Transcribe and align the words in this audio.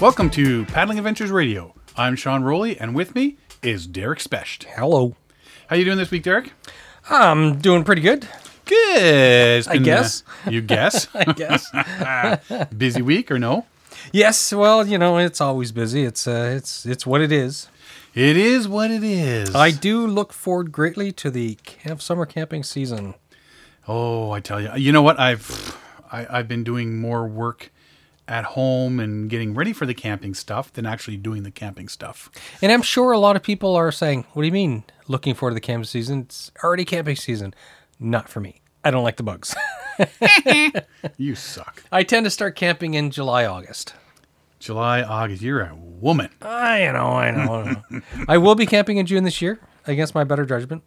Welcome 0.00 0.30
to 0.30 0.64
Paddling 0.66 0.98
Adventures 0.98 1.32
Radio. 1.32 1.74
I'm 1.96 2.14
Sean 2.14 2.44
Rowley, 2.44 2.78
and 2.78 2.94
with 2.94 3.16
me 3.16 3.36
is 3.64 3.84
Derek 3.88 4.20
Specht. 4.20 4.62
Hello. 4.62 5.16
How 5.66 5.74
you 5.74 5.84
doing 5.84 5.96
this 5.98 6.12
week, 6.12 6.22
Derek? 6.22 6.52
I'm 7.10 7.58
doing 7.58 7.82
pretty 7.82 8.02
good. 8.02 8.20
Good. 8.64 9.66
I 9.66 9.72
uh, 9.74 9.78
guess. 9.78 10.22
you 10.48 10.60
guess? 10.60 11.08
I 11.14 11.32
guess. 11.32 11.68
busy 12.78 13.02
week 13.02 13.28
or 13.32 13.40
no? 13.40 13.66
Yes. 14.12 14.52
Well, 14.52 14.86
you 14.86 14.98
know, 14.98 15.18
it's 15.18 15.40
always 15.40 15.72
busy. 15.72 16.04
It's 16.04 16.28
uh, 16.28 16.54
it's 16.56 16.86
it's 16.86 17.04
what 17.04 17.20
it 17.20 17.32
is. 17.32 17.68
It 18.14 18.36
is 18.36 18.68
what 18.68 18.92
it 18.92 19.02
is. 19.02 19.52
I 19.52 19.72
do 19.72 20.06
look 20.06 20.32
forward 20.32 20.70
greatly 20.70 21.10
to 21.10 21.28
the 21.28 21.56
camp 21.64 22.02
summer 22.02 22.24
camping 22.24 22.62
season. 22.62 23.14
Oh, 23.88 24.30
I 24.30 24.38
tell 24.38 24.60
you. 24.60 24.70
You 24.76 24.92
know 24.92 25.02
what? 25.02 25.18
I've 25.18 25.76
I, 26.12 26.18
have 26.22 26.30
i 26.30 26.36
have 26.36 26.46
been 26.46 26.62
doing 26.62 27.00
more 27.00 27.26
work 27.26 27.72
at 28.28 28.44
home 28.44 29.00
and 29.00 29.28
getting 29.30 29.54
ready 29.54 29.72
for 29.72 29.86
the 29.86 29.94
camping 29.94 30.34
stuff 30.34 30.72
than 30.72 30.86
actually 30.86 31.16
doing 31.16 31.42
the 31.42 31.50
camping 31.50 31.88
stuff. 31.88 32.30
And 32.62 32.70
I'm 32.70 32.82
sure 32.82 33.12
a 33.12 33.18
lot 33.18 33.34
of 33.34 33.42
people 33.42 33.74
are 33.74 33.90
saying, 33.90 34.24
"What 34.32 34.42
do 34.42 34.46
you 34.46 34.52
mean 34.52 34.84
looking 35.08 35.34
forward 35.34 35.52
to 35.52 35.54
the 35.54 35.60
camping 35.60 35.86
season? 35.86 36.20
It's 36.20 36.50
already 36.62 36.84
camping 36.84 37.16
season." 37.16 37.54
Not 37.98 38.28
for 38.28 38.40
me. 38.40 38.60
I 38.84 38.90
don't 38.90 39.02
like 39.02 39.16
the 39.16 39.22
bugs. 39.24 39.56
you 41.16 41.34
suck. 41.34 41.82
I 41.90 42.04
tend 42.04 42.24
to 42.26 42.30
start 42.30 42.54
camping 42.54 42.94
in 42.94 43.10
July, 43.10 43.44
August. 43.44 43.94
July, 44.60 45.02
August. 45.02 45.42
You're 45.42 45.62
a 45.62 45.74
woman. 45.74 46.30
I 46.40 46.84
know, 46.92 47.08
I 47.08 47.30
know. 47.30 47.54
I, 47.54 47.82
know. 47.90 48.00
I 48.28 48.38
will 48.38 48.54
be 48.54 48.66
camping 48.66 48.98
in 48.98 49.06
June 49.06 49.24
this 49.24 49.42
year, 49.42 49.60
against 49.86 50.14
my 50.14 50.22
better 50.22 50.44
judgment 50.46 50.82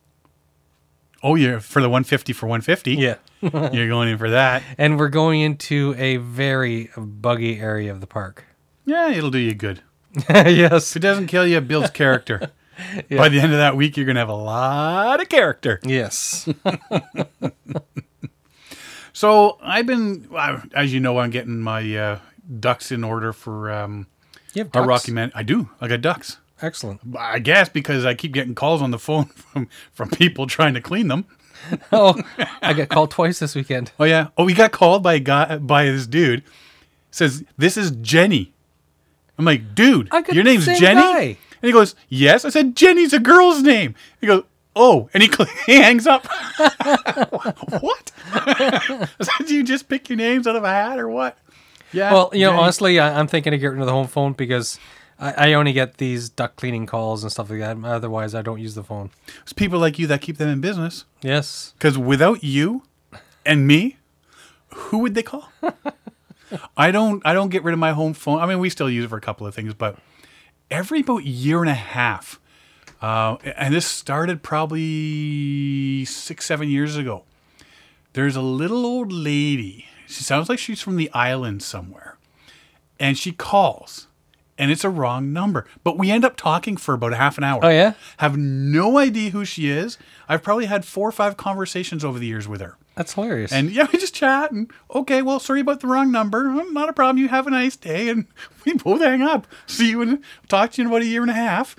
oh, 1.24 1.36
you're 1.36 1.60
for 1.60 1.82
the 1.82 1.90
150 1.90 2.34
for 2.34 2.48
150. 2.48 2.96
Yeah. 2.96 3.16
you're 3.42 3.88
going 3.88 4.10
in 4.10 4.18
for 4.18 4.30
that. 4.30 4.64
And 4.78 4.98
we're 5.00 5.10
going 5.10 5.42
into 5.42 5.96
a 5.98 6.18
very 6.18 6.90
buggy 6.98 7.60
area 7.60 7.92
of 7.92 8.02
the 8.02 8.08
park. 8.08 8.46
Yeah, 8.86 9.10
it'll 9.10 9.32
do 9.32 9.38
you 9.38 9.54
good. 9.54 9.82
yes. 10.30 10.92
If 10.92 10.98
it 10.98 11.00
doesn't 11.00 11.28
kill 11.28 11.48
you, 11.48 11.58
it 11.58 11.68
builds 11.68 11.90
character. 11.92 12.52
yeah. 13.10 13.18
By 13.18 13.30
the 13.30 13.40
end 13.40 13.52
of 13.52 13.58
that 13.58 13.76
week, 13.76 13.98
you're 13.98 14.06
going 14.06 14.16
to 14.16 14.20
have 14.22 14.30
a 14.30 14.34
lot 14.34 15.22
of 15.22 15.30
character. 15.30 15.80
Yes. 15.84 16.48
so 19.14 19.58
I've 19.62 19.86
been, 19.86 20.28
uh, 20.36 20.62
as 20.76 20.94
you 20.94 21.00
know, 21.00 21.18
I'm 21.20 21.30
getting 21.30 21.60
my 21.60 21.96
uh, 21.96 22.20
ducks 22.60 22.92
in 22.92 23.04
order 23.04 23.34
for 23.34 23.72
um, 23.72 24.08
you 24.54 24.64
have 24.64 24.72
ducks? 24.72 24.82
our 24.82 24.88
Rocky 24.88 25.12
Man. 25.12 25.32
I 25.34 25.44
do. 25.44 25.70
I 25.80 25.88
got 25.88 26.02
ducks. 26.02 26.38
Excellent. 26.64 27.02
I 27.18 27.40
guess 27.40 27.70
because 27.70 28.06
I 28.06 28.14
keep 28.14 28.34
getting 28.34 28.56
calls 28.56 28.82
on 28.82 28.92
the 28.92 29.00
phone 29.00 29.26
from, 29.26 29.68
from 29.92 30.10
people 30.10 30.48
trying 30.48 30.74
to 30.76 30.82
clean 30.82 31.08
them. 31.08 31.26
oh, 31.92 32.20
I 32.62 32.74
got 32.74 32.90
called 32.90 33.12
twice 33.12 33.40
this 33.40 33.54
weekend. 33.56 33.92
Oh 34.00 34.04
yeah. 34.04 34.30
Oh, 34.38 34.46
we 34.46 34.54
got 34.54 34.72
called 34.72 35.04
by 35.04 35.16
a 35.16 35.20
guy 35.20 35.58
by 35.58 35.86
this 35.86 36.08
dude. 36.08 36.44
Says 37.12 37.44
this 37.58 37.78
is 37.78 37.92
Jenny. 37.92 38.52
I'm 39.38 39.46
like, 39.46 39.76
dude, 39.76 40.10
your 40.32 40.44
name's 40.44 40.66
Jenny. 40.66 40.80
Guy. 41.02 41.22
And 41.62 41.68
he 41.68 41.72
goes, 41.72 41.96
yes. 42.10 42.46
I 42.46 42.50
said 42.50 42.76
Jenny's 42.76 43.14
a 43.14 43.20
girl's 43.20 43.62
name. 43.64 43.96
He 44.20 44.28
goes, 44.28 44.44
oh, 44.76 45.10
and 45.14 45.22
he, 45.24 45.30
cl- 45.32 45.46
he 45.66 45.76
hangs 45.78 46.06
up. 46.06 46.28
what? 47.82 48.12
said, 49.20 49.48
Do 49.48 49.56
you 49.56 49.64
just 49.64 49.88
pick 49.88 50.10
your 50.10 50.18
names 50.18 50.46
out 50.48 50.56
of 50.56 50.64
a 50.64 50.68
hat 50.68 51.00
or 51.00 51.10
what? 51.10 51.38
Yeah. 51.92 52.12
Well, 52.14 52.30
you 52.34 52.42
Jenny. 52.46 52.54
know, 52.56 52.62
honestly, 52.62 53.00
I, 53.00 53.18
I'm 53.20 53.26
thinking 53.28 53.54
of 53.54 53.60
getting 53.60 53.76
rid 53.78 53.82
of 53.82 53.88
the 53.88 53.94
home 53.94 54.08
phone 54.08 54.34
because 54.34 54.80
I, 55.22 55.52
I 55.52 55.54
only 55.54 55.72
get 55.72 55.98
these 55.98 56.28
duck 56.30 56.56
cleaning 56.56 56.88
calls 56.88 57.24
and 57.24 57.32
stuff 57.32 57.50
like 57.50 57.60
that. 57.60 57.78
Otherwise, 57.84 58.34
I 58.34 58.42
don't 58.42 58.60
use 58.60 58.74
the 58.76 58.84
phone. 58.84 59.12
It's 59.44 59.54
people 59.54 59.80
like 59.80 60.00
you 60.00 60.08
that 60.08 60.22
keep 60.22 60.38
them 60.38 60.50
in 60.50 60.60
business. 60.60 61.06
Yes. 61.22 61.74
Because 61.78 61.98
without 61.98 62.44
you 62.44 62.84
and 63.46 63.68
me, 63.68 63.98
who 64.74 64.98
would 65.00 65.14
they 65.14 65.22
call? 65.24 65.52
I 66.78 66.92
don't. 66.92 67.22
I 67.26 67.34
don't 67.34 67.48
get 67.50 67.64
rid 67.64 67.72
of 67.72 67.80
my 67.80 67.94
home 67.94 68.14
phone. 68.14 68.40
I 68.40 68.46
mean, 68.46 68.60
we 68.60 68.70
still 68.70 68.90
use 68.90 69.06
it 69.06 69.08
for 69.08 69.18
a 69.18 69.22
couple 69.22 69.48
of 69.48 69.56
things, 69.56 69.74
but 69.74 69.98
every 70.70 71.00
about 71.00 71.24
year 71.24 71.62
and 71.62 71.70
a 71.70 71.74
half, 71.74 72.42
uh, 73.02 73.36
and 73.56 73.74
this 73.74 73.86
started 73.86 74.44
probably 74.44 76.04
six, 76.04 76.46
seven 76.46 76.68
years 76.68 76.98
ago. 76.98 77.24
There's 78.14 78.36
a 78.36 78.42
little 78.42 78.86
old 78.86 79.14
lady. 79.14 79.86
She 80.08 80.24
sounds 80.24 80.50
like 80.50 80.60
she's 80.60 80.82
from 80.82 80.98
the 80.98 81.10
island 81.14 81.64
somewhere, 81.64 82.18
and 83.00 83.18
she 83.18 83.32
calls 83.32 84.08
and 84.62 84.70
it's 84.72 84.84
a 84.86 84.90
wrong 84.92 85.34
number. 85.34 85.66
But 85.84 85.98
we 85.98 86.12
end 86.12 86.24
up 86.24 86.38
talking 86.38 86.78
for 86.78 86.94
about 86.94 87.14
a 87.14 87.16
half 87.18 87.38
an 87.40 87.44
hour. 87.44 87.60
Oh 87.64 87.70
yeah. 87.70 87.94
Have 88.18 88.38
no 88.38 88.98
idea 89.00 89.32
who 89.32 89.44
she 89.44 89.68
is. 89.72 89.98
I've 90.30 90.44
probably 90.44 90.66
had 90.66 90.86
four 90.86 91.10
or 91.10 91.12
five 91.12 91.36
conversations 91.36 92.06
over 92.06 92.20
the 92.20 92.28
years 92.28 92.48
with 92.48 92.62
her. 92.62 92.78
That's 92.96 93.14
hilarious. 93.14 93.52
And 93.52 93.72
yeah, 93.72 93.88
we 93.92 93.98
just 93.98 94.14
chat 94.14 94.52
and 94.52 94.70
okay, 94.94 95.24
well, 95.24 95.40
sorry 95.40 95.62
about 95.62 95.80
the 95.80 95.88
wrong 95.88 96.12
number. 96.12 96.48
Hmm, 96.50 96.74
not 96.74 96.90
a 96.90 96.94
problem. 96.94 97.18
You 97.18 97.28
have 97.30 97.48
a 97.48 97.50
nice 97.50 97.76
day, 97.76 98.10
and 98.10 98.28
we 98.66 98.74
both 98.74 99.02
hang 99.02 99.24
up. 99.24 99.48
See 99.66 99.90
you 99.90 100.04
and 100.04 100.24
talk 100.48 100.74
to 100.74 100.82
you 100.82 100.86
in 100.88 100.92
about 100.94 101.02
a 101.02 101.06
year 101.08 101.24
and 101.24 101.32
a 101.32 101.34
half. 101.34 101.76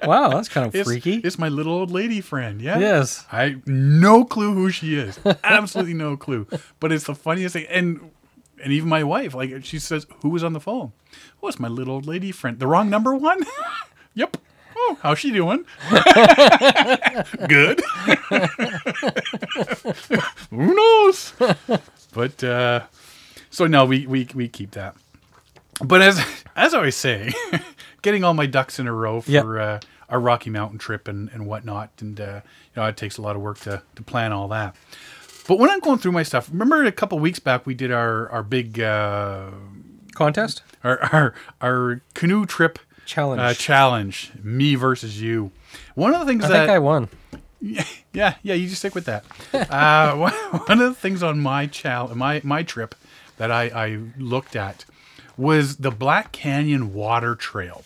wow, 0.06 0.30
that's 0.30 0.48
kind 0.48 0.66
of 0.66 0.74
it's, 0.74 0.88
freaky. 0.88 1.16
It's 1.22 1.38
my 1.38 1.48
little 1.48 1.74
old 1.74 1.92
lady 1.92 2.20
friend. 2.20 2.60
Yeah. 2.60 2.78
Yes. 2.80 3.24
I 3.30 3.56
no 3.66 4.24
clue 4.24 4.52
who 4.52 4.70
she 4.70 4.96
is. 4.96 5.20
Absolutely 5.44 5.94
no 5.94 6.16
clue. 6.16 6.48
But 6.80 6.90
it's 6.90 7.04
the 7.04 7.14
funniest 7.14 7.52
thing. 7.52 7.66
And 7.68 8.10
and 8.66 8.72
even 8.74 8.88
my 8.88 9.02
wife, 9.04 9.32
like 9.32 9.64
she 9.64 9.78
says, 9.78 10.06
"Who 10.22 10.28
was 10.30 10.42
on 10.42 10.52
the 10.52 10.58
phone? 10.58 10.90
Oh, 11.40 11.46
it's 11.46 11.60
my 11.60 11.68
little 11.68 11.94
old 11.94 12.04
lady 12.06 12.32
friend. 12.32 12.58
The 12.58 12.66
wrong 12.66 12.90
number 12.90 13.14
one. 13.14 13.44
yep. 14.14 14.36
Oh, 14.76 14.98
how's 15.02 15.20
she 15.20 15.30
doing? 15.30 15.64
Good. 17.48 17.80
Who 20.50 20.74
knows? 20.74 21.32
But 22.12 22.42
uh, 22.42 22.86
so 23.50 23.68
no, 23.68 23.84
we 23.84 24.04
we 24.08 24.26
we 24.34 24.48
keep 24.48 24.72
that. 24.72 24.96
But 25.84 26.02
as 26.02 26.18
as 26.56 26.74
I 26.74 26.78
always 26.78 26.96
say, 26.96 27.32
getting 28.02 28.24
all 28.24 28.34
my 28.34 28.46
ducks 28.46 28.80
in 28.80 28.88
a 28.88 28.92
row 28.92 29.20
for. 29.20 29.30
Yep. 29.30 29.44
Uh, 29.44 29.78
our 30.08 30.20
Rocky 30.20 30.50
Mountain 30.50 30.78
trip 30.78 31.08
and, 31.08 31.28
and 31.32 31.46
whatnot. 31.48 31.90
And, 32.00 32.20
uh, 32.20 32.40
you 32.76 32.80
know, 32.80 32.86
it 32.86 32.96
takes 32.96 33.18
a 33.18 33.22
lot 33.22 33.34
of 33.34 33.42
work 33.42 33.58
to, 33.62 33.82
to 33.96 34.02
plan 34.04 34.30
all 34.32 34.46
that. 34.46 34.76
But 35.46 35.58
when 35.58 35.70
I'm 35.70 35.80
going 35.80 35.98
through 35.98 36.12
my 36.12 36.22
stuff, 36.24 36.48
remember 36.50 36.84
a 36.84 36.92
couple 36.92 37.18
weeks 37.18 37.38
back 37.38 37.66
we 37.66 37.74
did 37.74 37.92
our 37.92 38.28
our 38.30 38.42
big 38.42 38.80
uh, 38.80 39.50
contest, 40.14 40.62
our 40.82 41.00
our 41.12 41.34
our 41.60 42.00
canoe 42.14 42.46
trip 42.46 42.78
challenge 43.04 43.40
uh, 43.40 43.54
challenge, 43.54 44.32
me 44.42 44.74
versus 44.74 45.20
you. 45.20 45.52
One 45.94 46.12
of 46.14 46.20
the 46.20 46.26
things 46.26 46.44
I 46.44 46.48
that 46.48 46.58
think 46.60 46.70
I 46.70 46.78
won. 46.78 47.08
Yeah, 48.12 48.34
yeah, 48.42 48.54
you 48.54 48.68
just 48.68 48.78
stick 48.78 48.94
with 48.94 49.06
that. 49.06 49.24
uh, 49.52 50.14
one 50.16 50.80
of 50.80 50.88
the 50.90 50.94
things 50.94 51.22
on 51.22 51.40
my 51.40 51.66
chal 51.66 52.14
my 52.14 52.40
my 52.44 52.62
trip 52.62 52.94
that 53.38 53.50
I, 53.50 53.64
I 53.68 53.98
looked 54.18 54.54
at 54.54 54.84
was 55.38 55.78
the 55.78 55.90
Black 55.90 56.32
Canyon 56.32 56.92
Water 56.92 57.34
Trail. 57.34 57.82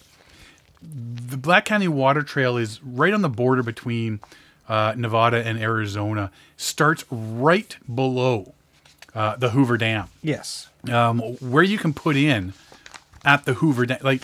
The 0.82 1.36
Black 1.36 1.64
Canyon 1.66 1.94
Water 1.96 2.22
Trail 2.22 2.56
is 2.56 2.82
right 2.82 3.14
on 3.14 3.22
the 3.22 3.28
border 3.28 3.62
between 3.62 4.20
uh, 4.70 4.94
Nevada 4.96 5.44
and 5.44 5.58
Arizona 5.58 6.30
starts 6.56 7.04
right 7.10 7.76
below 7.92 8.54
uh, 9.14 9.34
the 9.36 9.50
Hoover 9.50 9.76
Dam. 9.76 10.06
Yes. 10.22 10.68
Um, 10.90 11.18
where 11.40 11.64
you 11.64 11.76
can 11.76 11.92
put 11.92 12.16
in 12.16 12.52
at 13.24 13.44
the 13.44 13.54
Hoover 13.54 13.84
Dam, 13.84 13.98
like 14.02 14.22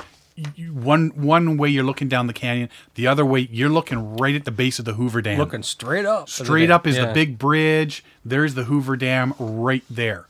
one 0.73 1.09
one 1.11 1.57
way 1.57 1.69
you're 1.69 1.83
looking 1.85 2.09
down 2.09 2.29
the 2.29 2.33
canyon, 2.33 2.69
the 2.95 3.09
other 3.09 3.27
way 3.27 3.49
you're 3.51 3.69
looking 3.69 4.17
right 4.17 4.37
at 4.37 4.45
the 4.45 4.51
base 4.53 4.79
of 4.79 4.85
the 4.85 4.95
Hoover 4.95 5.21
Dam. 5.21 5.37
Looking 5.39 5.65
straight 5.65 6.07
up. 6.07 6.29
Straight 6.29 6.71
up 6.71 6.87
is 6.87 6.97
yeah. 6.97 7.07
the 7.07 7.13
big 7.13 7.39
bridge. 7.39 8.05
There's 8.25 8.55
the 8.55 8.65
Hoover 8.65 8.97
Dam 8.97 9.35
right 9.41 9.83
there. 9.91 10.27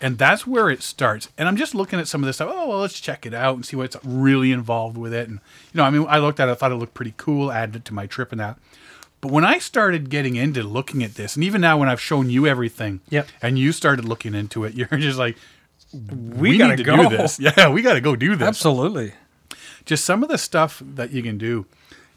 And 0.00 0.16
that's 0.16 0.46
where 0.46 0.70
it 0.70 0.82
starts. 0.82 1.28
And 1.36 1.46
I'm 1.48 1.56
just 1.56 1.74
looking 1.74 1.98
at 1.98 2.06
some 2.08 2.22
of 2.22 2.26
this 2.26 2.36
stuff. 2.36 2.48
Oh, 2.50 2.68
well, 2.68 2.78
let's 2.78 3.00
check 3.00 3.26
it 3.26 3.34
out 3.34 3.56
and 3.56 3.66
see 3.66 3.76
what's 3.76 3.96
really 4.04 4.52
involved 4.52 4.96
with 4.96 5.12
it. 5.12 5.28
And, 5.28 5.40
you 5.74 5.78
know, 5.78 5.82
I 5.82 5.90
mean, 5.90 6.06
I 6.08 6.18
looked 6.18 6.38
at 6.38 6.48
it, 6.48 6.52
I 6.52 6.54
thought 6.54 6.70
it 6.70 6.76
looked 6.76 6.94
pretty 6.94 7.14
cool, 7.16 7.50
added 7.50 7.74
it 7.76 7.84
to 7.86 7.94
my 7.94 8.06
trip 8.06 8.30
and 8.30 8.40
that. 8.40 8.58
But 9.20 9.32
when 9.32 9.44
I 9.44 9.58
started 9.58 10.10
getting 10.10 10.36
into 10.36 10.62
looking 10.62 11.02
at 11.02 11.14
this, 11.16 11.34
and 11.34 11.42
even 11.44 11.60
now 11.60 11.78
when 11.78 11.88
I've 11.88 12.00
shown 12.00 12.30
you 12.30 12.46
everything, 12.46 13.00
yep. 13.10 13.28
and 13.42 13.58
you 13.58 13.72
started 13.72 14.04
looking 14.04 14.34
into 14.34 14.64
it, 14.64 14.74
you're 14.74 14.86
just 14.86 15.18
like, 15.18 15.36
we, 15.92 16.50
we 16.50 16.58
gotta 16.58 16.70
need 16.76 16.84
to 16.84 16.84
go. 16.84 17.08
do 17.08 17.16
this. 17.16 17.40
Yeah, 17.40 17.68
we 17.70 17.82
got 17.82 17.94
to 17.94 18.00
go 18.00 18.14
do 18.14 18.36
this. 18.36 18.46
Absolutely. 18.46 19.12
Just 19.84 20.04
some 20.04 20.22
of 20.22 20.28
the 20.28 20.38
stuff 20.38 20.82
that 20.84 21.10
you 21.12 21.22
can 21.22 21.38
do. 21.38 21.66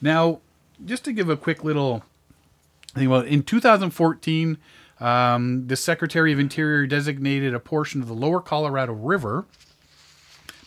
Now, 0.01 0.39
just 0.83 1.03
to 1.06 1.13
give 1.13 1.30
a 1.30 1.38
quick 1.38 1.63
little 1.63 2.03
thing, 2.94 3.09
well, 3.09 3.21
in 3.21 3.44
2014, 3.44 4.57
um, 5.00 5.68
the 5.68 5.75
Secretary 5.75 6.33
of 6.33 6.39
Interior 6.39 6.86
designated 6.86 7.53
a 7.56 7.59
portion 7.59 8.01
of 8.01 8.07
the 8.07 8.13
lower 8.13 8.42
Colorado 8.42 8.94
River 8.94 9.45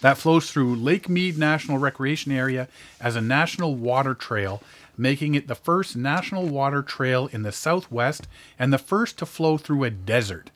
that 0.04 0.18
flows 0.18 0.50
through 0.52 0.74
Lake 0.76 1.08
Mead 1.08 1.38
National 1.38 1.78
Recreation 1.78 2.30
Area 2.30 2.68
as 3.00 3.16
a 3.16 3.22
national 3.22 3.74
water 3.74 4.12
trail, 4.14 4.60
making 4.98 5.34
it 5.34 5.48
the 5.48 5.54
first 5.54 5.96
national 5.96 6.46
water 6.46 6.82
trail 6.82 7.30
in 7.32 7.40
the 7.42 7.50
Southwest 7.50 8.28
and 8.58 8.70
the 8.70 8.76
first 8.76 9.16
to 9.20 9.24
flow 9.24 9.56
through 9.56 9.82
a 9.82 9.88
desert. 9.88 10.50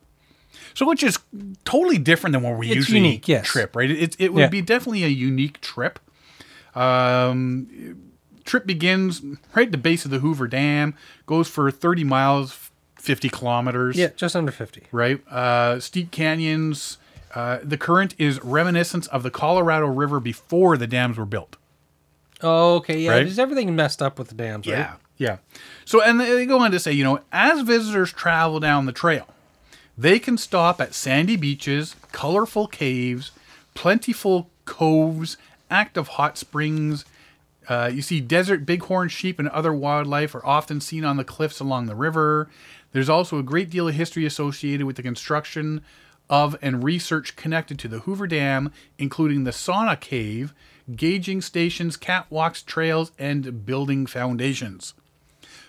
So, 0.74 0.86
which 0.86 1.02
is 1.02 1.18
totally 1.64 1.96
different 1.96 2.34
than 2.34 2.42
what 2.42 2.58
we 2.58 2.66
it's 2.66 2.76
usually 2.76 2.98
unique, 2.98 3.26
yes. 3.26 3.46
trip, 3.46 3.74
right? 3.74 3.90
It, 3.90 4.16
it 4.18 4.34
would 4.34 4.40
yeah. 4.42 4.48
be 4.48 4.60
definitely 4.60 5.04
a 5.04 5.08
unique 5.08 5.62
trip. 5.62 5.98
Um, 6.74 7.98
trip 8.44 8.66
begins 8.66 9.22
right 9.56 9.66
at 9.68 9.72
the 9.72 9.78
base 9.78 10.04
of 10.04 10.10
the 10.10 10.18
Hoover 10.18 10.46
Dam, 10.46 10.94
goes 11.24 11.48
for 11.48 11.70
30 11.70 12.04
miles, 12.04 12.70
50 12.96 13.30
kilometers. 13.30 13.96
Yeah, 13.96 14.10
just 14.14 14.36
under 14.36 14.52
50. 14.52 14.82
Right? 14.92 15.26
Uh, 15.26 15.80
steep 15.80 16.10
canyons, 16.10 16.98
uh, 17.34 17.58
the 17.62 17.76
current 17.76 18.14
is 18.18 18.42
reminiscent 18.42 19.06
of 19.08 19.22
the 19.22 19.30
Colorado 19.30 19.86
River 19.86 20.20
before 20.20 20.76
the 20.76 20.86
dams 20.86 21.16
were 21.18 21.26
built. 21.26 21.56
Oh, 22.40 22.76
okay, 22.76 23.00
yeah. 23.00 23.10
Right? 23.10 23.38
everything 23.38 23.74
messed 23.74 24.00
up 24.00 24.18
with 24.18 24.28
the 24.28 24.34
dams, 24.34 24.66
right? 24.66 24.74
Yeah, 24.74 24.92
yeah. 25.18 25.36
So, 25.84 26.00
and 26.02 26.20
they 26.20 26.46
go 26.46 26.60
on 26.60 26.70
to 26.70 26.78
say, 26.78 26.92
you 26.92 27.04
know, 27.04 27.20
as 27.32 27.62
visitors 27.62 28.12
travel 28.12 28.60
down 28.60 28.86
the 28.86 28.92
trail, 28.92 29.26
they 29.96 30.18
can 30.18 30.38
stop 30.38 30.80
at 30.80 30.94
sandy 30.94 31.36
beaches, 31.36 31.96
colorful 32.12 32.66
caves, 32.68 33.32
plentiful 33.74 34.48
coves, 34.64 35.36
active 35.70 36.08
hot 36.08 36.38
springs. 36.38 37.04
Uh, 37.68 37.90
you 37.92 38.00
see, 38.00 38.20
desert 38.20 38.64
bighorn 38.64 39.08
sheep 39.08 39.38
and 39.38 39.48
other 39.48 39.74
wildlife 39.74 40.34
are 40.34 40.46
often 40.46 40.80
seen 40.80 41.04
on 41.04 41.16
the 41.16 41.24
cliffs 41.24 41.60
along 41.60 41.86
the 41.86 41.96
river. 41.96 42.48
There's 42.92 43.08
also 43.10 43.38
a 43.38 43.42
great 43.42 43.68
deal 43.68 43.88
of 43.88 43.94
history 43.96 44.24
associated 44.24 44.86
with 44.86 44.96
the 44.96 45.02
construction 45.02 45.82
of 46.30 46.56
and 46.62 46.84
research 46.84 47.36
connected 47.36 47.78
to 47.80 47.88
the 47.88 48.00
Hoover 48.00 48.26
Dam, 48.26 48.72
including 48.98 49.44
the 49.44 49.50
sauna 49.50 49.98
cave, 49.98 50.54
gauging 50.94 51.40
stations, 51.40 51.96
catwalks, 51.96 52.64
trails, 52.64 53.12
and 53.18 53.64
building 53.66 54.06
foundations. 54.06 54.94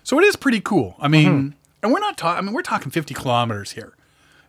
So 0.04 0.18
it 0.20 0.26
is 0.26 0.36
pretty 0.36 0.62
cool. 0.62 0.96
I 1.00 1.08
mean, 1.08 1.28
mm-hmm. 1.28 1.50
and 1.84 1.94
we're 1.94 2.00
not 2.00 2.18
talking. 2.18 2.38
I 2.38 2.42
mean, 2.42 2.54
we're 2.54 2.62
talking 2.62 2.92
50 2.92 3.14
kilometers 3.14 3.72
here. 3.74 3.94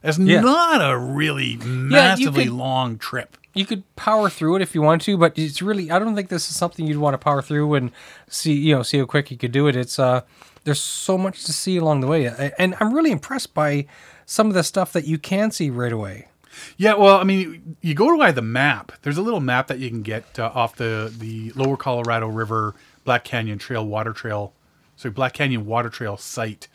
That's 0.03 0.19
yeah. 0.19 0.41
not 0.41 0.81
a 0.89 0.97
really 0.97 1.57
massively 1.59 2.45
yeah, 2.45 2.49
could, 2.49 2.57
long 2.57 2.99
trip. 2.99 3.37
You 3.53 3.67
could 3.67 3.83
power 3.97 4.31
through 4.31 4.57
it 4.57 4.63
if 4.63 4.75
you 4.75 4.81
want 4.81 5.03
to, 5.03 5.19
but 5.19 5.37
it's 5.39 5.61
really 5.61 5.91
I 5.91 5.99
don't 5.99 6.15
think 6.15 6.29
this 6.31 6.49
is 6.49 6.57
something 6.57 6.87
you'd 6.87 6.97
want 6.99 7.15
to 7.15 7.19
power 7.19 7.43
through 7.43 7.75
and 7.75 7.91
see 8.29 8.55
you 8.55 8.75
know 8.75 8.83
see 8.83 8.99
how 8.99 9.05
quick 9.05 9.31
you 9.31 9.37
could 9.37 9.53
do 9.53 9.67
it. 9.67 9.77
It's 9.77 9.99
uh 9.99 10.23
there's 10.65 10.81
so 10.81 11.19
much 11.19 11.45
to 11.45 11.53
see 11.53 11.77
along 11.77 12.01
the 12.01 12.07
way, 12.07 12.53
and 12.59 12.75
I'm 12.81 12.95
really 12.95 13.11
impressed 13.11 13.53
by 13.55 13.87
some 14.31 14.47
of 14.47 14.55
the 14.55 14.63
stuff 14.63 14.93
that 14.93 15.05
you 15.09 15.19
can 15.19 15.51
see 15.51 15.71
right 15.71 15.91
away. 15.91 16.29
Yeah, 16.77 16.95
well, 16.95 17.17
I 17.17 17.25
mean, 17.25 17.77
you 17.81 17.95
go 17.95 18.17
by 18.17 18.31
the 18.31 18.41
map. 18.41 18.93
There's 19.03 19.19
a 19.19 19.23
little 19.23 19.41
map 19.41 19.67
that 19.67 19.81
you 19.81 19.91
can 19.91 20.03
get 20.03 20.39
uh, 20.39 20.53
off 20.55 20.77
the 20.77 21.13
the 21.17 21.51
Lower 21.57 21.77
Colorado 21.77 22.29
River 22.29 22.77
Black 23.05 23.25
Canyon 23.25 23.59
Trail 23.59 23.85
Water 23.85 24.13
Trail, 24.13 24.53
sorry, 24.95 25.11
Black 25.11 25.33
Canyon 25.33 25.67
Water 25.67 25.89
Trail 25.91 26.17
site, 26.17 26.69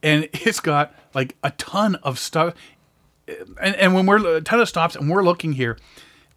and 0.00 0.28
it's 0.32 0.60
got 0.60 0.94
like 1.12 1.34
a 1.42 1.50
ton 1.52 1.96
of 2.04 2.20
stuff. 2.20 2.54
And, 3.60 3.74
and 3.74 3.92
when 3.92 4.06
we're 4.06 4.36
a 4.36 4.40
ton 4.40 4.60
of 4.60 4.68
stops 4.68 4.94
and 4.94 5.10
we're 5.10 5.24
looking 5.24 5.54
here, 5.54 5.76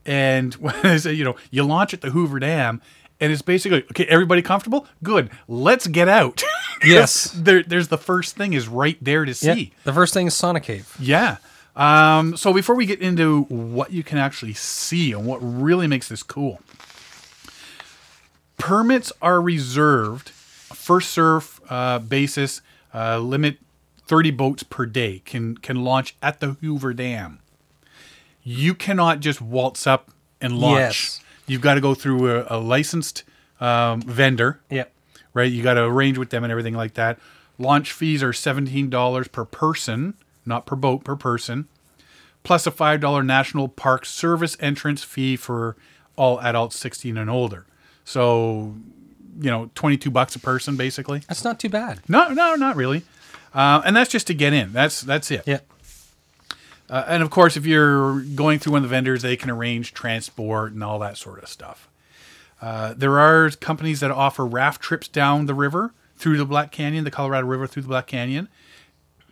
and 0.04 0.52
when 0.56 0.74
I 0.84 0.98
say 0.98 1.14
you 1.14 1.26
know 1.26 1.36
you 1.52 1.62
launch 1.64 1.94
at 1.94 2.02
the 2.02 2.10
Hoover 2.10 2.40
Dam, 2.40 2.82
and 3.20 3.32
it's 3.32 3.44
basically 3.44 3.84
okay, 3.92 4.06
everybody 4.06 4.42
comfortable, 4.42 4.88
good, 5.04 5.30
let's 5.48 5.86
get 5.86 6.10
out. 6.10 6.42
yes. 6.84 7.32
There, 7.34 7.64
there's 7.64 7.88
the 7.88 7.98
first 7.98 8.36
thing 8.36 8.54
is 8.54 8.68
right 8.68 8.98
there 9.02 9.26
to 9.26 9.34
see. 9.34 9.62
Yeah. 9.64 9.70
The 9.84 9.94
first 9.94 10.14
thing 10.14 10.28
is 10.28 10.34
Sauna 10.34 10.62
Cave. 10.62 10.96
Yeah. 11.00 11.38
Um, 11.76 12.36
so 12.36 12.54
before 12.54 12.76
we 12.76 12.86
get 12.86 13.02
into 13.02 13.44
what 13.44 13.92
you 13.92 14.04
can 14.04 14.18
actually 14.18 14.54
see 14.54 15.12
and 15.14 15.26
what 15.26 15.40
really 15.40 15.88
makes 15.88 16.08
this 16.10 16.24
cool, 16.24 16.60
permits 18.58 19.12
are 19.22 19.42
reserved 19.42 20.30
first 20.30 21.12
serve 21.12 21.60
uh, 21.70 22.00
basis. 22.00 22.62
Uh, 22.92 23.20
limit 23.20 23.60
30 24.08 24.32
boats 24.32 24.64
per 24.64 24.88
day 24.88 25.22
can 25.24 25.56
can 25.58 25.84
launch 25.84 26.16
at 26.24 26.40
the 26.40 26.54
Hoover 26.60 26.92
Dam. 26.94 27.38
You 28.44 28.74
cannot 28.74 29.20
just 29.20 29.40
waltz 29.40 29.86
up 29.86 30.10
and 30.42 30.58
launch. 30.58 30.78
Yes. 30.80 31.20
You've 31.46 31.62
got 31.62 31.76
to 31.76 31.82
go 31.82 31.94
through 31.94 32.32
a, 32.40 32.46
a 32.50 32.58
licensed 32.58 33.24
um, 33.62 34.02
vendor. 34.02 34.60
Yep 34.72 34.92
right? 35.34 35.52
You 35.52 35.62
got 35.64 35.76
to 35.76 35.84
arrange 35.86 36.18
with 36.18 36.30
them 36.30 36.44
and 36.44 36.52
everything 36.52 36.74
like 36.74 36.94
that. 36.96 37.20
Launch 37.58 37.92
fees 37.92 38.24
are 38.24 38.32
$17 38.32 39.32
per 39.32 39.46
person, 39.46 40.14
not 40.46 40.66
per 40.66 40.76
boat, 40.76 41.04
per 41.04 41.16
person, 41.16 41.68
plus 42.44 42.66
a 42.66 42.72
$5 42.72 43.26
National 43.26 43.68
Park 43.68 44.06
Service 44.06 44.56
entrance 44.60 45.04
fee 45.04 45.36
for 45.36 45.76
all 46.16 46.40
adults 46.42 46.78
16 46.78 47.18
and 47.18 47.30
older. 47.30 47.66
So, 48.06 48.76
you 49.40 49.52
know, 49.52 49.70
22 49.76 50.10
bucks 50.10 50.36
a 50.36 50.40
person 50.40 50.78
basically. 50.78 51.20
That's 51.28 51.44
not 51.44 51.60
too 51.60 51.70
bad. 51.70 52.00
No, 52.08 52.30
no, 52.30 52.56
not 52.56 52.76
really. 52.76 53.04
Uh, 53.54 53.82
and 53.86 53.96
that's 53.96 54.10
just 54.12 54.28
to 54.28 54.34
get 54.34 54.54
in. 54.54 54.72
That's 54.74 55.02
that's 55.02 55.32
it. 55.32 55.44
Yeah. 55.48 55.60
Uh, 56.90 57.04
and 57.08 57.24
of 57.24 57.30
course, 57.30 57.56
if 57.58 57.66
you're 57.66 58.22
going 58.22 58.60
through 58.60 58.74
one 58.74 58.80
of 58.84 58.90
the 58.90 58.90
vendors, 58.90 59.22
they 59.22 59.36
can 59.36 59.50
arrange 59.50 59.94
transport 59.94 60.72
and 60.74 60.84
all 60.84 61.00
that 61.00 61.18
sort 61.18 61.42
of 61.42 61.50
stuff. 61.50 61.88
Uh, 62.62 62.94
there 62.96 63.20
are 63.20 63.50
companies 63.52 64.00
that 64.02 64.12
offer 64.12 64.46
raft 64.46 64.82
trips 64.82 65.08
down 65.08 65.46
the 65.46 65.54
river 65.54 65.94
through 66.18 66.38
the 66.38 66.46
Black 66.46 66.72
Canyon, 66.72 67.04
the 67.04 67.12
Colorado 67.12 67.48
River 67.48 67.68
through 67.68 67.84
the 67.84 67.88
Black 67.88 68.08
Canyon. 68.08 68.50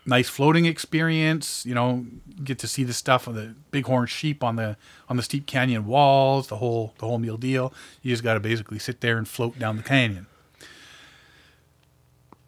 Nice 0.06 0.30
floating 0.30 0.66
experience. 0.66 1.66
You 1.66 1.76
know, 1.76 2.06
get 2.44 2.58
to 2.60 2.68
see 2.68 2.86
the 2.86 2.94
stuff 2.94 3.28
of 3.28 3.36
the 3.36 3.56
bighorn 3.72 4.06
sheep 4.08 4.42
on 4.44 4.56
the 4.56 4.78
on 5.10 5.18
the 5.18 5.24
steep 5.24 5.46
canyon 5.46 5.86
walls. 5.86 6.48
The 6.48 6.58
whole 6.58 6.94
the 7.00 7.06
whole 7.08 7.18
meal 7.20 7.36
deal. 7.36 7.74
You 8.02 8.14
just 8.14 8.24
got 8.24 8.36
to 8.36 8.40
basically 8.40 8.80
sit 8.80 9.02
there 9.02 9.18
and 9.18 9.28
float 9.28 9.60
down 9.60 9.76
the 9.76 9.84
canyon. 9.84 10.28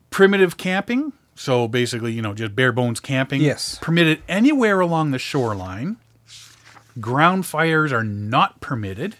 Primitive 0.09 0.55
camping. 0.55 1.11
So 1.35 1.67
basically, 1.67 2.13
you 2.13 2.21
know, 2.21 2.33
just 2.33 2.55
bare 2.55 2.71
bones 2.71 3.01
camping. 3.01 3.41
Yes. 3.41 3.77
Permitted 3.81 4.21
anywhere 4.29 4.79
along 4.79 5.11
the 5.11 5.19
shoreline. 5.19 5.97
Ground 7.01 7.45
fires 7.45 7.91
are 7.91 8.03
not 8.05 8.61
permitted 8.61 9.17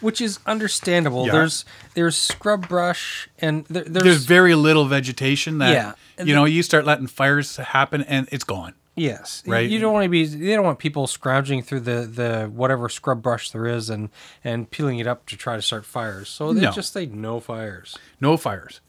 which 0.00 0.20
is 0.20 0.38
understandable. 0.46 1.26
Yeah. 1.26 1.32
There's 1.32 1.64
there's 1.94 2.16
scrub 2.16 2.68
brush 2.68 3.28
and 3.38 3.64
there, 3.66 3.84
there's, 3.84 4.04
there's 4.04 4.24
very 4.24 4.54
little 4.54 4.86
vegetation 4.86 5.58
that 5.58 5.72
yeah. 6.14 6.24
you 6.24 6.34
know 6.34 6.44
you 6.44 6.62
start 6.62 6.84
letting 6.84 7.06
fires 7.06 7.56
happen 7.56 8.02
and 8.02 8.28
it's 8.30 8.44
gone. 8.44 8.74
Yes, 8.94 9.44
right. 9.46 9.68
You 9.68 9.78
don't 9.78 9.92
want 9.92 10.04
to 10.04 10.08
be. 10.08 10.26
They 10.26 10.54
don't 10.56 10.64
want 10.64 10.80
people 10.80 11.06
scrounging 11.06 11.62
through 11.62 11.80
the 11.80 12.00
the 12.12 12.46
whatever 12.52 12.88
scrub 12.88 13.22
brush 13.22 13.50
there 13.50 13.66
is 13.66 13.90
and 13.90 14.10
and 14.42 14.68
peeling 14.70 14.98
it 14.98 15.06
up 15.06 15.26
to 15.26 15.36
try 15.36 15.54
to 15.54 15.62
start 15.62 15.84
fires. 15.84 16.28
So 16.28 16.52
they 16.52 16.62
no. 16.62 16.72
just 16.72 16.92
say 16.92 17.06
no 17.06 17.38
fires. 17.38 17.96
No 18.20 18.36
fires. 18.36 18.80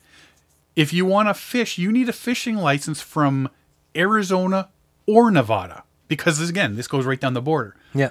If 0.76 0.94
you 0.94 1.06
want 1.06 1.28
to 1.30 1.34
fish, 1.36 1.78
you 1.78 1.92
need 1.92 2.10
a 2.10 2.14
fishing 2.14 2.56
license 2.56 3.02
from 3.02 3.50
Arizona 3.96 4.70
or 5.06 5.30
Nevada 5.30 5.84
because 6.08 6.48
again, 6.50 6.76
this 6.76 6.88
goes 6.88 7.06
right 7.06 7.20
down 7.20 7.34
the 7.36 7.42
border. 7.42 7.76
Yeah 7.94 8.10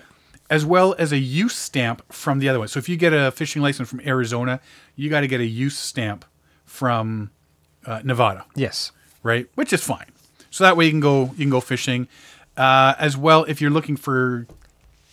as 0.51 0.65
well 0.65 0.95
as 0.99 1.13
a 1.13 1.19
use 1.19 1.55
stamp 1.57 2.11
from 2.13 2.39
the 2.39 2.49
other 2.49 2.59
one. 2.59 2.69
So 2.69 2.79
if 2.79 2.89
you 2.89 2.97
get 2.97 3.13
a 3.13 3.31
fishing 3.31 3.63
license 3.63 3.89
from 3.89 4.01
Arizona, 4.07 4.61
you 4.97 5.11
got 5.11 5.21
to 5.21 5.29
get 5.29 5.41
a 5.41 5.47
use 5.47 5.77
stamp 5.79 6.25
from 6.65 7.31
uh, 7.85 8.01
Nevada. 8.05 8.47
Yes, 8.55 8.93
right, 9.23 9.47
which 9.55 9.73
is 9.73 9.83
fine. 9.83 10.07
So 10.51 10.65
that 10.65 10.77
way 10.77 10.87
you 10.87 10.91
can 10.91 11.01
go 11.01 11.27
you 11.33 11.45
can 11.45 11.51
go 11.51 11.61
fishing. 11.61 12.09
Uh, 12.57 12.95
as 12.99 13.17
well, 13.17 13.45
if 13.45 13.61
you're 13.61 13.71
looking 13.71 13.97
for 13.97 14.47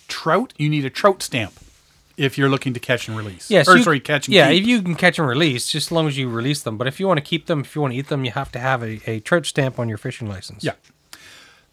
trout, 0.08 0.54
you 0.58 0.70
need 0.70 0.86
a 0.86 0.90
trout 0.90 1.22
stamp 1.22 1.54
if 2.18 2.38
you're 2.38 2.50
looking 2.50 2.74
to 2.74 2.80
catch 2.80 3.08
and 3.10 3.16
release. 3.18 3.52
Yes, 3.52 3.68
or, 3.68 3.78
you, 3.78 3.84
sorry, 3.84 4.00
catch 4.00 4.28
and 4.28 4.34
yeah, 4.36 4.50
keep. 4.50 4.64
if 4.64 4.68
you 4.68 4.82
can 4.82 4.96
catch 4.96 5.20
and 5.20 5.28
release, 5.28 5.68
just 5.70 5.88
as 5.88 5.92
long 5.92 6.08
as 6.08 6.18
you 6.18 6.28
release 6.30 6.64
them. 6.64 6.78
But 6.78 6.88
if 6.88 7.00
you 7.00 7.08
want 7.08 7.18
to 7.20 7.24
keep 7.24 7.46
them, 7.48 7.60
if 7.62 7.76
you 7.76 7.82
want 7.82 7.94
to 7.94 8.00
eat 8.00 8.08
them, 8.08 8.24
you 8.26 8.32
have 8.32 8.52
to 8.54 8.60
have 8.60 8.82
a, 8.82 9.00
a 9.06 9.20
trout 9.20 9.46
stamp 9.46 9.78
on 9.80 9.90
your 9.90 9.98
fishing 10.00 10.28
license. 10.30 10.64
Yeah, 10.64 10.74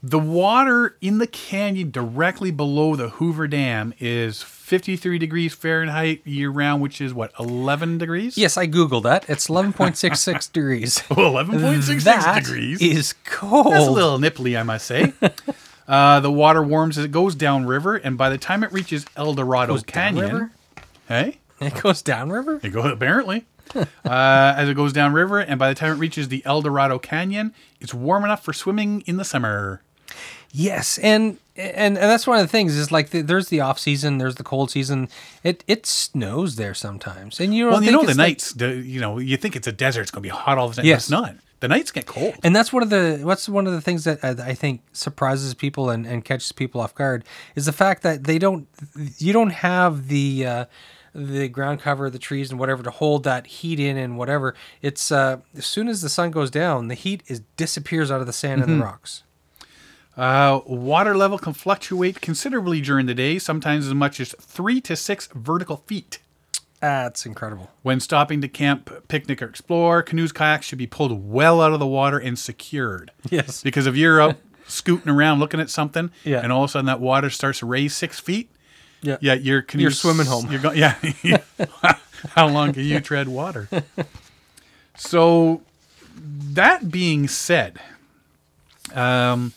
the 0.04 0.18
water 0.18 0.96
in 1.00 1.18
the 1.18 1.28
canyon 1.28 1.92
directly 1.92 2.50
below 2.50 2.96
the 2.96 3.10
Hoover 3.10 3.46
Dam 3.46 3.94
is 4.00 4.42
53 4.42 5.16
degrees 5.16 5.54
Fahrenheit 5.54 6.22
year 6.26 6.50
round, 6.50 6.82
which 6.82 7.00
is 7.00 7.14
what, 7.14 7.30
11 7.38 7.98
degrees? 7.98 8.36
Yes, 8.36 8.56
I 8.56 8.66
Googled 8.66 9.04
that. 9.04 9.24
It's 9.30 9.46
11.66 9.46 10.52
degrees. 10.52 11.00
Oh, 11.12 11.34
11.66 11.34 12.34
degrees? 12.36 12.82
is 12.82 13.14
cold. 13.24 13.66
That's 13.72 13.86
a 13.86 13.90
little 13.92 14.18
nipply, 14.18 14.58
I 14.58 14.64
must 14.64 14.86
say. 14.86 15.12
uh, 15.88 16.18
the 16.18 16.32
water 16.32 16.64
warms 16.64 16.98
as 16.98 17.04
it 17.04 17.12
goes 17.12 17.36
downriver, 17.36 17.94
and 17.94 18.18
by 18.18 18.28
the 18.28 18.38
time 18.38 18.64
it 18.64 18.72
reaches 18.72 19.06
El 19.14 19.34
Dorado 19.34 19.74
goes 19.74 19.84
Canyon. 19.84 20.50
Hey? 21.06 21.38
It 21.60 21.80
goes 21.80 22.02
downriver? 22.02 22.58
It 22.60 22.70
goes, 22.70 22.86
apparently. 22.86 23.46
uh, 23.76 23.84
as 24.04 24.68
it 24.68 24.74
goes 24.74 24.92
downriver, 24.92 25.38
and 25.38 25.60
by 25.60 25.68
the 25.68 25.76
time 25.76 25.92
it 25.92 25.96
reaches 26.00 26.26
the 26.26 26.42
El 26.44 26.60
Dorado 26.60 26.98
Canyon, 26.98 27.54
it's 27.80 27.94
warm 27.94 28.24
enough 28.24 28.44
for 28.44 28.52
swimming 28.52 29.02
in 29.02 29.16
the 29.16 29.24
summer. 29.24 29.80
Yes, 30.54 30.98
and 30.98 31.38
and, 31.56 31.96
and 31.96 31.96
that's 31.96 32.26
one 32.26 32.38
of 32.38 32.44
the 32.44 32.48
things 32.50 32.76
is 32.76 32.92
like 32.92 33.08
the, 33.10 33.22
there's 33.22 33.48
the 33.48 33.60
off 33.62 33.78
season, 33.78 34.18
there's 34.18 34.34
the 34.34 34.42
cold 34.44 34.70
season. 34.70 35.08
It 35.42 35.64
it 35.66 35.86
snows 35.86 36.56
there 36.56 36.74
sometimes, 36.74 37.40
and 37.40 37.54
you 37.54 37.64
don't. 37.64 37.72
Well, 37.72 37.82
you 37.82 37.90
know 37.92 38.02
the 38.04 38.14
nights. 38.14 38.52
the, 38.52 38.74
you 38.76 39.00
know, 39.00 39.18
you 39.18 39.38
think 39.38 39.56
it's 39.56 39.66
a 39.66 39.72
desert; 39.72 40.02
it's 40.02 40.10
going 40.10 40.20
to 40.22 40.28
be 40.28 40.28
hot 40.28 40.58
all 40.58 40.68
the 40.68 40.74
time. 40.76 40.84
Yes. 40.84 41.04
It's 41.04 41.10
not. 41.10 41.36
The 41.60 41.68
nights 41.68 41.90
get 41.90 42.06
cold, 42.06 42.34
and 42.42 42.54
that's 42.54 42.70
one 42.70 42.82
of 42.82 42.90
the 42.90 43.20
what's 43.22 43.48
one 43.48 43.66
of 43.66 43.72
the 43.72 43.80
things 43.80 44.04
that 44.04 44.18
I, 44.22 44.28
uh, 44.30 44.34
I 44.44 44.52
think 44.52 44.82
surprises 44.92 45.54
people 45.54 45.88
and, 45.90 46.04
and 46.06 46.22
catches 46.24 46.52
people 46.52 46.80
off 46.80 46.92
guard 46.94 47.24
is 47.54 47.64
the 47.66 47.72
fact 47.72 48.02
that 48.02 48.24
they 48.24 48.38
don't 48.40 48.66
you 49.18 49.32
don't 49.32 49.50
have 49.52 50.08
the 50.08 50.44
uh, 50.44 50.64
the 51.14 51.48
ground 51.48 51.80
cover, 51.80 52.10
the 52.10 52.18
trees, 52.18 52.50
and 52.50 52.58
whatever 52.60 52.82
to 52.82 52.90
hold 52.90 53.22
that 53.24 53.46
heat 53.46 53.78
in 53.80 53.96
and 53.96 54.18
whatever. 54.18 54.54
It's 54.82 55.10
uh, 55.12 55.38
as 55.56 55.64
soon 55.64 55.88
as 55.88 56.02
the 56.02 56.08
sun 56.10 56.30
goes 56.32 56.50
down, 56.50 56.88
the 56.88 56.94
heat 56.96 57.22
is 57.28 57.40
disappears 57.56 58.10
out 58.10 58.20
of 58.20 58.26
the 58.26 58.32
sand 58.34 58.60
mm-hmm. 58.60 58.70
and 58.70 58.80
the 58.80 58.84
mm-hmm. 58.84 58.92
rocks. 58.92 59.22
Uh, 60.16 60.60
water 60.66 61.16
level 61.16 61.38
can 61.38 61.52
fluctuate 61.54 62.20
considerably 62.20 62.80
during 62.80 63.06
the 63.06 63.14
day, 63.14 63.38
sometimes 63.38 63.86
as 63.86 63.94
much 63.94 64.20
as 64.20 64.34
three 64.40 64.80
to 64.82 64.94
six 64.94 65.28
vertical 65.34 65.78
feet. 65.86 66.18
That's 66.80 67.24
incredible. 67.24 67.70
When 67.82 68.00
stopping 68.00 68.40
to 68.40 68.48
camp, 68.48 69.08
picnic, 69.08 69.40
or 69.40 69.46
explore, 69.46 70.02
canoes, 70.02 70.32
kayaks 70.32 70.66
should 70.66 70.78
be 70.78 70.86
pulled 70.86 71.12
well 71.28 71.60
out 71.62 71.72
of 71.72 71.78
the 71.78 71.86
water 71.86 72.18
and 72.18 72.38
secured. 72.38 73.12
Yes. 73.30 73.62
Because 73.62 73.86
if 73.86 73.96
you're 73.96 74.34
scooting 74.66 75.08
around 75.10 75.38
looking 75.38 75.60
at 75.60 75.70
something, 75.70 76.10
yeah. 76.24 76.40
and 76.42 76.52
all 76.52 76.64
of 76.64 76.70
a 76.70 76.72
sudden 76.72 76.86
that 76.86 77.00
water 77.00 77.30
starts 77.30 77.60
to 77.60 77.66
raise 77.66 77.96
six 77.96 78.18
feet, 78.18 78.50
yeah, 79.00 79.16
yeah, 79.20 79.34
your 79.34 79.62
canoe, 79.62 79.82
you're 79.82 79.90
swimming 79.90 80.26
home. 80.26 80.48
You're 80.50 80.60
going, 80.60 80.76
yeah. 80.78 80.96
How 82.30 82.46
long 82.48 82.72
can 82.72 82.84
you 82.84 83.00
tread 83.00 83.26
water? 83.26 83.68
So, 84.96 85.62
that 86.16 86.88
being 86.90 87.26
said, 87.26 87.80
um, 88.94 89.52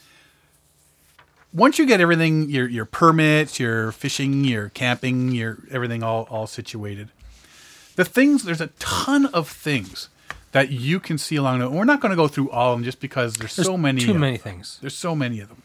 once 1.56 1.80
you 1.80 1.86
get 1.86 2.02
everything 2.02 2.50
your 2.50 2.68
your 2.68 2.86
permits, 2.86 3.60
your 3.60 3.92
fishing, 3.94 4.44
your 4.44 4.70
camping, 4.70 5.32
your 5.32 5.58
everything 5.72 6.04
all 6.04 6.24
all 6.30 6.46
situated, 6.46 7.10
the 7.96 8.04
things 8.04 8.44
there's 8.44 8.60
a 8.62 8.68
ton 8.78 9.28
of 9.28 9.48
things 9.48 10.10
that 10.52 10.70
you 10.70 11.00
can 11.00 11.18
see 11.18 11.38
along 11.38 11.60
the. 11.60 11.70
We're 11.70 11.86
not 11.86 12.02
going 12.02 12.10
to 12.12 12.16
go 12.16 12.28
through 12.28 12.52
all 12.52 12.74
of 12.74 12.78
them 12.78 12.84
just 12.84 13.00
because 13.00 13.36
there's, 13.36 13.56
there's 13.56 13.66
so 13.66 13.78
many. 13.78 14.02
Too 14.02 14.14
many 14.14 14.36
them. 14.38 14.44
things. 14.44 14.78
There's 14.82 14.96
so 14.98 15.16
many 15.16 15.40
of 15.40 15.48
them. 15.48 15.64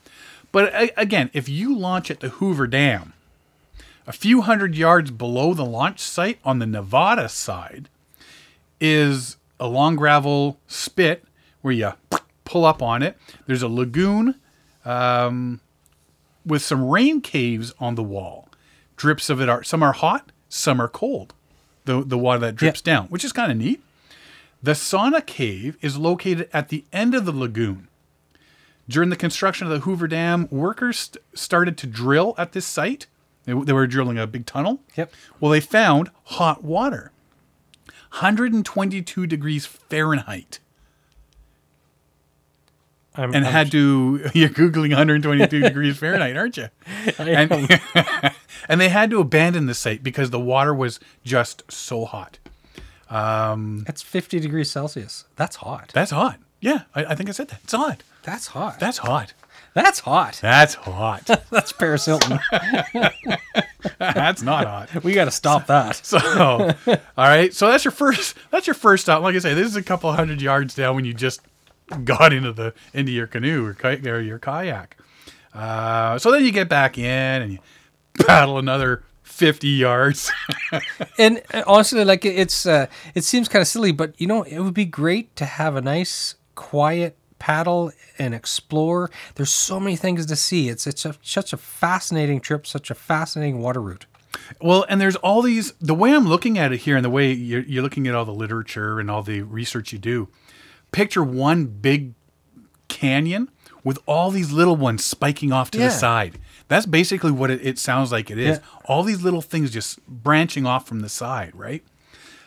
But 0.52 0.92
again, 0.96 1.28
if 1.32 1.48
you 1.48 1.76
launch 1.76 2.10
at 2.10 2.20
the 2.20 2.30
Hoover 2.30 2.66
Dam, 2.66 3.12
a 4.06 4.12
few 4.12 4.40
hundred 4.42 4.74
yards 4.76 5.10
below 5.12 5.54
the 5.54 5.64
launch 5.64 6.00
site 6.00 6.38
on 6.44 6.58
the 6.60 6.66
Nevada 6.66 7.28
side 7.28 7.88
is 8.80 9.36
a 9.60 9.66
long 9.68 9.94
gravel 9.96 10.58
spit 10.66 11.24
where 11.62 11.72
you 11.72 11.92
pull 12.44 12.64
up 12.64 12.82
on 12.82 13.02
it. 13.02 13.16
There's 13.46 13.62
a 13.62 13.68
lagoon. 13.68 14.36
Um, 14.84 15.60
with 16.44 16.62
some 16.62 16.88
rain 16.88 17.20
caves 17.20 17.74
on 17.78 17.94
the 17.94 18.02
wall. 18.02 18.48
Drips 18.96 19.30
of 19.30 19.40
it 19.40 19.48
are 19.48 19.62
some 19.62 19.82
are 19.82 19.92
hot, 19.92 20.32
some 20.48 20.80
are 20.80 20.88
cold. 20.88 21.34
The 21.84 22.02
the 22.04 22.18
water 22.18 22.38
that 22.40 22.56
drips 22.56 22.82
yeah. 22.84 22.94
down, 22.96 23.06
which 23.08 23.24
is 23.24 23.32
kind 23.32 23.50
of 23.50 23.58
neat. 23.58 23.82
The 24.62 24.72
sauna 24.72 25.24
cave 25.24 25.76
is 25.80 25.96
located 25.96 26.48
at 26.52 26.68
the 26.68 26.84
end 26.92 27.14
of 27.14 27.24
the 27.24 27.32
lagoon. 27.32 27.88
During 28.88 29.08
the 29.08 29.16
construction 29.16 29.66
of 29.66 29.72
the 29.72 29.80
Hoover 29.80 30.08
Dam, 30.08 30.48
workers 30.50 30.98
st- 30.98 31.22
started 31.34 31.78
to 31.78 31.86
drill 31.86 32.34
at 32.36 32.52
this 32.52 32.66
site. 32.66 33.06
They, 33.44 33.54
they 33.54 33.72
were 33.72 33.86
drilling 33.86 34.18
a 34.18 34.26
big 34.26 34.44
tunnel. 34.44 34.80
Yep. 34.96 35.14
Well, 35.38 35.52
they 35.52 35.60
found 35.60 36.10
hot 36.24 36.62
water, 36.62 37.12
122 38.10 39.26
degrees 39.26 39.64
Fahrenheit. 39.64 40.58
I'm, 43.20 43.34
and 43.34 43.44
I'm 43.46 43.52
had 43.52 43.70
to 43.72 44.30
you're 44.32 44.48
googling 44.48 44.90
122 44.90 45.60
degrees 45.60 45.98
Fahrenheit, 45.98 46.36
aren't 46.36 46.56
you? 46.56 46.68
And, 47.18 47.28
and, 48.68 48.80
they 48.80 48.88
had 48.88 49.10
to 49.10 49.20
abandon 49.20 49.66
the 49.66 49.74
site 49.74 50.02
because 50.02 50.30
the 50.30 50.40
water 50.40 50.74
was 50.74 51.00
just 51.22 51.70
so 51.70 52.06
hot. 52.06 52.38
Um, 53.10 53.84
that's 53.86 54.02
50 54.02 54.40
degrees 54.40 54.70
Celsius. 54.70 55.24
That's 55.36 55.56
hot. 55.56 55.90
That's 55.92 56.12
hot. 56.12 56.38
Yeah, 56.60 56.80
I, 56.94 57.06
I 57.06 57.14
think 57.14 57.28
I 57.28 57.32
said 57.32 57.48
that. 57.48 57.60
It's 57.64 57.72
hot. 57.72 58.02
That's 58.22 58.48
hot. 58.48 58.80
That's 58.80 58.98
hot. 58.98 59.34
That's 59.72 60.00
hot. 60.00 60.40
That's 60.42 60.74
hot. 60.74 61.26
That's 61.50 61.72
Paris 61.72 62.04
Hilton. 62.04 62.40
that's 63.98 64.42
not 64.42 64.66
hot. 64.90 65.04
We 65.04 65.12
got 65.14 65.26
to 65.26 65.30
stop 65.30 65.66
that. 65.68 65.94
So, 66.04 66.18
all 66.18 66.68
right. 67.16 67.54
So 67.54 67.68
that's 67.68 67.84
your 67.84 67.92
first. 67.92 68.36
That's 68.50 68.66
your 68.66 68.74
first 68.74 69.04
stop. 69.04 69.22
Like 69.22 69.36
I 69.36 69.38
say, 69.38 69.54
this 69.54 69.68
is 69.68 69.76
a 69.76 69.82
couple 69.82 70.12
hundred 70.12 70.42
yards 70.42 70.74
down 70.74 70.96
when 70.96 71.04
you 71.04 71.14
just 71.14 71.40
got 72.04 72.32
into 72.32 72.52
the 72.52 72.72
into 72.92 73.12
your 73.12 73.26
canoe 73.26 73.66
or, 73.66 73.74
ki- 73.74 74.08
or 74.08 74.20
your 74.20 74.38
kayak. 74.38 74.96
Uh, 75.52 76.18
so 76.18 76.30
then 76.30 76.44
you 76.44 76.52
get 76.52 76.68
back 76.68 76.96
in 76.96 77.04
and 77.42 77.52
you 77.52 77.58
paddle 78.26 78.58
another 78.58 79.02
50 79.22 79.68
yards. 79.68 80.30
and 81.18 81.42
uh, 81.52 81.62
honestly, 81.66 82.04
like 82.04 82.24
it's 82.24 82.66
uh, 82.66 82.86
it 83.14 83.24
seems 83.24 83.48
kind 83.48 83.60
of 83.60 83.66
silly, 83.68 83.92
but 83.92 84.18
you 84.20 84.26
know, 84.26 84.42
it 84.44 84.60
would 84.60 84.74
be 84.74 84.84
great 84.84 85.34
to 85.36 85.44
have 85.44 85.76
a 85.76 85.80
nice, 85.80 86.36
quiet 86.54 87.16
paddle 87.38 87.90
and 88.18 88.34
explore. 88.34 89.10
There's 89.34 89.50
so 89.50 89.80
many 89.80 89.96
things 89.96 90.26
to 90.26 90.36
see. 90.36 90.68
It's 90.68 90.86
it's 90.86 91.04
a, 91.04 91.14
such 91.22 91.52
a 91.52 91.56
fascinating 91.56 92.40
trip, 92.40 92.66
such 92.66 92.90
a 92.90 92.94
fascinating 92.94 93.60
water 93.60 93.80
route. 93.80 94.06
Well, 94.60 94.84
and 94.88 95.00
there's 95.00 95.16
all 95.16 95.42
these. 95.42 95.72
The 95.80 95.94
way 95.94 96.14
I'm 96.14 96.26
looking 96.28 96.56
at 96.58 96.72
it 96.72 96.78
here, 96.78 96.94
and 96.96 97.04
the 97.04 97.10
way 97.10 97.32
you're, 97.32 97.62
you're 97.62 97.82
looking 97.82 98.06
at 98.06 98.14
all 98.14 98.24
the 98.24 98.32
literature 98.34 99.00
and 99.00 99.10
all 99.10 99.22
the 99.22 99.42
research 99.42 99.92
you 99.92 99.98
do, 99.98 100.28
picture 100.92 101.22
one 101.24 101.66
big 101.66 102.14
canyon 102.88 103.48
with 103.84 103.98
all 104.06 104.30
these 104.30 104.52
little 104.52 104.76
ones 104.76 105.04
spiking 105.04 105.52
off 105.52 105.70
to 105.70 105.78
yeah. 105.78 105.86
the 105.86 105.90
side. 105.90 106.38
That's 106.68 106.86
basically 106.86 107.30
what 107.32 107.50
it, 107.50 107.64
it 107.64 107.78
sounds 107.78 108.12
like 108.12 108.30
it 108.30 108.38
is. 108.38 108.58
Yeah. 108.58 108.64
All 108.84 109.02
these 109.02 109.22
little 109.22 109.40
things 109.42 109.70
just 109.70 110.04
branching 110.06 110.66
off 110.66 110.86
from 110.86 111.00
the 111.00 111.08
side, 111.08 111.52
right? 111.54 111.82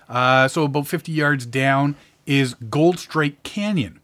Uh, 0.07 0.47
so 0.47 0.63
about 0.63 0.87
50 0.87 1.11
yards 1.11 1.45
down 1.45 1.95
is 2.25 2.53
Gold 2.53 2.99
Strike 2.99 3.41
Canyon. 3.43 3.99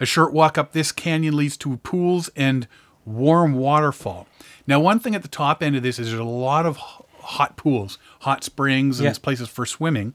A 0.00 0.06
short 0.06 0.32
walk 0.32 0.58
up 0.58 0.72
this 0.72 0.92
canyon 0.92 1.36
leads 1.36 1.56
to 1.58 1.76
pools 1.78 2.30
and 2.36 2.68
warm 3.04 3.54
waterfall. 3.54 4.28
Now, 4.66 4.78
one 4.78 5.00
thing 5.00 5.14
at 5.14 5.22
the 5.22 5.28
top 5.28 5.62
end 5.62 5.74
of 5.74 5.82
this 5.82 5.98
is 5.98 6.08
there's 6.08 6.18
a 6.20 6.24
lot 6.24 6.66
of 6.66 6.76
hot 6.76 7.56
pools, 7.56 7.98
hot 8.20 8.44
springs, 8.44 9.00
and 9.00 9.06
yeah. 9.06 9.14
places 9.22 9.48
for 9.48 9.64
swimming. 9.64 10.12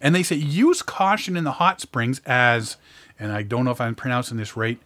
And 0.00 0.14
they 0.14 0.24
say 0.24 0.36
use 0.36 0.82
caution 0.82 1.36
in 1.36 1.44
the 1.44 1.52
hot 1.52 1.80
springs 1.80 2.20
as 2.26 2.76
and 3.22 3.32
I 3.32 3.42
don't 3.42 3.64
know 3.64 3.70
if 3.70 3.80
I'm 3.80 3.94
pronouncing 3.94 4.36
this 4.36 4.56
right. 4.56 4.78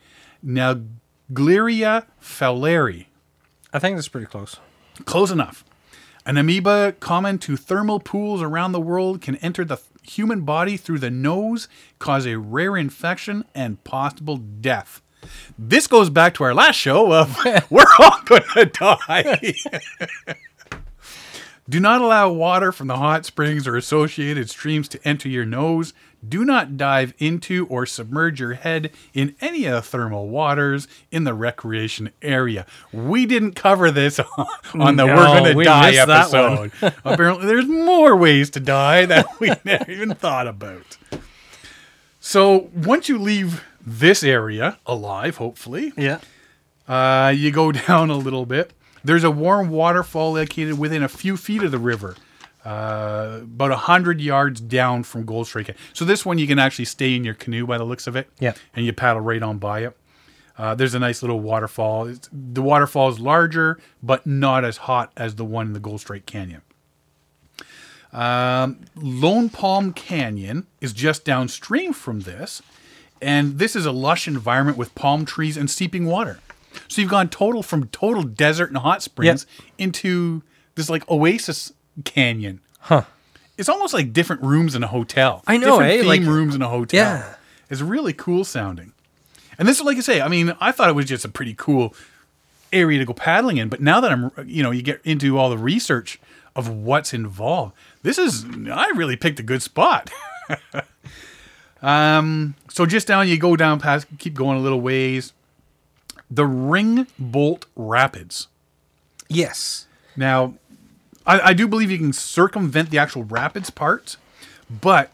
Naegleria 0.45 2.05
fowleri. 2.23 3.07
I 3.73 3.79
think 3.79 3.97
that's 3.97 4.09
pretty 4.09 4.27
close. 4.27 4.57
Close 5.07 5.31
enough. 5.31 5.65
An 6.27 6.37
amoeba 6.37 6.93
common 7.01 7.39
to 7.39 7.57
thermal 7.57 7.99
pools 8.01 8.43
around 8.43 8.73
the 8.73 8.81
world 8.81 9.21
can 9.23 9.37
enter 9.37 9.65
the 9.65 9.79
human 10.03 10.43
body 10.43 10.77
through 10.77 10.99
the 10.99 11.11
nose, 11.11 11.67
cause 11.99 12.27
a 12.27 12.39
rare 12.39 12.77
infection 12.77 13.43
and 13.55 13.83
possible 13.85 14.37
death. 14.37 15.01
This 15.59 15.87
goes 15.87 16.11
back 16.11 16.35
to 16.35 16.45
our 16.45 16.53
last 16.55 16.77
show 16.77 17.13
of 17.13 17.37
we're 17.71 17.85
all 17.99 18.21
going 18.27 18.43
to 18.55 18.67
die. 18.67 19.55
Do 21.69 21.81
not 21.81 22.01
allow 22.01 22.31
water 22.33 22.71
from 22.71 22.87
the 22.87 22.97
hot 22.99 23.25
springs 23.27 23.67
or 23.67 23.77
associated 23.77 24.49
streams 24.51 24.87
to 24.89 25.01
enter 25.07 25.29
your 25.29 25.45
nose. 25.47 25.95
Do 26.29 26.45
not 26.45 26.77
dive 26.77 27.15
into 27.19 27.67
or 27.67 27.87
submerge 27.87 28.41
your 28.41 28.55
head 28.55 28.91
in 29.15 29.37
any 29.41 29.65
of 29.67 29.73
the 29.77 29.83
thermal 29.83 30.29
waters 30.29 30.89
in 31.11 31.25
the 31.25 31.35
recreation 31.35 32.11
area. 32.23 32.67
We 32.93 33.27
didn't 33.27 33.53
cover 33.55 33.91
this 33.91 34.19
on, 34.75 34.97
the 34.97 35.07
no, 35.07 35.07
We're 35.07 35.17
Gonna 35.25 35.55
we 35.55 35.65
Die 35.65 35.95
episode. 35.95 36.73
Apparently, 37.05 37.47
there's 37.47 37.67
more 37.69 38.17
ways 38.17 38.51
to 38.51 38.61
die 38.61 39.07
that 39.07 39.27
we 39.41 39.53
never 39.65 39.91
even 39.91 40.15
thought 40.15 40.47
about. 40.49 40.97
So 42.21 42.71
once 42.75 43.09
you 43.09 43.19
leave 43.19 43.63
this 43.85 44.25
area 44.25 44.79
alive, 44.87 45.37
hopefully, 45.37 45.93
yeah, 45.97 46.19
uh, 46.89 47.33
you 47.37 47.53
go 47.53 47.71
down 47.73 48.11
a 48.11 48.17
little 48.17 48.47
bit. 48.47 48.73
There's 49.05 49.23
a 49.23 49.31
warm 49.31 49.69
waterfall 49.71 50.33
located 50.35 50.77
within 50.79 51.05
a 51.05 51.09
few 51.09 51.37
feet 51.37 51.63
of 51.63 51.71
the 51.71 51.79
river. 51.79 52.17
Uh, 52.67 53.41
about 53.45 53.71
100 53.71 54.21
yards 54.21 54.61
down 54.61 55.05
from 55.05 55.25
Gold 55.25 55.47
Strike. 55.47 55.77
So 55.93 56.05
this 56.05 56.27
one 56.27 56.39
you 56.39 56.49
can 56.49 56.59
actually 56.59 56.87
stay 56.87 57.15
in 57.15 57.23
your 57.23 57.35
canoe 57.35 57.65
by 57.65 57.79
the 57.79 57.85
looks 57.85 58.09
of 58.09 58.17
it. 58.17 58.29
Yeah. 58.41 58.55
And 58.75 58.85
you 58.85 58.93
paddle 58.93 59.23
right 59.23 59.41
on 59.41 59.59
by 59.59 59.85
it. 59.85 59.97
Uh, 60.59 60.75
there's 60.75 60.93
a 60.95 60.99
nice 60.99 61.23
little 61.23 61.39
waterfall. 61.39 62.07
It's, 62.09 62.29
the 62.33 62.63
waterfall 62.63 63.09
is 63.09 63.21
larger, 63.21 63.79
but 64.03 64.27
not 64.27 64.65
as 64.65 64.79
hot 64.79 65.13
as 65.17 65.37
the 65.37 65.45
one 65.45 65.69
in 65.69 65.73
the 65.75 65.79
Gold 65.81 66.01
Strike 66.01 66.27
Canyon. 66.27 66.63
Um, 68.13 68.81
Lone 68.97 69.49
Palm 69.49 69.93
Canyon 69.93 70.67
is 70.81 70.93
just 70.93 71.25
downstream 71.25 71.93
from 71.93 72.21
this, 72.21 72.63
and 73.23 73.61
this 73.61 73.77
is 73.77 73.87
a 73.87 73.93
lush 73.93 74.27
environment 74.27 74.77
with 74.77 74.93
palm 74.97 75.25
trees 75.25 75.57
and 75.57 75.71
seeping 75.71 76.05
water. 76.07 76.41
So 76.89 77.01
you've 77.01 77.11
gone 77.13 77.29
total 77.29 77.63
from 77.63 77.87
total 77.89 78.25
desert 78.25 78.71
and 78.71 78.79
hot 78.79 79.05
springs 79.05 79.47
yep. 79.59 79.67
into 79.79 80.43
this 80.75 80.91
like 80.91 81.09
oasis 81.09 81.73
canyon. 82.05 82.61
Huh. 82.81 83.03
It's 83.59 83.69
almost 83.69 83.95
like 83.95 84.13
different 84.13 84.43
rooms 84.43 84.75
in 84.75 84.85
a 84.85 84.87
hotel. 84.87 85.43
I 85.47 85.57
know, 85.57 85.79
different 85.79 85.91
eh? 85.93 85.97
theme 85.99 86.07
like, 86.09 86.21
rooms 86.23 86.55
in 86.55 86.63
a 86.63 86.69
hotel. 86.69 86.99
Yeah. 87.05 87.35
It's 87.71 87.81
really 87.81 88.13
cool 88.13 88.45
sounding. 88.45 88.93
And 89.59 89.67
this, 89.67 89.81
like 89.81 89.97
I 89.97 90.01
say, 90.01 90.21
I 90.21 90.29
mean, 90.29 90.55
I 90.61 90.71
thought 90.73 90.91
it 90.91 90.95
was 90.95 91.07
just 91.07 91.25
a 91.25 91.29
pretty 91.29 91.55
cool 91.55 91.95
area 92.73 92.99
to 92.99 93.05
go 93.05 93.15
paddling 93.15 93.57
in. 93.57 93.69
But 93.69 93.81
now 93.81 94.01
that 94.01 94.13
I'm, 94.13 94.31
you 94.45 94.63
know, 94.63 94.71
you 94.71 94.83
get 94.83 95.01
into 95.05 95.39
all 95.39 95.49
the 95.49 95.57
research 95.59 96.21
of 96.55 96.69
what's 96.69 97.15
involved, 97.15 97.73
this 98.03 98.19
is, 98.19 98.45
I 98.71 98.91
really 98.95 99.17
picked 99.17 99.41
a 99.41 99.43
good 99.43 99.63
spot. 99.63 100.11
um, 101.83 102.55
so 102.69 102.85
just 102.85 103.07
down, 103.07 103.27
you 103.27 103.39
go 103.39 103.57
down 103.57 103.81
past, 103.81 104.07
keep 104.19 104.35
going 104.35 104.59
a 104.59 104.61
little 104.61 104.83
ways. 104.83 105.33
The 106.31 106.45
Ring 106.45 107.07
Bolt 107.19 107.65
Rapids. 107.75 108.49
Yes. 109.29 109.87
Now, 110.17 110.55
I, 111.27 111.41
I 111.41 111.53
do 111.53 111.67
believe 111.69 111.91
you 111.91 111.99
can 111.99 112.13
circumvent 112.13 112.91
the 112.91 112.99
actual 112.99 113.25
rapids 113.25 113.69
part, 113.71 114.17
but 114.71 115.11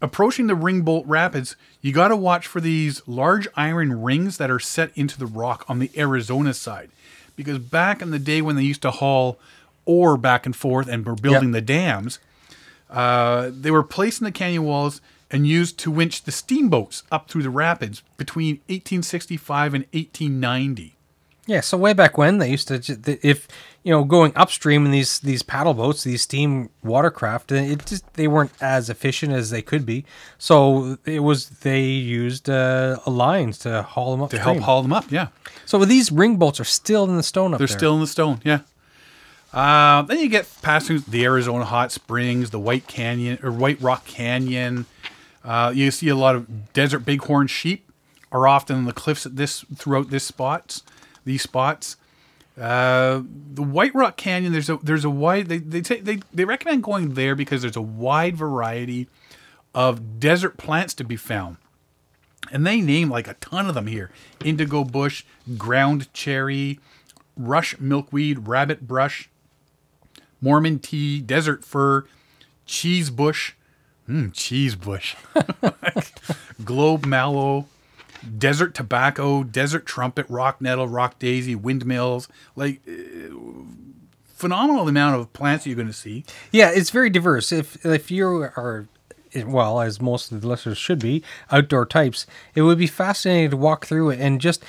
approaching 0.00 0.46
the 0.46 0.54
ring 0.54 0.80
bolt 0.82 1.06
rapids, 1.06 1.54
you 1.82 1.92
got 1.92 2.08
to 2.08 2.16
watch 2.16 2.46
for 2.46 2.60
these 2.60 3.02
large 3.06 3.46
iron 3.56 4.02
rings 4.02 4.38
that 4.38 4.50
are 4.50 4.58
set 4.58 4.90
into 4.94 5.18
the 5.18 5.26
rock 5.26 5.64
on 5.68 5.78
the 5.78 5.90
Arizona 5.96 6.54
side. 6.54 6.90
Because 7.36 7.58
back 7.58 8.02
in 8.02 8.10
the 8.10 8.18
day 8.18 8.40
when 8.42 8.56
they 8.56 8.62
used 8.62 8.82
to 8.82 8.90
haul 8.90 9.38
ore 9.86 10.16
back 10.16 10.46
and 10.46 10.54
forth 10.54 10.88
and 10.88 11.06
were 11.06 11.14
building 11.14 11.50
yep. 11.54 11.54
the 11.54 11.60
dams, 11.60 12.18
uh, 12.90 13.50
they 13.52 13.70
were 13.70 13.82
placed 13.82 14.20
in 14.20 14.24
the 14.24 14.32
canyon 14.32 14.64
walls 14.64 15.00
and 15.30 15.46
used 15.46 15.78
to 15.78 15.90
winch 15.90 16.24
the 16.24 16.32
steamboats 16.32 17.02
up 17.12 17.30
through 17.30 17.42
the 17.42 17.50
rapids 17.50 18.02
between 18.18 18.56
1865 18.66 19.74
and 19.74 19.84
1890. 19.92 20.96
Yeah, 21.46 21.60
so 21.60 21.76
way 21.78 21.92
back 21.94 22.18
when 22.18 22.38
they 22.38 22.50
used 22.50 22.68
to, 22.68 23.18
if 23.22 23.48
you 23.82 23.90
know, 23.90 24.04
going 24.04 24.32
upstream 24.36 24.84
in 24.84 24.92
these 24.92 25.18
these 25.20 25.42
paddle 25.42 25.72
boats, 25.72 26.04
these 26.04 26.22
steam 26.22 26.68
watercraft, 26.82 27.50
it 27.52 27.84
just 27.86 28.12
they 28.14 28.28
weren't 28.28 28.52
as 28.60 28.90
efficient 28.90 29.32
as 29.32 29.48
they 29.50 29.62
could 29.62 29.86
be. 29.86 30.04
So 30.38 30.98
it 31.06 31.20
was 31.20 31.48
they 31.60 31.84
used 31.86 32.50
uh, 32.50 32.98
lines 33.06 33.58
to 33.60 33.82
haul 33.82 34.12
them 34.12 34.22
up 34.22 34.30
to 34.30 34.38
help 34.38 34.58
haul 34.58 34.82
them 34.82 34.92
up. 34.92 35.10
Yeah. 35.10 35.28
So 35.64 35.82
these 35.84 36.12
ring 36.12 36.36
bolts 36.36 36.60
are 36.60 36.64
still 36.64 37.04
in 37.04 37.16
the 37.16 37.22
stone 37.22 37.54
up 37.54 37.58
They're 37.58 37.66
there. 37.66 37.76
still 37.78 37.94
in 37.94 38.00
the 38.00 38.06
stone. 38.06 38.40
Yeah. 38.44 38.60
Uh, 39.52 40.02
then 40.02 40.18
you 40.20 40.28
get 40.28 40.46
passing 40.62 41.02
the 41.08 41.24
Arizona 41.24 41.64
Hot 41.64 41.90
Springs, 41.90 42.50
the 42.50 42.60
White 42.60 42.86
Canyon 42.86 43.38
or 43.42 43.50
White 43.50 43.80
Rock 43.80 44.04
Canyon. 44.04 44.86
Uh, 45.42 45.72
you 45.74 45.90
see 45.90 46.08
a 46.10 46.14
lot 46.14 46.36
of 46.36 46.72
desert 46.74 47.00
bighorn 47.00 47.46
sheep 47.46 47.90
are 48.30 48.46
often 48.46 48.76
in 48.76 48.84
the 48.84 48.92
cliffs 48.92 49.24
at 49.26 49.36
this 49.36 49.64
throughout 49.76 50.10
this 50.10 50.22
spot 50.22 50.82
these 51.24 51.42
spots. 51.42 51.96
Uh, 52.60 53.22
the 53.54 53.62
White 53.62 53.94
Rock 53.94 54.16
Canyon, 54.16 54.52
there's 54.52 54.68
a 54.68 54.78
there's 54.82 55.04
a 55.04 55.10
wide 55.10 55.46
they 55.46 55.58
they 55.58 55.80
they 55.80 56.20
they 56.32 56.44
recommend 56.44 56.82
going 56.82 57.14
there 57.14 57.34
because 57.34 57.62
there's 57.62 57.76
a 57.76 57.80
wide 57.82 58.36
variety 58.36 59.08
of 59.74 60.20
desert 60.20 60.56
plants 60.56 60.92
to 60.94 61.04
be 61.04 61.16
found. 61.16 61.56
And 62.50 62.66
they 62.66 62.80
name 62.80 63.10
like 63.10 63.28
a 63.28 63.34
ton 63.34 63.68
of 63.68 63.74
them 63.74 63.86
here. 63.86 64.10
Indigo 64.44 64.82
bush, 64.82 65.24
ground 65.56 66.12
cherry, 66.12 66.80
rush 67.36 67.78
milkweed, 67.78 68.48
rabbit 68.48 68.88
brush, 68.88 69.30
Mormon 70.40 70.80
tea, 70.80 71.20
desert 71.20 71.64
fir, 71.64 72.06
cheese 72.66 73.10
bush, 73.10 73.52
hmm, 74.06 74.30
cheese 74.30 74.74
bush, 74.74 75.14
globe 76.64 77.06
mallow, 77.06 77.66
desert 78.38 78.74
tobacco, 78.74 79.42
desert 79.44 79.86
trumpet, 79.86 80.26
rock 80.28 80.60
nettle, 80.60 80.88
rock 80.88 81.18
daisy, 81.18 81.54
windmills, 81.54 82.28
like 82.56 82.80
uh, 82.88 83.34
phenomenal 84.26 84.88
amount 84.88 85.20
of 85.20 85.30
plants 85.32 85.66
you're 85.66 85.76
going 85.76 85.86
to 85.88 85.92
see. 85.92 86.24
Yeah, 86.52 86.70
it's 86.72 86.90
very 86.90 87.10
diverse. 87.10 87.52
If 87.52 87.84
if 87.84 88.10
you 88.10 88.26
are 88.28 88.88
well, 89.46 89.80
as 89.80 90.00
most 90.00 90.32
of 90.32 90.40
the 90.40 90.48
listeners 90.48 90.76
should 90.78 90.98
be, 90.98 91.22
outdoor 91.52 91.86
types, 91.86 92.26
it 92.54 92.62
would 92.62 92.78
be 92.78 92.88
fascinating 92.88 93.50
to 93.50 93.56
walk 93.56 93.86
through 93.86 94.10
it 94.10 94.20
and 94.20 94.40
just 94.40 94.62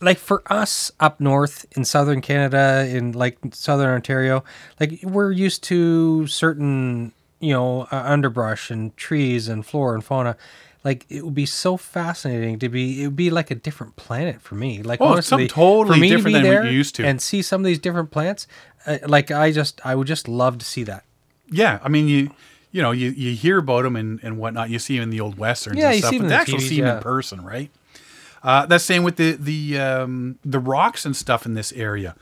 like 0.00 0.18
for 0.18 0.42
us 0.46 0.90
up 0.98 1.20
north 1.20 1.64
in 1.76 1.84
southern 1.84 2.20
Canada, 2.20 2.88
in 2.88 3.12
like 3.12 3.38
southern 3.52 3.88
Ontario, 3.88 4.42
like 4.80 4.98
we're 5.04 5.30
used 5.30 5.62
to 5.64 6.26
certain, 6.26 7.12
you 7.38 7.52
know, 7.52 7.82
uh, 7.92 8.02
underbrush 8.04 8.68
and 8.70 8.96
trees 8.96 9.48
and 9.48 9.64
flora 9.64 9.94
and 9.94 10.04
fauna 10.04 10.36
like 10.84 11.06
it 11.08 11.24
would 11.24 11.34
be 11.34 11.46
so 11.46 11.76
fascinating 11.76 12.58
to 12.58 12.68
be. 12.68 13.02
It 13.02 13.06
would 13.06 13.16
be 13.16 13.30
like 13.30 13.50
a 13.50 13.54
different 13.54 13.96
planet 13.96 14.40
for 14.40 14.54
me. 14.54 14.82
Like 14.82 15.00
oh, 15.00 15.06
honestly, 15.06 15.44
it's 15.44 15.52
totally 15.54 15.94
for 15.96 16.00
me 16.00 16.08
different 16.08 16.36
to 16.36 16.42
be 16.42 16.48
than 16.48 16.64
we 16.66 16.70
used 16.72 16.94
to, 16.96 17.06
and 17.06 17.20
see 17.22 17.42
some 17.42 17.60
of 17.60 17.64
these 17.66 17.78
different 17.78 18.10
plants. 18.10 18.46
Uh, 18.86 18.98
like 19.06 19.30
I 19.30 19.52
just, 19.52 19.84
I 19.86 19.94
would 19.94 20.06
just 20.06 20.26
love 20.28 20.58
to 20.58 20.64
see 20.64 20.82
that. 20.84 21.04
Yeah, 21.50 21.78
I 21.82 21.88
mean 21.88 22.08
you. 22.08 22.30
You 22.74 22.80
know, 22.80 22.92
you, 22.92 23.10
you 23.10 23.36
hear 23.36 23.58
about 23.58 23.82
them 23.82 23.96
and, 23.96 24.18
and 24.22 24.38
whatnot. 24.38 24.70
You 24.70 24.78
see 24.78 24.96
them 24.96 25.02
in 25.02 25.10
the 25.10 25.20
old 25.20 25.36
westerns 25.36 25.76
yeah, 25.76 25.90
and 25.90 25.98
stuff, 25.98 26.14
but 26.18 26.28
the 26.28 26.34
actual 26.34 26.58
see 26.58 26.76
them 26.78 26.86
yeah. 26.86 26.96
in 26.96 27.02
person, 27.02 27.44
right? 27.44 27.68
Uh, 28.42 28.64
that's 28.64 28.82
same 28.82 29.02
with 29.02 29.16
the 29.16 29.32
the 29.32 29.78
um, 29.78 30.38
the 30.42 30.58
rocks 30.58 31.04
and 31.04 31.14
stuff 31.14 31.44
in 31.44 31.52
this 31.52 31.72
area. 31.74 32.14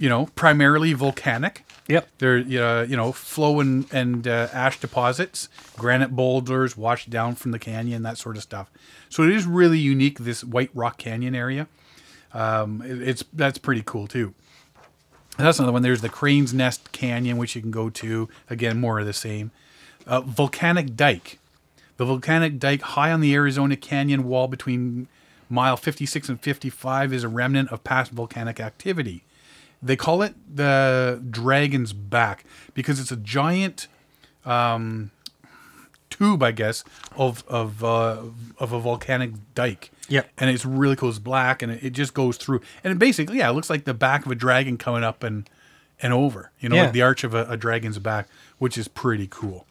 You 0.00 0.08
know, 0.08 0.26
primarily 0.34 0.92
volcanic. 0.92 1.65
Yep. 1.88 2.08
They're 2.18 2.38
uh, 2.62 2.82
you 2.82 2.96
know 2.96 3.12
flow 3.12 3.60
and, 3.60 3.86
and 3.92 4.26
uh, 4.26 4.48
ash 4.52 4.80
deposits, 4.80 5.48
granite 5.76 6.10
boulders 6.16 6.76
washed 6.76 7.10
down 7.10 7.36
from 7.36 7.52
the 7.52 7.58
canyon, 7.58 8.02
that 8.02 8.18
sort 8.18 8.36
of 8.36 8.42
stuff. 8.42 8.70
So 9.08 9.22
it 9.22 9.30
is 9.30 9.46
really 9.46 9.78
unique 9.78 10.18
this 10.18 10.42
White 10.42 10.70
Rock 10.74 10.98
Canyon 10.98 11.34
area. 11.34 11.68
Um, 12.32 12.82
it, 12.82 13.02
it's 13.06 13.24
that's 13.32 13.58
pretty 13.58 13.82
cool 13.84 14.08
too. 14.08 14.34
that's 15.36 15.58
another 15.60 15.72
one. 15.72 15.82
There's 15.82 16.00
the 16.00 16.08
Crane's 16.08 16.52
Nest 16.52 16.90
Canyon, 16.92 17.36
which 17.36 17.54
you 17.54 17.62
can 17.62 17.70
go 17.70 17.88
to. 17.90 18.28
Again, 18.50 18.80
more 18.80 18.98
of 18.98 19.06
the 19.06 19.12
same. 19.12 19.52
Uh, 20.06 20.20
volcanic 20.20 20.96
Dike. 20.96 21.38
The 21.98 22.04
volcanic 22.04 22.58
dike 22.58 22.82
high 22.82 23.10
on 23.10 23.22
the 23.22 23.32
Arizona 23.34 23.74
canyon 23.74 24.24
wall 24.24 24.48
between 24.48 25.08
mile 25.48 25.78
56 25.78 26.28
and 26.28 26.38
55 26.38 27.10
is 27.10 27.24
a 27.24 27.28
remnant 27.28 27.72
of 27.72 27.84
past 27.84 28.10
volcanic 28.12 28.60
activity. 28.60 29.24
They 29.82 29.96
call 29.96 30.22
it 30.22 30.34
the 30.52 31.22
dragon's 31.30 31.92
back 31.92 32.44
because 32.74 32.98
it's 32.98 33.12
a 33.12 33.16
giant 33.16 33.88
um, 34.44 35.10
tube, 36.08 36.42
I 36.42 36.52
guess, 36.52 36.82
of 37.14 37.44
of 37.46 37.84
uh, 37.84 38.22
of 38.58 38.72
a 38.72 38.80
volcanic 38.80 39.32
dike. 39.54 39.90
Yeah, 40.08 40.22
and 40.38 40.48
it's 40.48 40.64
really 40.64 40.96
cool. 40.96 41.10
It's 41.10 41.18
black, 41.18 41.62
and 41.62 41.72
it, 41.72 41.82
it 41.82 41.90
just 41.90 42.14
goes 42.14 42.36
through, 42.36 42.62
and 42.82 42.92
it 42.92 42.98
basically, 42.98 43.38
yeah, 43.38 43.50
it 43.50 43.52
looks 43.52 43.68
like 43.68 43.84
the 43.84 43.94
back 43.94 44.24
of 44.24 44.32
a 44.32 44.34
dragon 44.34 44.78
coming 44.78 45.04
up 45.04 45.22
and 45.22 45.48
and 46.00 46.12
over. 46.12 46.52
You 46.58 46.68
know, 46.70 46.76
yeah. 46.76 46.82
like 46.84 46.92
the 46.92 47.02
arch 47.02 47.22
of 47.22 47.34
a, 47.34 47.44
a, 47.44 47.56
dragon's 47.56 47.98
back, 47.98 48.28
which 48.58 48.78
is 48.78 48.88
pretty 48.88 49.26
cool. 49.28 49.66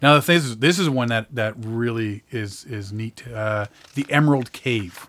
Now 0.00 0.14
the 0.14 0.22
thing 0.22 0.36
is, 0.36 0.58
this 0.58 0.78
is 0.78 0.88
one 0.88 1.08
that 1.08 1.34
that 1.34 1.54
really 1.58 2.22
is 2.30 2.64
is 2.66 2.92
neat. 2.92 3.26
Uh, 3.26 3.66
the 3.94 4.06
Emerald 4.10 4.52
Cave. 4.52 5.08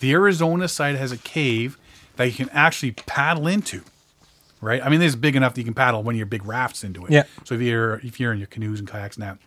The 0.00 0.12
Arizona 0.12 0.68
side 0.68 0.94
has 0.94 1.10
a 1.10 1.16
cave 1.18 1.76
that 2.18 2.24
you 2.26 2.32
can 2.32 2.50
actually 2.50 2.92
paddle 2.92 3.46
into. 3.48 3.82
Right? 4.60 4.82
I 4.84 4.88
mean, 4.88 4.98
this 5.00 5.10
is 5.10 5.16
big 5.16 5.36
enough 5.36 5.54
that 5.54 5.60
you 5.60 5.64
can 5.64 5.72
paddle 5.74 6.02
one 6.02 6.14
of 6.16 6.16
your 6.16 6.26
big 6.26 6.44
rafts 6.44 6.82
into 6.84 7.06
it. 7.06 7.12
Yeah. 7.12 7.24
So 7.44 7.54
if 7.54 7.60
you're 7.60 7.94
if 8.04 8.18
you're 8.20 8.32
in 8.32 8.38
your 8.38 8.48
canoes 8.48 8.78
and 8.80 8.88
kayaks 8.88 9.16
and 9.16 9.24
that. 9.24 9.38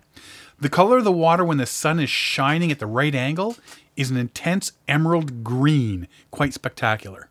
The 0.60 0.70
color 0.70 1.00
of 1.00 1.04
the 1.04 1.12
water 1.12 1.44
when 1.44 1.58
the 1.58 1.66
sun 1.66 2.00
is 2.00 2.10
shining 2.10 2.72
at 2.72 2.80
the 2.80 2.86
right 2.86 3.14
angle 3.16 3.56
is 3.98 4.12
an 4.12 4.16
intense 4.18 4.72
emerald 4.88 5.44
green, 5.44 6.08
quite 6.30 6.54
spectacular. 6.54 7.28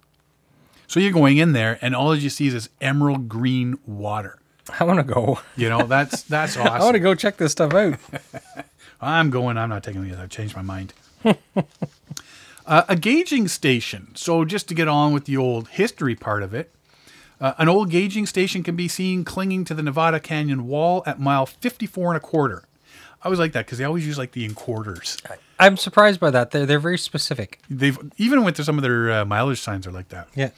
So 0.89 0.99
you're 0.99 1.13
going 1.13 1.37
in 1.37 1.53
there, 1.53 1.79
and 1.81 1.95
all 1.95 2.15
you 2.17 2.29
see 2.29 2.49
is 2.49 2.55
this 2.55 2.69
emerald 2.81 3.29
green 3.29 3.79
water. 3.87 4.41
I 4.81 4.85
want 4.85 4.99
to 4.99 5.05
go. 5.05 5.39
You 5.57 5.69
know, 5.71 5.85
that's 5.87 6.23
that's 6.25 6.57
awesome. 6.59 6.73
I 6.73 6.81
want 6.81 6.95
to 6.95 6.99
go 7.01 7.15
check 7.15 7.37
this 7.39 7.53
stuff 7.53 7.73
out. 7.73 7.99
I'm 9.01 9.31
going. 9.31 9.57
I'm 9.57 9.69
not 9.71 9.85
taking 9.85 10.03
these. 10.03 10.17
I've 10.19 10.29
changed 10.29 10.55
my 10.57 10.63
mind. 10.63 10.93
Uh, 12.67 12.83
a 12.89 12.97
gauging 12.97 13.49
station. 13.49 14.09
So, 14.15 14.45
just 14.45 14.69
to 14.69 14.75
get 14.75 14.89
on 14.89 15.13
with 15.13 15.25
the 15.25 15.37
old 15.37 15.69
history 15.69 16.15
part 16.15 16.43
of 16.43 16.53
it, 16.55 16.73
uh, 17.41 17.55
an 17.59 17.69
old 17.69 17.91
gauging 17.91 18.27
station 18.27 18.63
can 18.63 18.77
be 18.77 18.89
seen 18.89 19.25
clinging 19.25 19.65
to 19.65 19.75
the 19.75 19.83
Nevada 19.83 20.21
Canyon 20.21 20.67
wall 20.67 21.03
at 21.07 21.19
mile 21.19 21.47
54 21.47 22.09
and 22.09 22.17
a 22.17 22.21
quarter. 22.21 22.65
I 23.23 23.27
always 23.27 23.39
like 23.39 23.53
that 23.53 23.65
because 23.67 23.79
they 23.79 23.85
always 23.85 24.07
use 24.07 24.19
like 24.19 24.33
the 24.33 24.45
in 24.45 24.55
quarters. 24.55 25.19
I'm 25.59 25.77
surprised 25.77 26.21
by 26.21 26.31
that. 26.31 26.51
They're, 26.53 26.67
they're 26.67 26.79
very 26.79 26.99
specific. 26.99 27.61
They've 27.69 27.99
even 28.17 28.45
went 28.45 28.57
to 28.57 28.65
some 28.65 28.79
of 28.79 28.83
their 28.83 29.11
uh, 29.13 29.25
mileage 29.25 29.61
signs 29.61 29.87
are 29.87 29.93
like 29.93 30.09
that. 30.09 30.29
Yeah. 30.35 30.51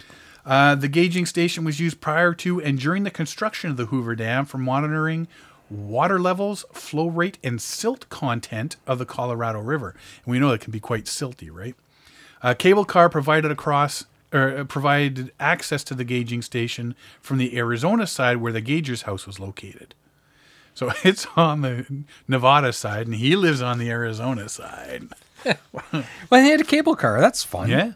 Uh, 0.44 0.74
the 0.74 0.88
gauging 0.88 1.26
station 1.26 1.64
was 1.64 1.78
used 1.78 2.00
prior 2.00 2.34
to 2.34 2.60
and 2.60 2.78
during 2.78 3.04
the 3.04 3.10
construction 3.12 3.70
of 3.70 3.76
the 3.76 3.86
Hoover 3.86 4.16
Dam 4.16 4.44
for 4.44 4.58
monitoring 4.58 5.28
water 5.70 6.18
levels, 6.18 6.64
flow 6.72 7.06
rate, 7.06 7.38
and 7.44 7.62
silt 7.62 8.08
content 8.08 8.76
of 8.88 8.98
the 8.98 9.06
Colorado 9.06 9.60
River. 9.60 9.94
And 10.24 10.32
we 10.32 10.40
know 10.40 10.50
that 10.50 10.60
can 10.60 10.72
be 10.72 10.80
quite 10.80 11.04
silty, 11.04 11.50
right? 11.50 11.76
A 12.42 12.54
cable 12.56 12.84
car 12.84 13.08
provided 13.08 13.50
across 13.50 14.04
or 14.32 14.58
uh, 14.58 14.64
provided 14.64 15.32
access 15.38 15.84
to 15.84 15.94
the 15.94 16.04
gauging 16.04 16.42
station 16.42 16.94
from 17.20 17.38
the 17.38 17.56
Arizona 17.56 18.06
side 18.06 18.38
where 18.38 18.52
the 18.52 18.60
gauger's 18.62 19.02
house 19.02 19.26
was 19.26 19.38
located. 19.38 19.94
So 20.74 20.90
it's 21.04 21.26
on 21.36 21.60
the 21.60 22.04
Nevada 22.26 22.72
side 22.72 23.06
and 23.06 23.14
he 23.16 23.36
lives 23.36 23.62
on 23.62 23.78
the 23.78 23.90
Arizona 23.90 24.48
side. 24.48 25.04
well, 25.70 26.42
he 26.42 26.50
had 26.50 26.60
a 26.60 26.64
cable 26.64 26.96
car. 26.96 27.20
That's 27.20 27.44
fun. 27.44 27.68
Yeah. 27.68 27.92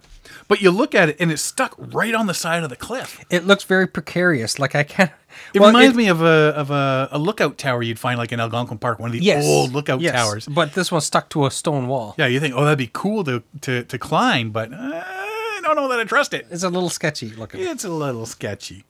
But 0.48 0.60
you 0.62 0.70
look 0.70 0.94
at 0.94 1.08
it 1.08 1.16
and 1.18 1.32
it's 1.32 1.42
stuck 1.42 1.74
right 1.76 2.14
on 2.14 2.26
the 2.26 2.34
side 2.34 2.62
of 2.62 2.70
the 2.70 2.76
cliff. 2.76 3.22
It 3.30 3.46
looks 3.46 3.64
very 3.64 3.86
precarious. 3.88 4.58
Like 4.58 4.74
I 4.74 4.84
can't. 4.84 5.10
It 5.52 5.58
well, 5.60 5.68
reminds 5.68 5.94
it, 5.94 5.98
me 5.98 6.08
of 6.08 6.22
a 6.22 6.52
of 6.56 6.70
a, 6.70 7.08
a, 7.12 7.18
lookout 7.18 7.58
tower 7.58 7.82
you'd 7.82 7.98
find 7.98 8.18
like 8.18 8.32
in 8.32 8.40
Algonquin 8.40 8.78
Park, 8.78 8.98
one 8.98 9.08
of 9.08 9.12
the 9.12 9.18
yes, 9.22 9.44
old 9.44 9.72
lookout 9.72 10.00
yes, 10.00 10.12
towers. 10.12 10.46
But 10.46 10.74
this 10.74 10.90
one's 10.92 11.04
stuck 11.04 11.28
to 11.30 11.46
a 11.46 11.50
stone 11.50 11.88
wall. 11.88 12.14
Yeah, 12.16 12.26
you 12.26 12.40
think, 12.40 12.54
oh, 12.56 12.64
that'd 12.64 12.78
be 12.78 12.90
cool 12.92 13.24
to 13.24 13.42
to, 13.62 13.82
to 13.84 13.98
climb, 13.98 14.50
but 14.50 14.72
uh, 14.72 14.76
I 14.76 15.58
don't 15.62 15.76
know 15.76 15.88
that 15.88 15.98
I 16.00 16.04
trust 16.04 16.32
it. 16.32 16.46
It's 16.50 16.62
a 16.62 16.68
little 16.70 16.90
sketchy 16.90 17.30
looking. 17.30 17.60
It's 17.60 17.84
a 17.84 17.88
little 17.90 18.26
sketchy. 18.26 18.84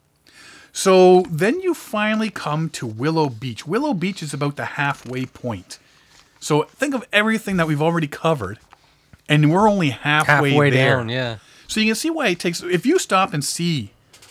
So 0.73 1.23
then 1.23 1.61
you 1.63 1.73
finally 1.73 2.29
come 2.29 2.69
to 2.71 2.87
Willow 2.87 3.31
Beach. 3.31 3.67
Willow 3.67 3.95
Beach 3.95 4.23
is 4.23 4.35
about 4.35 4.57
the 4.57 4.67
halfway 4.77 5.25
point. 5.25 5.79
So 6.39 6.65
think 6.65 6.95
of 6.95 7.03
everything 7.15 7.57
that 7.57 7.67
we've 7.67 7.81
already 7.81 8.07
covered 8.09 8.59
and 9.29 9.51
we're 9.53 9.69
only 9.69 9.91
halfway, 9.91 10.51
halfway 10.51 10.71
there. 10.71 10.97
down. 10.99 11.09
Yeah. 11.09 11.39
So 11.69 11.81
you 11.81 11.87
can 11.87 11.95
see 11.95 12.11
why 12.11 12.29
it 12.29 12.41
takes. 12.41 12.63
If 12.63 12.87
you 12.87 12.99
stop 12.99 13.33
and 13.35 13.45
see 13.45 13.91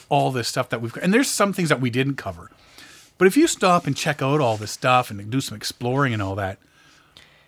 all 0.10 0.32
this 0.32 0.48
stuff 0.48 0.70
that 0.70 0.82
we've 0.82 0.96
and 0.98 1.14
there's 1.14 1.30
some 1.30 1.54
things 1.54 1.70
that 1.70 1.82
we 1.82 1.90
didn't 1.90 2.16
cover, 2.16 2.50
but 3.18 3.28
if 3.28 3.36
you 3.36 3.48
stop 3.48 3.88
and 3.88 3.96
check 3.96 4.22
out 4.22 4.40
all 4.42 4.58
this 4.58 4.72
stuff 4.72 5.12
and 5.12 5.30
do 5.30 5.42
some 5.42 5.56
exploring 5.56 6.14
and 6.14 6.22
all 6.22 6.36
that, 6.36 6.58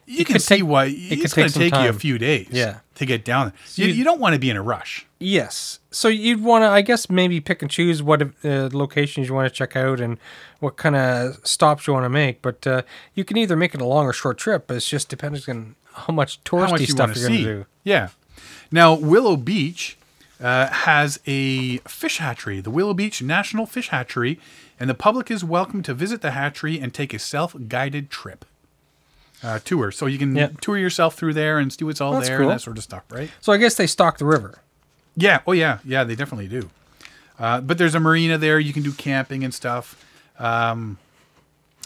you 0.06 0.22
it 0.22 0.28
can 0.28 0.40
see 0.40 0.56
take, 0.58 0.66
why 0.66 0.86
it 0.86 0.92
it's 0.96 1.34
going 1.34 1.48
to 1.48 1.54
take, 1.54 1.74
take 1.74 1.84
you 1.84 1.90
a 1.90 1.94
few 1.94 2.18
days. 2.18 2.48
Yeah. 2.52 2.80
To 2.96 3.06
get 3.06 3.24
down 3.24 3.50
there, 3.50 3.54
so 3.64 3.84
you, 3.84 3.90
you, 3.90 4.04
don't 4.04 4.20
want 4.20 4.34
to 4.34 4.40
be 4.40 4.50
in 4.50 4.58
a 4.58 4.62
rush. 4.64 5.06
Yes. 5.20 5.78
So 5.92 6.08
you'd 6.08 6.44
want 6.44 6.64
to, 6.64 6.68
I 6.70 6.82
guess, 6.82 7.12
maybe 7.12 7.40
pick 7.40 7.62
and 7.62 7.70
choose 7.70 8.02
what 8.02 8.24
uh, 8.44 8.70
locations 8.74 9.28
you 9.28 9.36
want 9.36 9.48
to 9.48 9.54
check 9.54 9.76
out 9.76 10.00
and 10.02 10.18
what 10.62 10.78
kind 10.78 10.96
of 10.96 11.36
stops 11.46 11.86
you 11.86 11.94
want 11.94 12.06
to 12.06 12.10
make. 12.10 12.42
But 12.42 12.66
uh, 12.66 12.82
you 13.14 13.24
can 13.24 13.38
either 13.38 13.56
make 13.56 13.76
it 13.76 13.82
a 13.82 13.86
long 13.86 14.06
or 14.08 14.14
short 14.14 14.40
trip. 14.40 14.72
It's 14.72 14.90
just 14.90 15.10
depending 15.10 15.44
on 15.48 15.76
how 16.06 16.14
much 16.14 16.44
touristy 16.44 16.60
how 16.60 16.68
much 16.72 16.82
you 16.82 16.86
stuff 16.88 17.16
you're 17.16 17.28
going 17.28 17.40
to 17.40 17.44
do. 17.46 17.66
Yeah. 17.84 18.10
Now 18.72 18.94
Willow 18.94 19.36
Beach 19.36 19.98
uh, 20.42 20.68
has 20.68 21.20
a 21.26 21.78
fish 21.80 22.18
hatchery, 22.20 22.60
the 22.62 22.70
Willow 22.72 22.94
Beach 22.94 23.22
National 23.22 23.66
Fish 23.66 23.90
Hatchery, 23.90 24.40
and 24.80 24.90
the 24.90 24.94
public 24.96 25.32
is 25.32 25.44
welcome 25.44 25.82
to 25.84 25.94
visit 25.94 26.22
the 26.22 26.32
hatchery 26.32 26.80
and 26.80 26.94
take 26.94 27.14
a 27.14 27.20
self-guided 27.20 28.10
trip. 28.10 28.46
Uh, 29.44 29.60
tour, 29.64 29.92
so 29.92 30.08
you 30.08 30.18
can 30.18 30.36
yep. 30.36 30.60
tour 30.62 30.80
yourself 30.80 31.14
through 31.14 31.32
there 31.32 31.60
and 31.60 31.72
see 31.72 31.86
what's 31.86 32.02
all 32.02 32.14
That's 32.14 32.28
there 32.28 32.38
cool. 32.40 32.50
and 32.50 32.56
that 32.56 32.64
sort 32.64 32.76
of 32.80 32.84
stuff, 32.84 33.04
right? 33.12 33.30
So 33.40 33.54
I 33.54 33.58
guess 33.58 33.76
they 33.76 33.86
stock 33.86 34.18
the 34.18 34.26
river. 34.26 34.58
Yeah. 35.16 35.42
Oh 35.46 35.52
yeah. 35.52 35.78
Yeah, 35.86 36.04
they 36.04 36.16
definitely 36.16 36.48
do. 36.48 36.70
Uh, 37.40 37.62
but 37.62 37.78
there's 37.78 37.94
a 37.94 38.00
marina 38.00 38.40
there. 38.40 38.60
You 38.60 38.74
can 38.74 38.82
do 38.82 38.92
camping 38.92 39.44
and 39.44 39.54
stuff. 39.54 40.04
Um, 40.40 40.98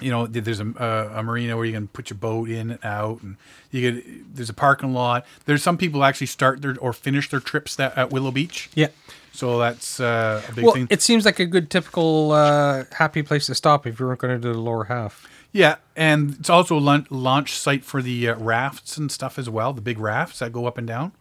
you 0.01 0.11
know, 0.11 0.27
there's 0.27 0.59
a, 0.59 0.67
a, 0.77 1.19
a, 1.19 1.23
marina 1.23 1.55
where 1.55 1.65
you 1.65 1.73
can 1.73 1.87
put 1.87 2.09
your 2.09 2.17
boat 2.17 2.49
in 2.49 2.71
and 2.71 2.79
out, 2.83 3.21
and 3.21 3.37
you 3.69 3.91
get 3.91 4.35
there's 4.35 4.49
a 4.49 4.53
parking 4.53 4.93
lot. 4.93 5.25
There's 5.45 5.63
some 5.63 5.77
people 5.77 6.03
actually 6.03 6.27
start 6.27 6.61
their 6.61 6.75
or 6.81 6.91
finish 6.93 7.29
their 7.29 7.39
trips 7.39 7.75
that 7.77 7.97
at 7.97 8.09
Willow 8.11 8.31
Beach. 8.31 8.69
Yeah. 8.73 8.87
So 9.33 9.59
that's 9.59 9.99
uh, 9.99 10.41
a 10.49 10.51
big 10.53 10.65
well, 10.65 10.73
thing. 10.73 10.87
It 10.89 11.01
seems 11.01 11.23
like 11.23 11.39
a 11.39 11.45
good 11.45 11.69
typical 11.69 12.31
uh, 12.33 12.83
happy 12.91 13.21
place 13.23 13.45
to 13.45 13.55
stop 13.55 13.87
if 13.87 13.99
you 13.99 14.05
weren't 14.07 14.19
going 14.19 14.39
to 14.41 14.47
do 14.47 14.51
the 14.53 14.59
lower 14.59 14.85
half. 14.85 15.27
Yeah, 15.53 15.75
and 15.97 16.33
it's 16.37 16.49
also 16.49 16.77
a 16.77 17.03
launch 17.09 17.51
site 17.53 17.83
for 17.85 18.01
the 18.01 18.29
uh, 18.29 18.35
rafts 18.37 18.97
and 18.97 19.11
stuff 19.11 19.37
as 19.37 19.49
well. 19.49 19.71
The 19.73 19.81
big 19.81 19.99
rafts 19.99 20.39
that 20.39 20.51
go 20.53 20.65
up 20.65 20.77
and 20.77 20.87
down. 20.87 21.11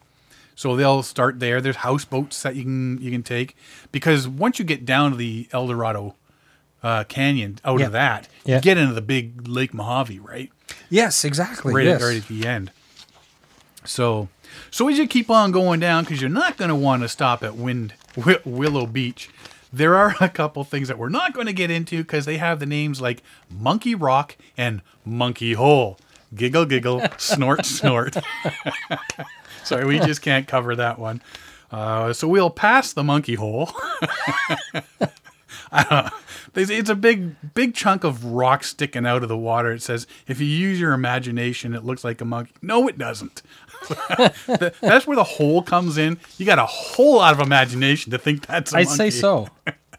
So 0.55 0.77
they'll 0.77 1.03
start 1.03 1.41
there. 1.41 1.61
There's 1.61 1.77
houseboats 1.79 2.43
that 2.43 2.55
you 2.57 2.63
can 2.65 2.99
you 3.01 3.11
can 3.11 3.23
take 3.23 3.57
because 3.93 4.29
once 4.29 4.59
you 4.59 4.65
get 4.65 4.85
down 4.85 5.13
to 5.13 5.17
the 5.17 5.49
El 5.53 5.67
Dorado 5.69 6.17
uh, 6.83 7.05
canyon 7.05 7.59
out 7.65 7.81
yeah. 7.81 7.87
of 7.87 7.93
that. 7.93 8.29
Yeah. 8.45 8.57
You 8.57 8.63
get 8.63 8.79
into 8.79 8.95
the 8.95 9.01
big 9.03 9.47
Lake 9.47 9.75
Mojave, 9.75 10.19
right? 10.21 10.51
Yes, 10.89 11.25
exactly. 11.25 11.75
Right, 11.75 11.87
yes. 11.87 12.01
At, 12.01 12.05
right 12.07 12.17
at 12.17 12.29
the 12.29 12.47
end. 12.47 12.71
So, 13.85 14.29
so 14.71 14.89
as 14.89 14.99
you 14.99 15.07
keep 15.07 15.31
on 15.31 15.53
going 15.53 15.81
down, 15.81 16.05
because 16.05 16.21
you're 16.21 16.31
not 16.31 16.57
going 16.57 16.69
to 16.69 16.75
want 16.75 17.03
to 17.03 17.09
stop 17.09 17.43
at 17.43 17.57
Wind 17.57 17.95
Willow 18.45 18.87
Beach. 18.87 19.31
There 19.73 19.95
are 19.95 20.17
a 20.21 20.29
couple 20.29 20.65
things 20.65 20.89
that 20.89 20.99
we're 20.99 21.11
not 21.11 21.33
going 21.33 21.47
to 21.47 21.53
get 21.53 21.71
into 21.71 21.99
because 21.99 22.25
they 22.25 22.39
have 22.39 22.59
the 22.59 22.67
names 22.67 23.01
like 23.01 23.23
Monkey 23.49 23.95
Rock 23.95 24.37
and 24.57 24.83
Monkey 25.05 25.53
Hole. 25.53 25.97
Giggle, 26.35 26.65
giggle, 26.67 27.03
snort, 27.19 27.65
snort. 27.65 28.17
Sorry, 29.65 29.85
we 29.85 29.99
just 30.01 30.23
can't 30.23 30.49
cover 30.49 30.75
that 30.75 30.99
one. 30.99 31.23
Uh, 31.71 32.13
so 32.13 32.27
we'll 32.27 32.51
pass 32.51 32.93
the 32.93 33.05
monkey 33.05 33.37
hole 33.37 33.71
It's 36.55 36.91
a 36.91 36.95
big, 36.95 37.37
big 37.55 37.75
chunk 37.75 38.05
of 38.05 38.25
rock 38.25 38.65
sticking 38.65 39.07
out 39.07 39.23
of 39.23 39.29
the 39.29 39.37
water. 39.37 39.73
It 39.73 39.83
says, 39.83 40.07
if 40.27 40.41
you 40.41 40.47
use 40.47 40.81
your 40.81 40.93
imagination, 40.93 41.75
it 41.75 41.85
looks 41.85 42.05
like 42.05 42.21
a 42.21 42.25
monkey. 42.25 42.53
No, 42.63 42.89
it 42.89 42.99
doesn't. 42.99 43.43
that's 44.81 45.07
where 45.07 45.17
the 45.17 45.27
hole 45.27 45.63
comes 45.63 45.97
in. 45.97 46.19
You 46.39 46.47
got 46.47 46.59
a 46.59 46.67
whole 46.67 47.17
lot 47.17 47.33
of 47.33 47.41
imagination 47.41 48.11
to 48.13 48.19
think 48.19 48.47
that's 48.47 48.73
a 48.75 48.79
I'd 48.79 48.87
monkey. 48.87 49.11
say 49.11 49.11
so. 49.11 49.49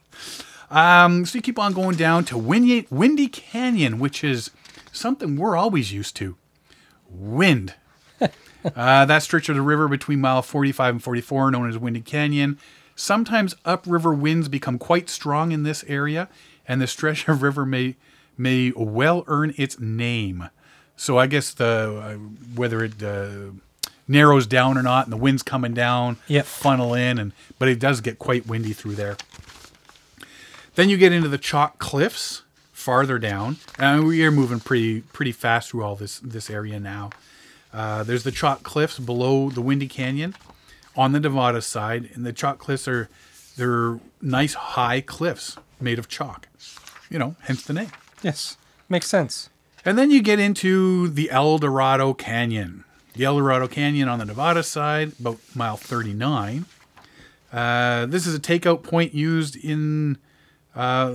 um, 0.70 1.26
so 1.26 1.38
you 1.38 1.42
keep 1.42 1.58
on 1.60 1.74
going 1.74 1.96
down 1.96 2.26
to 2.26 2.38
Windy, 2.38 2.88
Windy 2.90 3.28
Canyon, 3.28 4.00
which 4.00 4.24
is 4.24 4.52
something 4.92 5.36
we're 5.38 5.56
always 5.58 5.94
used 5.94 6.16
to 6.18 6.36
wind. 7.10 7.74
uh, 8.22 9.06
that 9.06 9.20
stretch 9.24 9.48
of 9.50 9.56
the 9.56 9.62
river 9.62 9.88
between 9.88 10.20
mile 10.22 10.42
45 10.42 10.96
and 10.96 11.04
44, 11.04 11.52
known 11.52 11.70
as 11.70 11.78
Windy 11.78 12.02
Canyon, 12.02 12.60
Sometimes 13.02 13.56
upriver 13.66 14.14
winds 14.14 14.48
become 14.48 14.78
quite 14.78 15.10
strong 15.10 15.52
in 15.52 15.64
this 15.64 15.84
area, 15.88 16.30
and 16.68 16.80
the 16.80 16.86
stretch 16.86 17.28
of 17.28 17.42
river 17.42 17.66
may 17.66 17.96
may 18.38 18.72
well 18.76 19.24
earn 19.26 19.56
its 19.58 19.80
name. 19.80 20.50
So 20.96 21.18
I 21.18 21.26
guess 21.26 21.52
the 21.52 21.66
uh, 22.20 22.20
whether 22.54 22.84
it 22.84 23.02
uh, 23.02 23.54
narrows 24.08 24.46
down 24.46 24.78
or 24.78 24.84
not, 24.84 25.08
and 25.08 25.14
the 25.14 25.18
wind's 25.18 25.42
coming 25.42 25.74
down, 25.74 26.18
yep. 26.28 26.46
funnel 26.46 26.94
in, 26.94 27.18
and 27.18 27.32
but 27.58 27.68
it 27.70 27.80
does 27.80 28.02
get 28.02 28.20
quite 28.20 28.46
windy 28.46 28.72
through 28.74 28.94
there. 28.94 29.18
Then 30.76 30.88
you 30.88 30.96
get 30.98 31.12
into 31.12 31.28
the 31.28 31.40
chalk 31.40 31.80
cliffs 31.80 32.44
farther 32.72 33.18
down, 33.18 33.58
and 33.80 34.06
we 34.06 34.24
are 34.24 34.32
moving 34.32 34.60
pretty 34.60 35.02
pretty 35.02 35.32
fast 35.32 35.72
through 35.72 35.84
all 35.84 35.96
this 35.96 36.20
this 36.20 36.52
area 36.52 36.80
now. 36.80 37.10
Uh, 37.74 38.04
there's 38.04 38.22
the 38.24 38.32
chalk 38.32 38.62
cliffs 38.62 39.00
below 39.00 39.50
the 39.50 39.62
Windy 39.62 39.88
Canyon, 39.88 40.36
on 40.96 41.12
the 41.12 41.20
Nevada 41.20 41.62
side, 41.62 42.10
and 42.14 42.26
the 42.26 42.34
chalk 42.34 42.60
cliffs 42.60 42.88
are 42.88 43.10
they're 43.58 44.00
nice 44.22 44.54
high 44.54 45.02
cliffs 45.02 45.58
made 45.80 46.00
of 46.00 46.08
chalk. 46.08 46.48
You 47.10 47.20
know, 47.20 47.36
hence 47.42 47.64
the 47.64 47.74
name. 47.74 47.92
Yes, 48.22 48.58
makes 48.90 49.08
sense. 49.08 49.50
And 49.84 49.98
then 49.98 50.12
you 50.12 50.22
get 50.22 50.40
into 50.40 51.08
the 51.08 51.32
El 51.32 51.58
Dorado 51.58 52.14
Canyon. 52.14 52.84
The 53.14 53.26
El 53.26 53.38
Dorado 53.38 53.68
Canyon 53.68 54.08
on 54.08 54.20
the 54.20 54.26
Nevada 54.26 54.64
side, 54.64 55.14
about 55.20 55.40
mile 55.56 55.76
39. 55.78 56.66
Uh, 57.52 58.06
this 58.06 58.26
is 58.26 58.34
a 58.36 58.40
takeout 58.40 58.84
point 58.84 59.14
used 59.14 59.56
in 59.58 60.18
uh, 60.76 61.14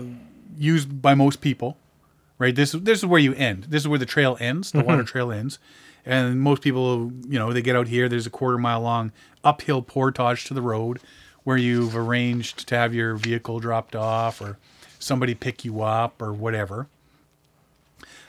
used 0.58 1.00
by 1.00 1.14
most 1.14 1.40
people, 1.40 1.78
right? 2.38 2.54
This 2.54 2.72
this 2.72 2.98
is 2.98 3.06
where 3.06 3.20
you 3.20 3.32
end. 3.34 3.64
This 3.64 3.82
is 3.84 3.88
where 3.88 3.98
the 3.98 4.04
trail 4.06 4.36
ends. 4.40 4.72
The 4.72 4.78
mm-hmm. 4.78 4.88
water 4.88 5.04
trail 5.04 5.32
ends. 5.32 5.58
And 6.06 6.40
most 6.40 6.62
people, 6.62 7.12
you 7.28 7.36
know, 7.38 7.52
they 7.52 7.60
get 7.62 7.74
out 7.74 7.88
here. 7.88 8.08
There's 8.08 8.28
a 8.28 8.30
quarter 8.30 8.56
mile 8.56 8.80
long 8.80 9.10
uphill 9.42 9.82
portage 9.82 10.44
to 10.44 10.54
the 10.54 10.62
road 10.62 11.00
where 11.42 11.56
you've 11.56 11.96
arranged 11.96 12.66
to 12.68 12.76
have 12.76 12.94
your 12.94 13.16
vehicle 13.16 13.58
dropped 13.58 13.96
off 13.96 14.40
or 14.40 14.56
somebody 15.00 15.34
pick 15.34 15.64
you 15.64 15.82
up 15.82 16.22
or 16.22 16.32
whatever. 16.32 16.86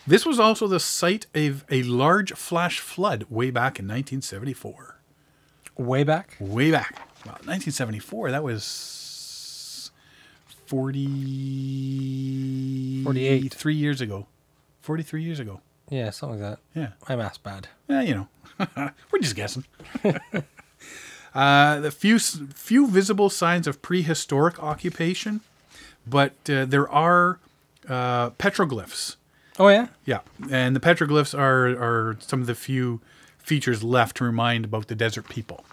This 0.08 0.26
was 0.26 0.40
also 0.40 0.68
the 0.68 0.80
site 0.80 1.28
of 1.36 1.63
a 1.70 1.84
large 1.84 2.34
flash 2.34 2.80
flood 2.80 3.26
way 3.30 3.52
back 3.52 3.78
in 3.80 3.86
1974. 3.86 4.96
Way 5.78 6.04
back? 6.04 6.36
Way 6.40 6.72
back. 6.72 6.96
Well, 7.26 7.34
1974, 7.46 8.30
that 8.32 8.44
was 8.44 9.92
40, 10.66 13.04
48. 13.04 13.54
Three 13.54 13.76
years 13.76 14.02
ago. 14.02 14.26
43 14.82 15.22
years 15.24 15.40
ago. 15.40 15.62
Yeah, 15.89 16.10
something 16.10 16.41
like 16.41 16.58
that. 16.73 16.80
Yeah. 16.80 16.89
My 17.08 17.15
math's 17.15 17.38
bad. 17.38 17.69
Yeah, 17.88 18.02
you 18.02 18.15
know, 18.15 18.28
we're 19.12 19.19
just 19.21 19.36
guessing. 19.36 19.63
uh, 21.36 21.80
the 21.80 21.91
few 21.91 22.19
few 22.19 22.88
visible 22.88 23.30
signs 23.30 23.67
of 23.67 23.82
prehistoric 23.82 24.62
occupation, 24.62 25.41
but 26.06 26.34
uh, 26.50 26.65
there 26.65 26.89
are 26.89 27.39
uh, 27.88 28.32
petroglyphs. 28.32 29.15
Oh 29.60 29.69
yeah. 29.69 29.88
Yeah, 30.06 30.19
and 30.52 30.76
the 30.76 30.82
petroglyphs 30.82 31.38
are 31.38 31.67
are 31.82 32.17
some 32.19 32.41
of 32.41 32.47
the 32.47 32.56
few 32.56 33.00
features 33.39 33.82
left 33.84 34.17
to 34.17 34.26
remind 34.26 34.65
about 34.65 34.88
the 34.88 34.95
desert 34.95 35.30
people. 35.30 35.63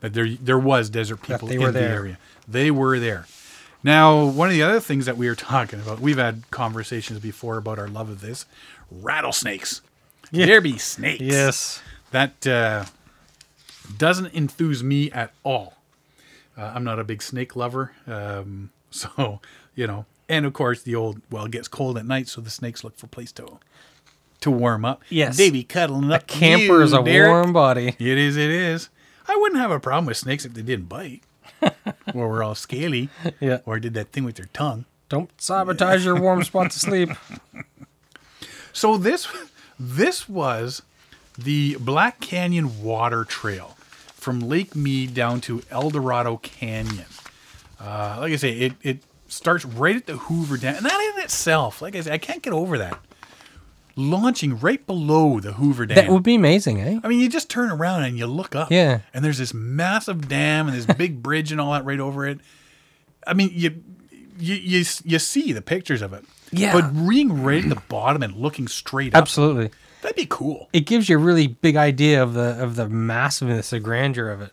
That 0.00 0.12
there 0.12 0.28
there 0.28 0.58
was 0.58 0.90
desert 0.90 1.22
people 1.22 1.50
in 1.50 1.72
the 1.72 1.80
area. 1.80 2.18
They 2.46 2.70
were 2.70 2.98
there. 3.00 3.26
Now, 3.82 4.24
one 4.24 4.48
of 4.48 4.54
the 4.54 4.62
other 4.62 4.80
things 4.80 5.04
that 5.06 5.16
we 5.18 5.28
are 5.28 5.34
talking 5.34 5.80
about, 5.80 6.00
we've 6.00 6.18
had 6.18 6.42
conversations 6.50 7.18
before 7.18 7.56
about 7.58 7.78
our 7.78 7.88
love 7.88 8.08
of 8.08 8.22
this, 8.22 8.46
rattlesnakes. 8.90 9.82
Yeah. 10.30 10.46
There 10.46 10.60
be 10.60 10.78
snakes. 10.78 11.20
Yes. 11.20 11.82
That 12.10 12.46
uh, 12.46 12.84
doesn't 13.96 14.34
enthuse 14.34 14.82
me 14.82 15.10
at 15.10 15.32
all. 15.44 15.74
Uh, 16.56 16.72
I'm 16.74 16.84
not 16.84 16.98
a 16.98 17.04
big 17.04 17.22
snake 17.22 17.56
lover. 17.56 17.92
Um, 18.06 18.70
so, 18.90 19.40
you 19.74 19.86
know, 19.86 20.06
and 20.28 20.46
of 20.46 20.52
course 20.52 20.82
the 20.82 20.94
old, 20.94 21.20
well, 21.30 21.44
it 21.44 21.50
gets 21.50 21.68
cold 21.68 21.98
at 21.98 22.06
night, 22.06 22.28
so 22.28 22.40
the 22.40 22.50
snakes 22.50 22.84
look 22.84 22.96
for 22.96 23.06
place 23.06 23.32
to 23.32 23.58
to 24.40 24.50
warm 24.50 24.84
up. 24.84 25.02
Yes. 25.08 25.38
They 25.38 25.48
be 25.50 25.62
cuddling 25.64 26.12
up. 26.12 26.22
A 26.22 26.24
camper 26.26 26.64
you, 26.64 26.80
is 26.82 26.92
a 26.92 27.02
Derek. 27.02 27.30
warm 27.30 27.52
body. 27.54 27.94
It 27.98 28.18
is, 28.18 28.36
it 28.36 28.50
is. 28.50 28.90
I 29.26 29.34
wouldn't 29.36 29.58
have 29.58 29.70
a 29.70 29.80
problem 29.80 30.04
with 30.04 30.18
snakes 30.18 30.44
if 30.44 30.52
they 30.52 30.60
didn't 30.60 30.86
bite 30.86 31.22
or 32.14 32.28
were 32.28 32.42
all 32.42 32.54
scaly 32.54 33.08
yeah. 33.40 33.60
or 33.64 33.78
did 33.80 33.94
that 33.94 34.12
thing 34.12 34.24
with 34.24 34.34
their 34.34 34.50
tongue. 34.52 34.84
Don't 35.08 35.30
sabotage 35.40 36.04
yeah. 36.04 36.12
your 36.12 36.20
warm 36.20 36.44
spot 36.44 36.72
to 36.72 36.78
sleep. 36.78 37.08
So 38.74 38.98
this 38.98 39.26
this 39.78 40.28
was 40.28 40.82
the 41.38 41.76
Black 41.76 42.20
Canyon 42.20 42.82
Water 42.82 43.24
Trail 43.24 43.76
from 44.08 44.40
Lake 44.40 44.74
Mead 44.76 45.14
down 45.14 45.40
to 45.42 45.62
El 45.70 45.90
Dorado 45.90 46.36
Canyon. 46.38 47.06
Uh, 47.80 48.18
like 48.20 48.32
I 48.32 48.36
say, 48.36 48.50
it, 48.58 48.72
it 48.82 48.98
starts 49.28 49.64
right 49.64 49.94
at 49.96 50.06
the 50.06 50.16
Hoover 50.16 50.56
Dam. 50.56 50.76
And 50.76 50.86
that 50.86 51.12
in 51.16 51.22
itself, 51.22 51.80
like 51.80 51.94
I 51.94 52.00
said, 52.00 52.12
I 52.12 52.18
can't 52.18 52.42
get 52.42 52.52
over 52.52 52.76
that. 52.78 52.98
Launching 53.96 54.58
right 54.58 54.84
below 54.84 55.38
the 55.38 55.52
Hoover 55.52 55.86
Dam. 55.86 55.94
That 55.96 56.08
would 56.08 56.22
be 56.24 56.34
amazing, 56.34 56.80
eh? 56.80 56.98
I 57.04 57.08
mean, 57.08 57.20
you 57.20 57.28
just 57.28 57.48
turn 57.48 57.70
around 57.70 58.02
and 58.04 58.18
you 58.18 58.26
look 58.26 58.54
up. 58.56 58.72
Yeah. 58.72 59.00
And 59.12 59.24
there's 59.24 59.38
this 59.38 59.54
massive 59.54 60.28
dam 60.28 60.66
and 60.68 60.76
this 60.76 60.86
big 60.96 61.22
bridge 61.22 61.52
and 61.52 61.60
all 61.60 61.72
that 61.74 61.84
right 61.84 62.00
over 62.00 62.26
it. 62.26 62.40
I 63.24 63.34
mean, 63.34 63.50
you, 63.52 63.82
you, 64.38 64.54
you, 64.56 64.84
you 65.04 65.18
see 65.18 65.52
the 65.52 65.62
pictures 65.62 66.02
of 66.02 66.12
it. 66.12 66.24
Yeah. 66.52 66.72
But 66.72 66.92
being 67.08 67.42
right 67.42 67.62
in 67.62 67.68
the 67.70 67.82
bottom 67.88 68.22
and 68.22 68.36
looking 68.36 68.68
straight 68.68 69.14
up. 69.14 69.18
Absolutely. 69.22 69.70
That'd 70.02 70.16
be 70.16 70.26
cool. 70.28 70.68
It 70.72 70.80
gives 70.86 71.08
you 71.08 71.16
a 71.18 71.20
really 71.20 71.46
big 71.46 71.76
idea 71.76 72.22
of 72.22 72.34
the 72.34 72.56
of 72.62 72.76
the 72.76 72.88
massiveness, 72.88 73.70
the 73.70 73.80
grandeur 73.80 74.28
of 74.28 74.40
it. 74.42 74.52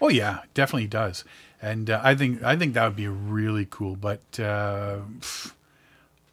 Oh 0.00 0.08
yeah, 0.08 0.40
definitely 0.54 0.88
does. 0.88 1.22
And 1.62 1.88
uh, 1.90 2.00
I 2.02 2.14
think 2.16 2.42
I 2.42 2.56
think 2.56 2.74
that 2.74 2.84
would 2.84 2.96
be 2.96 3.06
really 3.08 3.66
cool. 3.70 3.94
But 3.96 4.40
uh, 4.40 4.98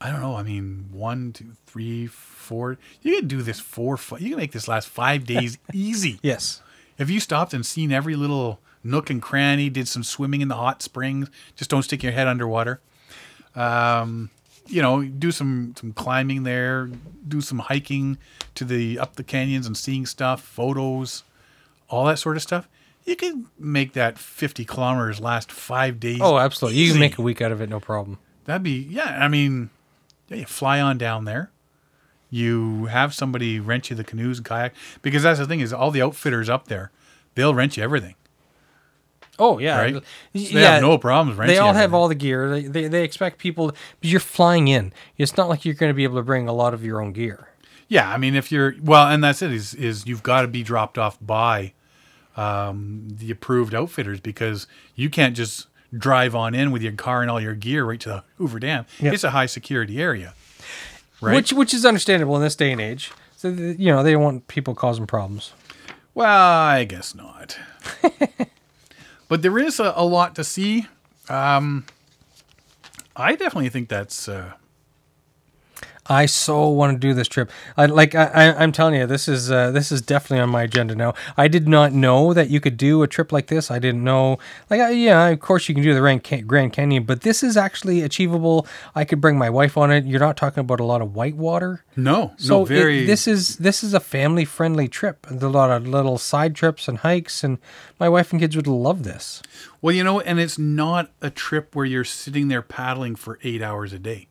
I 0.01 0.09
don't 0.11 0.19
know. 0.21 0.35
I 0.35 0.41
mean, 0.43 0.85
one, 0.91 1.33
two, 1.33 1.51
three, 1.67 2.07
four. 2.07 2.77
You 3.03 3.19
can 3.19 3.27
do 3.27 3.41
this 3.43 3.59
four. 3.59 3.97
Five, 3.97 4.21
you 4.21 4.29
can 4.29 4.37
make 4.39 4.51
this 4.51 4.67
last 4.67 4.87
five 4.89 5.25
days 5.25 5.57
easy. 5.73 6.19
Yes. 6.23 6.61
If 6.97 7.09
you 7.09 7.19
stopped 7.19 7.53
and 7.53 7.63
seen 7.65 7.91
every 7.91 8.15
little 8.15 8.59
nook 8.83 9.09
and 9.11 9.21
cranny, 9.21 9.69
did 9.69 9.87
some 9.87 10.03
swimming 10.03 10.41
in 10.41 10.47
the 10.47 10.55
hot 10.55 10.81
springs. 10.81 11.29
Just 11.55 11.69
don't 11.69 11.83
stick 11.83 12.01
your 12.01 12.13
head 12.13 12.27
underwater. 12.27 12.79
Um, 13.55 14.29
you 14.67 14.82
know, 14.82 15.04
do 15.04 15.32
some 15.32 15.73
some 15.78 15.93
climbing 15.93 16.43
there, 16.43 16.89
do 17.28 17.41
some 17.41 17.60
hiking 17.60 18.17
to 18.56 18.63
the 18.65 18.99
up 18.99 19.15
the 19.15 19.23
canyons 19.23 19.67
and 19.67 19.78
seeing 19.78 20.06
stuff, 20.06 20.41
photos, 20.41 21.23
all 21.89 22.06
that 22.06 22.19
sort 22.19 22.36
of 22.36 22.41
stuff. 22.43 22.67
You 23.06 23.15
can 23.15 23.45
make 23.60 23.93
that 23.93 24.17
50 24.17 24.65
kilometers 24.65 25.19
last 25.19 25.51
five 25.51 25.99
days. 25.99 26.19
Oh, 26.23 26.39
absolutely. 26.39 26.80
Easy. 26.80 26.88
You 26.88 26.91
can 26.93 26.99
make 26.99 27.17
a 27.19 27.21
week 27.21 27.39
out 27.39 27.51
of 27.51 27.62
it, 27.62 27.69
no 27.69 27.80
problem. 27.80 28.17
That'd 28.45 28.63
be, 28.63 28.71
yeah. 28.89 29.19
I 29.23 29.28
mean, 29.28 29.69
yeah, 30.28 30.38
you 30.38 30.45
fly 30.45 30.82
on 30.82 30.97
down 30.97 31.25
there. 31.25 31.51
You 32.32 32.86
have 32.86 33.13
somebody 33.13 33.60
rent 33.60 33.91
you 33.91 33.95
the 33.95 34.04
canoes 34.04 34.39
and 34.39 34.45
kayak 34.47 34.73
because 35.04 35.21
that's 35.21 35.38
the 35.38 35.45
thing 35.45 35.60
is 35.60 35.71
all 35.71 35.91
the 35.91 36.01
outfitters 36.01 36.49
up 36.49 36.67
there, 36.67 36.91
they'll 37.36 37.54
rent 37.54 37.78
you 37.78 37.84
everything. 37.84 38.15
Oh 39.38 39.58
yeah, 39.60 39.78
right? 39.80 39.93
they 40.34 40.39
yeah, 40.39 40.74
have 40.74 40.82
no 40.82 40.98
problems. 40.98 41.38
They 41.38 41.58
all 41.58 41.69
everything. 41.69 41.82
have 41.82 41.93
all 41.93 42.08
the 42.08 42.15
gear. 42.15 42.50
They, 42.50 42.63
they, 42.67 42.88
they 42.88 43.04
expect 43.04 43.38
people. 43.38 43.74
You're 44.02 44.19
flying 44.19 44.67
in. 44.67 44.93
It's 45.17 45.36
not 45.38 45.50
like 45.50 45.65
you're 45.65 45.74
going 45.74 45.89
to 45.89 45.93
be 45.93 46.04
able 46.04 46.17
to 46.17 46.24
bring 46.24 46.48
a 46.48 46.54
lot 46.54 46.74
of 46.74 46.86
your 46.86 47.02
own 47.02 47.12
gear. 47.12 47.50
Yeah, 47.88 48.10
I 48.12 48.17
mean, 48.17 48.36
if 48.36 48.52
you're 48.52 48.76
well, 48.82 49.08
and 49.10 49.24
that's 49.24 49.41
it. 49.41 49.52
Is 49.52 49.74
is 49.74 50.06
you've 50.08 50.24
got 50.24 50.41
to 50.41 50.48
be 50.48 50.63
dropped 50.63 50.98
off 50.98 51.17
by 51.21 51.74
um, 52.38 53.08
the 53.10 53.32
approved 53.32 53.76
outfitters 53.76 54.19
because 54.19 54.67
you 54.95 55.10
can't 55.10 55.36
just 55.36 55.67
drive 55.95 56.34
on 56.36 56.56
in 56.56 56.71
with 56.71 56.82
your 56.82 56.91
car 56.93 57.21
and 57.21 57.30
all 57.32 57.39
your 57.41 57.54
gear 57.56 57.86
right 57.86 58.00
to 58.02 58.10
the 58.10 58.24
Hoover 58.38 58.60
Dam. 58.60 58.86
Yep. 59.00 59.13
It's 59.13 59.24
a 59.24 59.30
high 59.32 59.45
security 59.48 60.02
area, 60.02 60.34
right? 61.19 61.36
Which 61.36 61.52
which 61.52 61.74
is 61.74 61.86
understandable 61.86 62.36
in 62.38 62.41
this 62.41 62.56
day 62.56 62.71
and 62.71 62.80
age. 62.82 63.12
So 63.36 63.50
you 63.50 63.88
know 63.91 64.02
they 64.02 64.13
don't 64.13 64.24
want 64.24 64.48
people 64.48 64.76
causing 64.76 65.06
problems. 65.06 65.52
Well, 66.13 66.30
I 66.41 66.86
guess 66.86 67.13
not. 67.13 67.58
but 69.27 69.41
there 69.41 69.57
is 69.57 69.79
a, 69.79 69.93
a 69.95 70.05
lot 70.05 70.35
to 70.35 70.43
see. 70.43 70.88
Um, 71.29 71.85
I 73.15 73.35
definitely 73.35 73.69
think 73.69 73.89
that's 73.89 74.27
uh, 74.27 74.53
I 76.07 76.27
so 76.27 76.67
want 76.69 76.93
to 76.93 76.99
do 77.07 77.13
this 77.15 77.27
trip. 77.27 77.49
I, 77.77 77.87
like 77.87 78.13
I, 78.13 78.29
am 78.63 78.71
telling 78.71 78.93
you, 78.95 79.07
this 79.07 79.27
is 79.27 79.51
uh, 79.51 79.71
this 79.71 79.91
is 79.91 80.01
definitely 80.03 80.41
on 80.43 80.49
my 80.51 80.63
agenda 80.63 80.93
now. 80.93 81.15
I 81.35 81.47
did 81.47 81.67
not 81.67 81.93
know 81.93 82.31
that 82.33 82.49
you 82.51 82.59
could 82.59 82.77
do 82.77 83.01
a 83.01 83.07
trip 83.07 83.31
like 83.31 83.47
this. 83.47 83.71
I 83.71 83.79
didn't 83.79 84.03
know. 84.03 84.37
Like 84.69 84.93
yeah, 84.95 85.25
of 85.27 85.39
course 85.39 85.67
you 85.67 85.73
can 85.73 85.83
do 85.83 85.95
the 85.95 86.43
Grand 86.45 86.73
Canyon, 86.75 87.03
but 87.05 87.21
this 87.21 87.41
is 87.41 87.57
actually 87.57 88.01
achievable. 88.03 88.67
I 88.93 89.03
could 89.03 89.19
bring 89.19 89.37
my 89.37 89.49
wife 89.49 89.77
on 89.77 89.91
it. 89.91 90.05
You're 90.05 90.19
not 90.19 90.37
talking 90.37 90.61
about 90.61 90.79
a 90.79 90.83
lot 90.83 91.01
of 91.01 91.15
white 91.15 91.35
water. 91.35 91.83
No, 91.95 92.33
so 92.37 92.59
no, 92.59 92.65
very. 92.65 93.03
It, 93.03 93.07
this 93.07 93.27
is 93.27 93.57
this 93.57 93.83
is 93.83 93.95
a 93.95 93.99
family 93.99 94.45
friendly 94.45 94.87
trip. 94.87 95.25
There's 95.25 95.41
a 95.41 95.49
lot 95.49 95.71
of 95.71 95.87
little 95.87 96.19
side 96.19 96.53
trips 96.55 96.87
and 96.87 96.99
hikes, 96.99 97.43
and 97.43 97.57
my 97.99 98.09
wife 98.09 98.31
and 98.31 98.39
kids 98.39 98.55
would 98.55 98.67
love 98.67 99.03
this. 99.03 99.41
Well, 99.81 99.95
you 99.95 100.03
know, 100.03 100.19
and 100.19 100.39
it's 100.39 100.59
not 100.59 101.09
a 101.21 101.31
trip 101.31 101.75
where 101.75 101.85
you're 101.85 102.03
sitting 102.03 102.47
there 102.47 102.61
paddling 102.61 103.15
for 103.15 103.39
eight 103.43 103.63
hours 103.63 103.91
a 103.91 103.99
day 103.99 104.27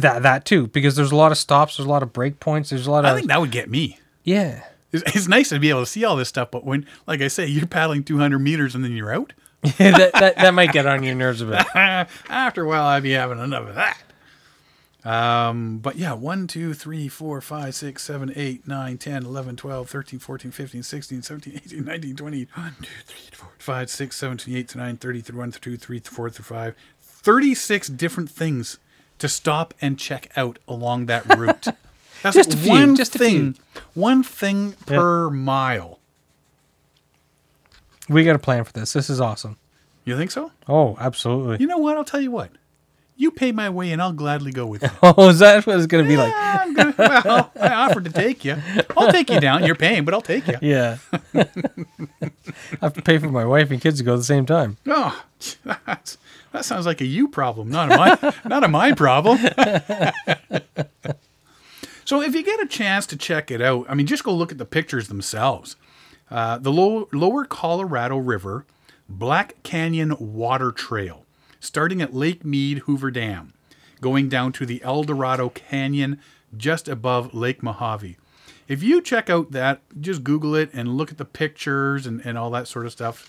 that 0.00 0.22
that 0.22 0.44
too 0.44 0.66
because 0.68 0.96
there's 0.96 1.12
a 1.12 1.16
lot 1.16 1.32
of 1.32 1.38
stops, 1.38 1.76
there's 1.76 1.86
a 1.86 1.90
lot 1.90 2.02
of 2.02 2.12
break 2.12 2.40
points, 2.40 2.70
there's 2.70 2.86
a 2.86 2.90
lot 2.90 3.04
of. 3.04 3.12
I 3.12 3.16
think 3.16 3.28
that 3.28 3.40
would 3.40 3.50
get 3.50 3.70
me. 3.70 3.98
Yeah, 4.22 4.64
it's, 4.92 5.02
it's 5.16 5.28
nice 5.28 5.50
to 5.50 5.58
be 5.58 5.70
able 5.70 5.80
to 5.80 5.86
see 5.86 6.04
all 6.04 6.16
this 6.16 6.28
stuff, 6.28 6.50
but 6.50 6.64
when, 6.64 6.86
like 7.06 7.20
I 7.20 7.28
say, 7.28 7.46
you're 7.46 7.66
paddling 7.66 8.04
200 8.04 8.38
meters 8.38 8.74
and 8.74 8.84
then 8.84 8.92
you're 8.92 9.12
out. 9.14 9.32
that, 9.78 10.10
that, 10.12 10.36
that 10.36 10.52
might 10.54 10.72
get 10.72 10.84
on 10.84 11.02
your 11.02 11.14
nerves 11.14 11.40
a 11.40 11.46
bit. 11.46 11.66
After 11.74 12.64
a 12.64 12.68
while, 12.68 12.82
I'd 12.84 13.02
be 13.02 13.12
having 13.12 13.38
enough 13.38 13.66
of 13.70 13.74
that. 13.76 13.98
Um, 15.10 15.78
but 15.78 15.96
yeah, 15.96 16.12
1, 16.12 16.46
2, 16.46 16.74
3, 16.74 17.08
4, 17.08 17.40
5, 17.40 17.74
6, 17.74 18.02
7, 18.04 18.32
8, 18.36 18.68
9, 18.68 18.98
10, 18.98 19.24
11, 19.24 19.56
12, 19.56 19.88
13, 19.90 20.18
14, 20.18 20.50
15, 20.50 20.82
16, 20.82 21.22
17, 21.22 21.60
18, 21.64 21.84
19, 21.84 22.16
20, 22.16 22.48
1, 22.54 22.76
2, 22.82 22.86
3, 23.06 23.16
4, 23.32 23.48
5, 23.58 23.90
6, 23.90 24.16
7, 24.16 24.38
8, 24.48 24.76
9, 24.76 24.96
30, 24.98 25.20
31, 25.22 25.52
32, 25.52 25.76
3, 25.78 25.98
4, 26.00 26.30
5, 26.30 26.74
36 27.00 27.88
different 27.88 28.30
things 28.30 28.78
to 29.18 29.28
stop 29.28 29.74
and 29.80 29.98
check 29.98 30.30
out 30.36 30.58
along 30.66 31.06
that 31.06 31.26
route. 31.38 31.68
That's 32.22 32.34
just 32.36 32.54
a 32.54 32.56
few, 32.56 32.70
one 32.70 32.96
just 32.96 33.12
thing, 33.12 33.56
one 33.94 34.22
thing 34.22 34.72
per 34.86 35.28
mile. 35.30 35.98
We 38.08 38.24
got 38.24 38.36
a 38.36 38.38
plan 38.38 38.64
for 38.64 38.72
this. 38.72 38.92
This 38.92 39.10
is 39.10 39.20
awesome. 39.20 39.56
You 40.04 40.16
think 40.16 40.30
so? 40.30 40.50
Oh, 40.68 40.96
absolutely. 41.00 41.58
You 41.60 41.66
know 41.66 41.78
what? 41.78 41.96
I'll 41.96 42.04
tell 42.04 42.20
you 42.20 42.30
what. 42.30 42.50
You 43.16 43.30
pay 43.30 43.52
my 43.52 43.70
way, 43.70 43.92
and 43.92 44.02
I'll 44.02 44.12
gladly 44.12 44.50
go 44.52 44.66
with 44.66 44.82
you. 44.82 44.90
oh, 45.02 45.28
is 45.28 45.38
that 45.38 45.66
what 45.66 45.78
it's 45.78 45.86
going 45.86 46.04
to 46.04 46.08
be 46.08 46.16
like? 46.16 46.34
gonna, 46.74 46.94
well, 47.24 47.50
I 47.58 47.68
offered 47.72 48.04
to 48.04 48.10
take 48.12 48.44
you. 48.44 48.56
I'll 48.96 49.12
take 49.12 49.30
you 49.30 49.40
down. 49.40 49.64
You're 49.64 49.76
paying, 49.76 50.04
but 50.04 50.12
I'll 50.12 50.20
take 50.20 50.46
you. 50.48 50.58
Yeah. 50.60 50.96
I 51.12 51.48
have 52.82 52.92
to 52.94 53.02
pay 53.02 53.16
for 53.18 53.28
my 53.30 53.44
wife 53.44 53.70
and 53.70 53.80
kids 53.80 53.98
to 53.98 54.04
go 54.04 54.14
at 54.14 54.16
the 54.16 54.24
same 54.24 54.44
time. 54.44 54.76
Oh, 54.86 55.22
that's, 55.86 56.18
that 56.54 56.64
sounds 56.64 56.86
like 56.86 57.00
a 57.02 57.04
you 57.04 57.26
problem, 57.28 57.68
not 57.68 57.90
a 57.92 57.96
my, 57.98 58.32
not 58.48 58.62
a 58.64 58.68
my 58.68 58.92
problem. 58.92 59.38
so 62.04 62.22
if 62.22 62.32
you 62.32 62.44
get 62.44 62.62
a 62.62 62.66
chance 62.68 63.06
to 63.08 63.16
check 63.16 63.50
it 63.50 63.60
out, 63.60 63.84
I 63.88 63.94
mean, 63.94 64.06
just 64.06 64.22
go 64.22 64.32
look 64.32 64.52
at 64.52 64.58
the 64.58 64.64
pictures 64.64 65.08
themselves. 65.08 65.74
Uh, 66.30 66.58
the 66.58 66.70
low, 66.72 67.08
Lower 67.12 67.44
Colorado 67.44 68.16
River 68.18 68.64
Black 69.08 69.60
Canyon 69.64 70.14
Water 70.20 70.70
Trail, 70.70 71.24
starting 71.58 72.00
at 72.00 72.14
Lake 72.14 72.44
Mead 72.44 72.78
Hoover 72.78 73.10
Dam, 73.10 73.52
going 74.00 74.28
down 74.28 74.52
to 74.52 74.64
the 74.64 74.80
El 74.84 75.02
Dorado 75.02 75.48
Canyon 75.48 76.20
just 76.56 76.86
above 76.88 77.34
Lake 77.34 77.64
Mojave. 77.64 78.16
If 78.68 78.80
you 78.82 79.02
check 79.02 79.28
out 79.28 79.50
that, 79.50 79.80
just 80.00 80.22
Google 80.22 80.54
it 80.54 80.70
and 80.72 80.96
look 80.96 81.10
at 81.10 81.18
the 81.18 81.24
pictures 81.24 82.06
and, 82.06 82.20
and 82.20 82.38
all 82.38 82.50
that 82.52 82.68
sort 82.68 82.86
of 82.86 82.92
stuff, 82.92 83.28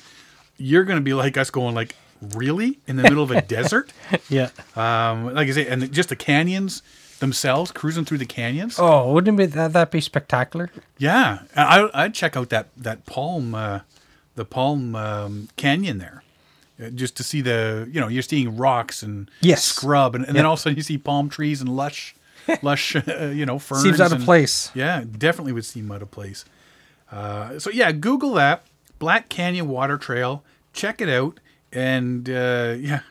you're 0.58 0.84
going 0.86 1.00
to 1.00 1.04
be 1.04 1.14
like 1.16 1.38
us 1.38 1.50
going 1.50 1.74
like, 1.74 1.96
really 2.22 2.80
in 2.88 2.96
the 2.96 3.04
middle 3.04 3.24
of 3.24 3.32
a 3.32 3.42
desert 3.44 3.92
yeah 4.30 4.50
um, 4.76 5.34
like 5.34 5.48
i 5.48 5.52
say 5.52 5.68
and 5.68 5.92
just 5.92 6.10
the 6.10 6.16
canyons 6.16 6.82
themselves 7.20 7.72
cruising 7.72 8.06
through 8.06 8.18
the 8.18 8.26
canyons 8.26 8.78
oh 8.80 9.12
wouldn't 9.14 9.38
be 9.38 9.46
that 9.46 9.74
that 9.74 9.92
be 9.92 10.02
spectacular 10.02 10.72
yeah 10.98 11.40
I, 11.56 11.90
i'd 11.94 12.14
check 12.14 12.36
out 12.36 12.50
that 12.50 12.68
that 12.78 13.06
palm 13.06 13.56
uh, 13.56 13.82
the 14.36 14.46
palm 14.46 14.96
um, 14.96 15.50
canyon 15.56 15.98
there 15.98 16.24
uh, 16.84 16.90
just 16.90 17.16
to 17.18 17.24
see 17.24 17.42
the 17.42 17.90
you 17.92 18.00
know 18.02 18.08
you're 18.08 18.24
seeing 18.24 18.58
rocks 18.58 19.02
and 19.04 19.30
yes. 19.42 19.64
scrub 19.64 20.16
and, 20.16 20.24
and 20.26 20.34
yep. 20.36 20.42
then 20.42 20.46
all 20.46 20.54
of 20.54 20.60
a 20.60 20.62
sudden 20.62 20.78
you 20.78 20.84
see 20.84 20.98
palm 20.98 21.30
trees 21.30 21.62
and 21.62 21.76
lush 21.76 22.16
lush 22.62 22.96
uh, 22.96 23.32
you 23.34 23.46
know 23.46 23.60
ferns 23.60 23.84
seems 23.84 24.02
out 24.02 24.12
and, 24.12 24.22
of 24.22 24.26
place 24.26 24.72
yeah 24.74 25.04
definitely 25.18 25.54
would 25.54 25.66
seem 25.66 25.92
out 25.92 26.02
of 26.02 26.12
place 26.12 26.44
uh, 27.12 27.58
so 27.60 27.70
yeah 27.72 27.92
google 27.92 28.34
that 28.34 28.64
black 29.00 29.30
canyon 29.30 29.68
water 29.70 29.98
trail 29.98 30.44
check 30.74 31.00
it 31.00 31.10
out 31.10 31.40
and 31.76 32.30
uh, 32.30 32.76
yeah, 32.80 33.02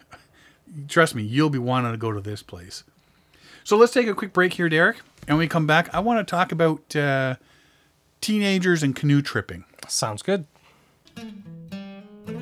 trust 0.88 1.14
me, 1.14 1.22
you'll 1.22 1.50
be 1.50 1.58
wanting 1.58 1.92
to 1.92 1.98
go 1.98 2.10
to 2.10 2.20
this 2.20 2.42
place. 2.42 2.82
So 3.62 3.76
let's 3.76 3.92
take 3.92 4.08
a 4.08 4.14
quick 4.14 4.32
break 4.32 4.54
here, 4.54 4.68
Derek. 4.68 4.96
And 5.28 5.36
when 5.38 5.44
we 5.44 5.48
come 5.48 5.66
back, 5.66 5.92
I 5.94 6.00
want 6.00 6.26
to 6.26 6.28
talk 6.28 6.50
about 6.50 6.96
uh, 6.96 7.36
teenagers 8.20 8.82
and 8.82 8.96
canoe 8.96 9.22
tripping. 9.22 9.64
Sounds 9.86 10.22
good. 10.22 10.46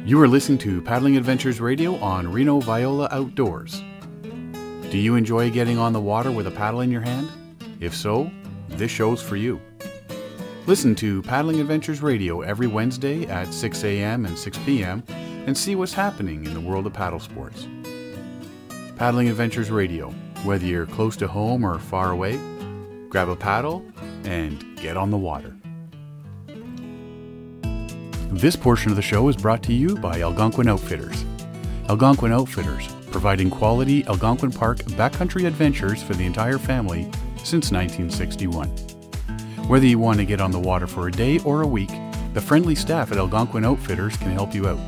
You 0.04 0.20
are 0.20 0.28
listening 0.28 0.58
to 0.58 0.80
Paddling 0.82 1.16
Adventures 1.16 1.60
Radio 1.60 1.96
on 1.96 2.32
Reno 2.32 2.60
Viola 2.60 3.08
Outdoors. 3.10 3.82
Do 4.22 4.98
you 4.98 5.16
enjoy 5.16 5.50
getting 5.50 5.78
on 5.78 5.92
the 5.92 6.00
water 6.00 6.30
with 6.30 6.46
a 6.46 6.50
paddle 6.50 6.80
in 6.80 6.90
your 6.90 7.00
hand? 7.02 7.28
If 7.80 7.94
so, 7.94 8.30
this 8.68 8.90
show's 8.90 9.22
for 9.22 9.36
you. 9.36 9.60
Listen 10.66 10.94
to 10.96 11.22
Paddling 11.22 11.60
Adventures 11.60 12.02
Radio 12.02 12.42
every 12.42 12.66
Wednesday 12.68 13.26
at 13.26 13.52
6 13.52 13.82
a.m. 13.84 14.24
and 14.26 14.38
6 14.38 14.56
p.m 14.58 15.02
and 15.46 15.56
see 15.56 15.74
what's 15.74 15.92
happening 15.94 16.44
in 16.44 16.54
the 16.54 16.60
world 16.60 16.86
of 16.86 16.92
paddle 16.92 17.20
sports. 17.20 17.66
Paddling 18.96 19.28
Adventures 19.28 19.70
Radio, 19.70 20.10
whether 20.44 20.64
you're 20.64 20.86
close 20.86 21.16
to 21.16 21.26
home 21.26 21.64
or 21.64 21.78
far 21.78 22.10
away, 22.12 22.38
grab 23.08 23.28
a 23.28 23.36
paddle 23.36 23.84
and 24.24 24.76
get 24.76 24.96
on 24.96 25.10
the 25.10 25.16
water. 25.18 25.54
This 28.32 28.56
portion 28.56 28.90
of 28.90 28.96
the 28.96 29.02
show 29.02 29.28
is 29.28 29.36
brought 29.36 29.62
to 29.64 29.72
you 29.72 29.96
by 29.96 30.20
Algonquin 30.22 30.68
Outfitters. 30.68 31.24
Algonquin 31.88 32.32
Outfitters, 32.32 32.88
providing 33.10 33.50
quality 33.50 34.06
Algonquin 34.06 34.52
Park 34.52 34.78
backcountry 34.78 35.46
adventures 35.46 36.02
for 36.02 36.14
the 36.14 36.24
entire 36.24 36.58
family 36.58 37.02
since 37.38 37.70
1961. 37.72 38.68
Whether 39.68 39.86
you 39.86 39.98
want 39.98 40.18
to 40.18 40.24
get 40.24 40.40
on 40.40 40.50
the 40.50 40.58
water 40.58 40.86
for 40.86 41.08
a 41.08 41.12
day 41.12 41.38
or 41.40 41.62
a 41.62 41.66
week, 41.66 41.90
the 42.32 42.40
friendly 42.40 42.74
staff 42.74 43.12
at 43.12 43.18
Algonquin 43.18 43.64
Outfitters 43.64 44.16
can 44.16 44.30
help 44.30 44.54
you 44.54 44.66
out. 44.68 44.78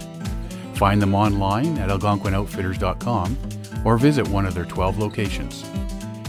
Find 0.75 1.01
them 1.01 1.15
online 1.15 1.79
at 1.79 1.89
algonquinoutfitters.com 1.89 3.39
or 3.85 3.97
visit 3.97 4.29
one 4.29 4.45
of 4.45 4.55
their 4.55 4.65
12 4.65 4.99
locations. 4.99 5.65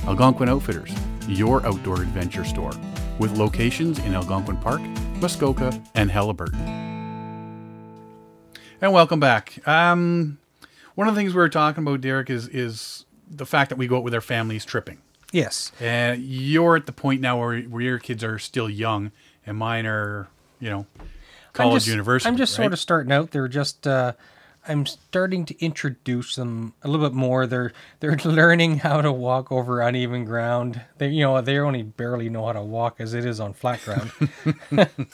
Algonquin 0.05 0.49
Outfitters, 0.49 0.93
your 1.27 1.65
outdoor 1.65 2.01
adventure 2.01 2.43
store, 2.43 2.71
with 3.17 3.35
locations 3.37 3.97
in 3.99 4.13
Algonquin 4.13 4.57
Park, 4.57 4.81
Muskoka, 5.19 5.81
and 5.95 6.11
Haliburton. 6.11 6.61
And 8.81 8.93
welcome 8.93 9.19
back. 9.19 9.67
Um, 9.67 10.37
one 10.93 11.07
of 11.07 11.15
the 11.15 11.21
things 11.21 11.33
we 11.33 11.39
were 11.39 11.49
talking 11.49 11.83
about, 11.83 12.01
Derek, 12.01 12.29
is 12.29 12.47
is 12.49 13.05
the 13.27 13.45
fact 13.47 13.69
that 13.69 13.77
we 13.77 13.87
go 13.87 13.97
out 13.97 14.03
with 14.03 14.13
our 14.13 14.21
families 14.21 14.63
tripping. 14.63 14.99
Yes. 15.31 15.71
And 15.79 16.21
you're 16.23 16.75
at 16.75 16.85
the 16.85 16.91
point 16.91 17.19
now 17.19 17.39
where, 17.39 17.59
where 17.61 17.81
your 17.81 17.99
kids 17.99 18.23
are 18.23 18.37
still 18.37 18.69
young, 18.69 19.11
and 19.45 19.57
mine 19.57 19.87
are, 19.87 20.27
you 20.59 20.69
know, 20.69 20.85
college, 21.53 21.71
I'm 21.71 21.77
just, 21.77 21.87
university. 21.87 22.27
I'm 22.27 22.37
just 22.37 22.59
right? 22.59 22.65
sort 22.65 22.73
of 22.73 22.79
starting 22.79 23.11
out. 23.11 23.31
They're 23.31 23.47
just. 23.47 23.87
Uh, 23.87 24.11
I'm 24.67 24.85
starting 24.85 25.45
to 25.45 25.63
introduce 25.63 26.35
them 26.35 26.73
a 26.83 26.87
little 26.87 27.07
bit 27.07 27.15
more. 27.15 27.45
They're 27.45 27.71
they're 27.99 28.17
learning 28.25 28.79
how 28.79 29.01
to 29.01 29.11
walk 29.11 29.51
over 29.51 29.81
uneven 29.81 30.25
ground. 30.25 30.81
They 30.97 31.09
you 31.09 31.21
know 31.21 31.39
they 31.41 31.57
only 31.59 31.83
barely 31.83 32.29
know 32.29 32.45
how 32.45 32.53
to 32.53 32.61
walk 32.61 32.95
as 32.99 33.13
it 33.13 33.25
is 33.25 33.39
on 33.39 33.53
flat 33.53 33.81
ground. 33.83 34.09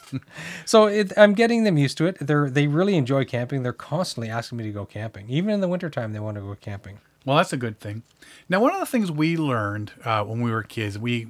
so 0.65 0.85
it, 0.87 1.11
I'm 1.17 1.33
getting 1.33 1.63
them 1.63 1.77
used 1.77 1.97
to 1.99 2.07
it. 2.07 2.17
They're 2.19 2.49
they 2.49 2.67
really 2.67 2.95
enjoy 2.95 3.25
camping. 3.25 3.63
They're 3.63 3.71
constantly 3.73 4.29
asking 4.29 4.57
me 4.57 4.63
to 4.65 4.71
go 4.71 4.85
camping. 4.85 5.29
Even 5.29 5.51
in 5.53 5.61
the 5.61 5.67
wintertime, 5.67 6.13
they 6.13 6.19
want 6.19 6.35
to 6.35 6.41
go 6.41 6.55
camping. 6.59 6.99
Well, 7.25 7.37
that's 7.37 7.53
a 7.53 7.57
good 7.57 7.79
thing. 7.79 8.01
Now, 8.49 8.59
one 8.59 8.73
of 8.73 8.79
the 8.79 8.85
things 8.87 9.11
we 9.11 9.37
learned 9.37 9.91
uh, 10.03 10.23
when 10.23 10.41
we 10.41 10.49
were 10.51 10.63
kids, 10.63 10.97
we 10.97 11.15
you 11.19 11.29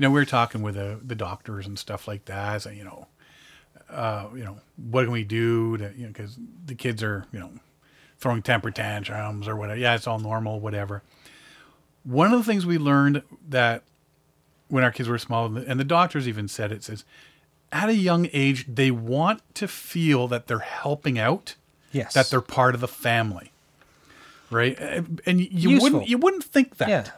know 0.00 0.10
we 0.10 0.20
were 0.20 0.24
talking 0.24 0.62
with 0.62 0.76
the, 0.76 0.92
uh, 0.92 0.96
the 1.04 1.14
doctors 1.14 1.66
and 1.66 1.78
stuff 1.78 2.06
like 2.08 2.24
that. 2.26 2.62
So, 2.62 2.70
you 2.70 2.84
know 2.84 3.08
uh, 3.90 4.26
you 4.34 4.44
know, 4.44 4.56
what 4.76 5.04
can 5.04 5.12
we 5.12 5.24
do 5.24 5.76
to, 5.78 5.92
you 5.96 6.02
know, 6.04 6.08
because 6.08 6.36
the 6.66 6.74
kids 6.74 7.02
are, 7.02 7.24
you 7.32 7.38
know, 7.40 7.50
throwing 8.18 8.42
temper 8.42 8.70
tantrums 8.70 9.48
or 9.48 9.56
whatever. 9.56 9.78
Yeah, 9.78 9.94
it's 9.94 10.06
all 10.06 10.18
normal, 10.18 10.60
whatever. 10.60 11.02
One 12.04 12.32
of 12.32 12.38
the 12.38 12.44
things 12.44 12.66
we 12.66 12.78
learned 12.78 13.22
that 13.48 13.82
when 14.68 14.84
our 14.84 14.92
kids 14.92 15.08
were 15.08 15.18
small, 15.18 15.46
and 15.56 15.80
the 15.80 15.84
doctors 15.84 16.28
even 16.28 16.48
said 16.48 16.72
it, 16.72 16.84
says 16.84 17.04
at 17.72 17.88
a 17.88 17.94
young 17.94 18.28
age, 18.32 18.66
they 18.68 18.90
want 18.90 19.42
to 19.54 19.68
feel 19.68 20.28
that 20.28 20.46
they're 20.46 20.58
helping 20.58 21.18
out, 21.18 21.54
yes, 21.92 22.14
that 22.14 22.28
they're 22.30 22.40
part 22.40 22.74
of 22.74 22.80
the 22.80 22.88
family, 22.88 23.52
right? 24.50 24.78
And 25.26 25.40
you 25.40 25.70
Useful. 25.70 25.82
wouldn't 25.90 26.08
you 26.10 26.18
wouldn't 26.18 26.44
think 26.44 26.76
that. 26.78 27.12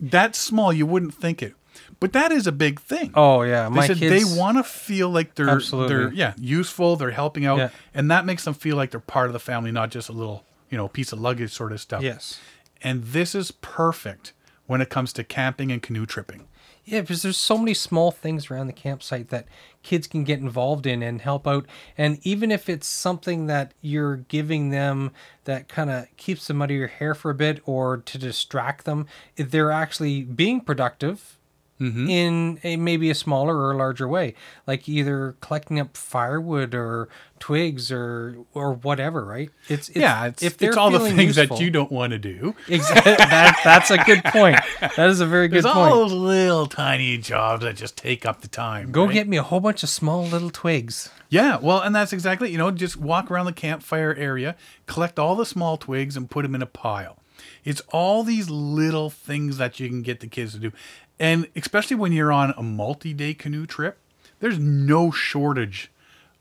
Yeah. 0.00 0.30
small, 0.32 0.72
you 0.72 0.86
wouldn't 0.86 1.14
think 1.14 1.42
it. 1.42 1.54
But 2.00 2.12
that 2.12 2.32
is 2.32 2.46
a 2.46 2.52
big 2.52 2.80
thing. 2.80 3.10
Oh 3.14 3.42
yeah, 3.42 3.68
they 3.68 3.74
My 3.74 3.86
said 3.86 3.96
kids, 3.98 4.30
they 4.34 4.38
want 4.38 4.56
to 4.58 4.64
feel 4.64 5.08
like 5.10 5.34
they're 5.34 5.48
absolutely. 5.48 5.94
they're 5.96 6.12
yeah 6.12 6.32
useful. 6.40 6.96
They're 6.96 7.10
helping 7.10 7.46
out, 7.46 7.58
yeah. 7.58 7.70
and 7.94 8.10
that 8.10 8.24
makes 8.24 8.44
them 8.44 8.54
feel 8.54 8.76
like 8.76 8.90
they're 8.90 9.00
part 9.00 9.26
of 9.28 9.32
the 9.32 9.40
family, 9.40 9.72
not 9.72 9.90
just 9.90 10.08
a 10.08 10.12
little 10.12 10.44
you 10.70 10.78
know 10.78 10.88
piece 10.88 11.12
of 11.12 11.20
luggage 11.20 11.52
sort 11.52 11.72
of 11.72 11.80
stuff. 11.80 12.02
Yes, 12.02 12.40
and 12.82 13.02
this 13.02 13.34
is 13.34 13.50
perfect 13.50 14.32
when 14.66 14.80
it 14.80 14.90
comes 14.90 15.12
to 15.14 15.24
camping 15.24 15.70
and 15.72 15.82
canoe 15.82 16.06
tripping. 16.06 16.48
Yeah, 16.84 17.00
because 17.00 17.22
there's 17.22 17.36
so 17.36 17.58
many 17.58 17.74
small 17.74 18.12
things 18.12 18.48
around 18.48 18.68
the 18.68 18.72
campsite 18.72 19.30
that 19.30 19.48
kids 19.82 20.06
can 20.06 20.22
get 20.22 20.38
involved 20.38 20.86
in 20.86 21.02
and 21.02 21.20
help 21.20 21.44
out. 21.44 21.66
And 21.98 22.20
even 22.24 22.52
if 22.52 22.68
it's 22.68 22.86
something 22.86 23.46
that 23.46 23.74
you're 23.80 24.18
giving 24.18 24.70
them 24.70 25.10
that 25.44 25.66
kind 25.66 25.90
of 25.90 26.06
keeps 26.16 26.46
them 26.46 26.62
out 26.62 26.70
of 26.70 26.76
your 26.76 26.86
hair 26.86 27.12
for 27.16 27.32
a 27.32 27.34
bit 27.34 27.60
or 27.66 27.96
to 27.96 28.18
distract 28.18 28.84
them, 28.84 29.06
they're 29.36 29.72
actually 29.72 30.22
being 30.22 30.60
productive 30.60 31.38
mm-hmm. 31.80 32.08
in 32.08 32.58
a 32.64 32.76
maybe 32.76 33.10
a 33.10 33.14
smaller 33.14 33.56
or 33.56 33.72
a 33.72 33.76
larger 33.76 34.08
way, 34.08 34.34
like 34.66 34.88
either 34.88 35.36
collecting 35.40 35.78
up 35.78 35.96
firewood 35.96 36.74
or 36.74 37.08
twigs 37.38 37.90
or 37.92 38.36
or 38.54 38.72
whatever. 38.72 39.24
Right? 39.24 39.50
It's, 39.68 39.88
it's 39.90 39.98
yeah. 39.98 40.26
It's, 40.26 40.42
if 40.42 40.60
it's 40.62 40.76
all 40.76 40.90
the 40.90 41.00
things 41.00 41.36
useful, 41.36 41.56
that 41.56 41.62
you 41.64 41.70
don't 41.70 41.92
want 41.92 42.12
to 42.12 42.18
do. 42.18 42.54
Exactly. 42.68 43.14
that, 43.16 43.60
that's 43.64 43.90
a 43.90 43.98
good 43.98 44.24
point. 44.24 44.58
That 44.96 45.08
is 45.10 45.20
a 45.20 45.26
very 45.26 45.48
good 45.48 45.64
There's 45.64 45.72
point. 45.74 45.88
All 45.92 45.96
those 46.08 46.12
little 46.12 46.66
tiny 46.66 47.18
jobs 47.18 47.62
that 47.62 47.76
just 47.76 47.96
take 47.96 48.24
up 48.26 48.40
the 48.40 48.48
time. 48.48 48.90
Go 48.92 49.04
right? 49.04 49.12
get 49.12 49.28
me 49.28 49.36
a 49.36 49.42
whole 49.42 49.60
bunch 49.60 49.82
of 49.82 49.88
small 49.88 50.24
little 50.24 50.50
twigs. 50.50 51.10
Yeah, 51.28 51.56
well, 51.56 51.80
and 51.80 51.92
that's 51.94 52.12
exactly, 52.12 52.52
you 52.52 52.58
know, 52.58 52.70
just 52.70 52.96
walk 52.96 53.32
around 53.32 53.46
the 53.46 53.52
campfire 53.52 54.14
area, 54.14 54.54
collect 54.86 55.18
all 55.18 55.34
the 55.34 55.44
small 55.44 55.76
twigs 55.76 56.16
and 56.16 56.30
put 56.30 56.42
them 56.44 56.54
in 56.54 56.62
a 56.62 56.66
pile. 56.66 57.18
It's 57.64 57.82
all 57.90 58.22
these 58.22 58.48
little 58.48 59.10
things 59.10 59.56
that 59.56 59.80
you 59.80 59.88
can 59.88 60.02
get 60.02 60.20
the 60.20 60.28
kids 60.28 60.52
to 60.52 60.60
do. 60.60 60.70
And 61.18 61.48
especially 61.56 61.96
when 61.96 62.12
you're 62.12 62.32
on 62.32 62.54
a 62.56 62.62
multi 62.62 63.14
day 63.14 63.34
canoe 63.34 63.66
trip, 63.66 63.98
there's 64.40 64.58
no 64.58 65.10
shortage 65.10 65.90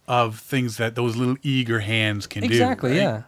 of 0.07 0.39
things 0.39 0.77
that 0.77 0.95
those 0.95 1.15
little 1.15 1.37
eager 1.41 1.79
hands 1.79 2.27
can 2.27 2.43
exactly, 2.43 2.91
do. 2.91 2.95
Exactly, 2.97 3.23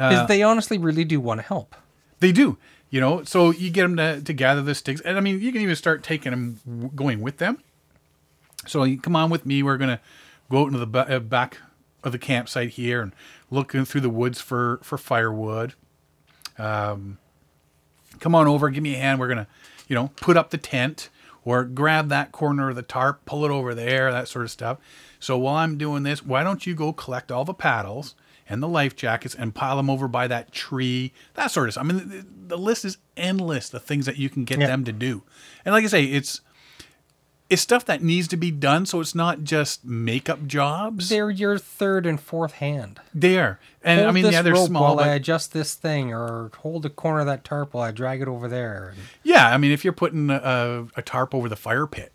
right? 0.00 0.10
yeah. 0.12 0.22
uh, 0.22 0.26
they 0.26 0.42
honestly 0.42 0.78
really 0.78 1.04
do 1.04 1.20
want 1.20 1.40
to 1.40 1.46
help. 1.46 1.74
They 2.20 2.32
do, 2.32 2.56
you 2.88 3.00
know. 3.00 3.24
So 3.24 3.50
you 3.50 3.70
get 3.70 3.82
them 3.82 3.96
to, 3.96 4.20
to 4.22 4.32
gather 4.32 4.62
the 4.62 4.74
sticks. 4.74 5.00
And 5.02 5.16
I 5.16 5.20
mean, 5.20 5.40
you 5.40 5.52
can 5.52 5.60
even 5.60 5.76
start 5.76 6.02
taking 6.02 6.30
them, 6.30 6.90
going 6.94 7.20
with 7.20 7.38
them. 7.38 7.58
So 8.66 8.84
you 8.84 9.00
come 9.00 9.16
on 9.16 9.28
with 9.30 9.44
me. 9.44 9.62
We're 9.62 9.78
going 9.78 9.90
to 9.96 10.00
go 10.50 10.62
out 10.62 10.66
into 10.72 10.84
the 10.84 10.98
uh, 10.98 11.18
back 11.18 11.58
of 12.04 12.12
the 12.12 12.18
campsite 12.18 12.70
here 12.70 13.02
and 13.02 13.12
looking 13.50 13.84
through 13.84 14.02
the 14.02 14.10
woods 14.10 14.40
for, 14.40 14.78
for 14.82 14.96
firewood. 14.96 15.74
Um, 16.58 17.18
come 18.20 18.34
on 18.34 18.46
over, 18.46 18.68
give 18.70 18.82
me 18.82 18.94
a 18.94 18.98
hand. 18.98 19.18
We're 19.18 19.28
going 19.28 19.38
to 19.44 19.46
you 19.90 19.96
know, 19.96 20.12
put 20.16 20.36
up 20.38 20.50
the 20.50 20.56
tent 20.56 21.10
or 21.44 21.64
grab 21.64 22.08
that 22.10 22.30
corner 22.30 22.70
of 22.70 22.76
the 22.76 22.82
tarp, 22.82 23.24
pull 23.26 23.44
it 23.44 23.50
over 23.50 23.74
there, 23.74 24.12
that 24.12 24.28
sort 24.28 24.44
of 24.44 24.50
stuff. 24.52 24.78
So 25.18 25.36
while 25.36 25.56
I'm 25.56 25.76
doing 25.76 26.04
this, 26.04 26.24
why 26.24 26.44
don't 26.44 26.64
you 26.64 26.74
go 26.76 26.92
collect 26.92 27.32
all 27.32 27.44
the 27.44 27.52
paddles 27.52 28.14
and 28.48 28.62
the 28.62 28.68
life 28.68 28.94
jackets 28.94 29.34
and 29.34 29.52
pile 29.52 29.76
them 29.76 29.90
over 29.90 30.06
by 30.06 30.28
that 30.28 30.52
tree, 30.52 31.12
that 31.34 31.50
sort 31.50 31.66
of 31.68 31.74
stuff. 31.74 31.82
I 31.82 31.86
mean, 31.88 32.08
the, 32.08 32.24
the 32.48 32.58
list 32.58 32.84
is 32.84 32.98
endless, 33.16 33.68
the 33.68 33.78
things 33.80 34.06
that 34.06 34.16
you 34.16 34.28
can 34.30 34.44
get 34.44 34.60
yeah. 34.60 34.66
them 34.68 34.84
to 34.84 34.92
do. 34.92 35.22
And 35.64 35.72
like 35.74 35.82
I 35.84 35.88
say, 35.88 36.04
it's 36.04 36.40
it's 37.50 37.60
stuff 37.62 37.84
that 37.86 38.00
needs 38.00 38.28
to 38.28 38.36
be 38.36 38.50
done 38.52 38.86
so 38.86 39.00
it's 39.00 39.14
not 39.14 39.42
just 39.42 39.84
makeup 39.84 40.46
jobs 40.46 41.10
they're 41.10 41.28
your 41.28 41.58
third 41.58 42.06
and 42.06 42.20
fourth 42.20 42.52
hand 42.54 43.00
there 43.12 43.58
and 43.82 43.98
hold 43.98 44.08
i 44.08 44.12
mean 44.12 44.32
yeah 44.32 44.40
they're 44.40 44.54
rope 44.54 44.66
small 44.68 44.96
while 44.96 45.04
i 45.04 45.08
adjust 45.12 45.52
this 45.52 45.74
thing 45.74 46.14
or 46.14 46.50
hold 46.58 46.82
the 46.84 46.90
corner 46.90 47.20
of 47.20 47.26
that 47.26 47.44
tarp 47.44 47.74
while 47.74 47.84
i 47.84 47.90
drag 47.90 48.22
it 48.22 48.28
over 48.28 48.48
there 48.48 48.94
yeah 49.24 49.48
i 49.52 49.58
mean 49.58 49.72
if 49.72 49.84
you're 49.84 49.92
putting 49.92 50.30
a, 50.30 50.86
a 50.96 51.02
tarp 51.02 51.34
over 51.34 51.48
the 51.48 51.56
fire 51.56 51.86
pit 51.86 52.12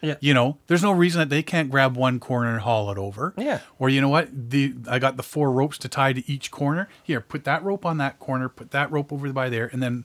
yeah. 0.00 0.14
You 0.20 0.32
know, 0.32 0.58
there's 0.68 0.84
no 0.84 0.92
reason 0.92 1.18
that 1.18 1.28
they 1.28 1.42
can't 1.42 1.72
grab 1.72 1.96
one 1.96 2.20
corner 2.20 2.52
and 2.52 2.60
haul 2.60 2.88
it 2.92 2.98
over. 2.98 3.34
Yeah. 3.36 3.58
Or 3.80 3.88
you 3.88 4.00
know 4.00 4.08
what? 4.08 4.28
The 4.50 4.72
I 4.88 5.00
got 5.00 5.16
the 5.16 5.24
four 5.24 5.50
ropes 5.50 5.76
to 5.78 5.88
tie 5.88 6.12
to 6.12 6.32
each 6.32 6.52
corner. 6.52 6.88
Here, 7.02 7.20
put 7.20 7.42
that 7.46 7.64
rope 7.64 7.84
on 7.84 7.98
that 7.98 8.20
corner, 8.20 8.48
put 8.48 8.70
that 8.70 8.92
rope 8.92 9.12
over 9.12 9.32
by 9.32 9.48
there, 9.48 9.66
and 9.66 9.82
then 9.82 10.04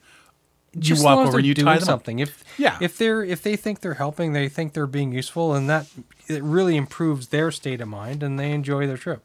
you 0.75 1.01
walk 1.03 1.27
over 1.27 1.37
and 1.37 1.45
you 1.47 1.53
tie 1.53 1.75
them 1.77 1.85
something. 1.85 2.21
Up. 2.21 2.27
If 2.27 2.43
yeah, 2.59 2.77
if 2.81 2.97
they're 2.97 3.23
if 3.23 3.41
they 3.41 3.55
think 3.55 3.81
they're 3.81 3.93
helping, 3.95 4.33
they 4.33 4.49
think 4.49 4.73
they're 4.73 4.87
being 4.87 5.11
useful, 5.11 5.53
and 5.53 5.69
that 5.69 5.87
it 6.27 6.43
really 6.43 6.75
improves 6.77 7.29
their 7.29 7.51
state 7.51 7.81
of 7.81 7.87
mind 7.87 8.23
and 8.23 8.39
they 8.39 8.51
enjoy 8.51 8.87
their 8.87 8.97
trip. 8.97 9.23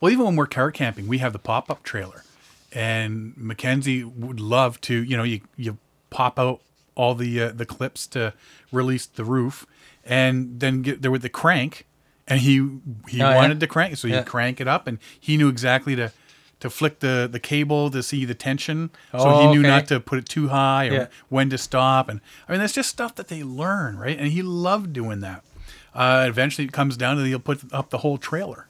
Well, 0.00 0.12
even 0.12 0.24
when 0.24 0.36
we're 0.36 0.46
car 0.46 0.70
camping, 0.70 1.06
we 1.08 1.18
have 1.18 1.32
the 1.32 1.38
pop 1.38 1.70
up 1.70 1.82
trailer, 1.82 2.24
and 2.72 3.36
Mackenzie 3.36 4.04
would 4.04 4.40
love 4.40 4.80
to. 4.82 4.94
You 5.02 5.16
know, 5.16 5.22
you 5.24 5.40
you 5.56 5.78
pop 6.10 6.38
out 6.38 6.60
all 6.94 7.14
the 7.14 7.42
uh, 7.42 7.52
the 7.52 7.66
clips 7.66 8.06
to 8.08 8.34
release 8.72 9.06
the 9.06 9.24
roof, 9.24 9.66
and 10.04 10.60
then 10.60 10.82
get 10.82 11.02
there 11.02 11.10
with 11.10 11.22
the 11.22 11.28
crank, 11.28 11.86
and 12.26 12.40
he 12.40 12.78
he 13.08 13.22
oh, 13.22 13.34
wanted 13.36 13.54
yeah. 13.56 13.60
to 13.60 13.66
crank, 13.66 13.96
so 13.98 14.08
you 14.08 14.14
yeah. 14.14 14.22
crank 14.22 14.60
it 14.60 14.66
up, 14.68 14.86
and 14.86 14.98
he 15.18 15.36
knew 15.36 15.48
exactly 15.48 15.94
to 15.96 16.12
to 16.60 16.70
flick 16.70 16.98
the, 17.00 17.28
the 17.30 17.38
cable 17.40 17.90
to 17.90 18.02
see 18.02 18.24
the 18.24 18.34
tension, 18.34 18.90
so 19.12 19.18
oh, 19.20 19.40
he 19.42 19.46
knew 19.54 19.60
okay. 19.60 19.68
not 19.68 19.86
to 19.88 20.00
put 20.00 20.18
it 20.18 20.26
too 20.28 20.48
high 20.48 20.88
or 20.88 20.92
yeah. 20.92 21.06
when 21.28 21.50
to 21.50 21.58
stop. 21.58 22.08
And 22.08 22.20
I 22.48 22.52
mean, 22.52 22.60
that's 22.60 22.72
just 22.74 22.88
stuff 22.90 23.14
that 23.16 23.28
they 23.28 23.42
learn, 23.44 23.98
right? 23.98 24.18
And 24.18 24.28
he 24.28 24.42
loved 24.42 24.92
doing 24.92 25.20
that. 25.20 25.44
Uh, 25.94 26.26
eventually, 26.28 26.66
it 26.66 26.72
comes 26.72 26.96
down 26.96 27.16
to 27.16 27.24
he'll 27.24 27.38
put 27.38 27.72
up 27.72 27.90
the 27.90 27.98
whole 27.98 28.18
trailer. 28.18 28.64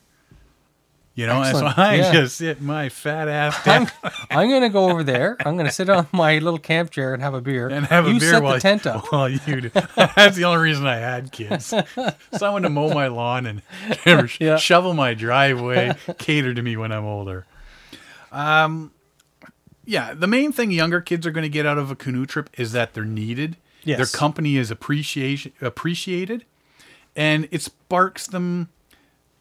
You 1.15 1.27
know, 1.27 1.43
so 1.51 1.67
I 1.77 1.97
yeah. 1.97 2.13
just 2.13 2.37
sit 2.37 2.63
my 2.63 2.89
fat 2.91 3.27
ass 3.27 3.65
down. 3.65 3.89
I'm, 4.05 4.13
I'm 4.31 4.49
going 4.49 4.63
to 4.63 4.69
go 4.69 4.89
over 4.89 5.03
there. 5.03 5.37
I'm 5.45 5.55
going 5.57 5.67
to 5.67 5.73
sit 5.73 5.89
on 5.89 6.07
my 6.13 6.39
little 6.39 6.61
camp 6.61 6.93
chair 6.93 7.13
and 7.13 7.21
have 7.21 7.35
a 7.35 7.41
beer. 7.41 7.67
And 7.67 7.85
have 7.87 8.07
a 8.07 8.13
you 8.13 8.21
beer 8.21 8.35
set 8.35 8.43
while 8.45 8.55
the 8.55 8.61
tent 8.61 8.87
up. 8.87 9.11
Well, 9.11 9.29
you 9.29 9.41
do. 9.41 9.69
That's 9.97 10.37
the 10.37 10.45
only 10.45 10.63
reason 10.63 10.87
I 10.87 10.95
had 10.99 11.33
kids. 11.33 11.75
Someone 12.35 12.63
to 12.63 12.69
mow 12.71 12.95
my 12.95 13.09
lawn 13.09 13.47
and 13.47 14.31
yeah. 14.41 14.59
shovel 14.59 14.95
my 14.95 15.15
driveway, 15.15 15.97
cater 16.19 16.55
to 16.55 16.63
me 16.63 16.77
when 16.77 16.93
I'm 16.93 17.05
older. 17.05 17.47
Um, 18.33 18.93
yeah, 19.85 20.15
the 20.15 20.27
main 20.27 20.53
thing 20.53 20.71
younger 20.71 21.01
kids 21.01 21.27
are 21.27 21.31
going 21.31 21.43
to 21.45 21.49
get 21.49 21.67
out 21.67 21.79
of 21.79 21.91
a 21.91 21.97
canoe 21.97 22.27
trip 22.27 22.51
is 22.59 22.73
that 22.73 22.95
they're 22.95 23.05
needed. 23.05 23.57
Yes. 23.85 23.97
Their 23.99 24.19
company 24.19 24.57
is 24.57 24.71
appreciation 24.71 25.53
appreciated, 25.61 26.45
and 27.17 27.49
it 27.51 27.63
sparks 27.63 28.27
them. 28.27 28.69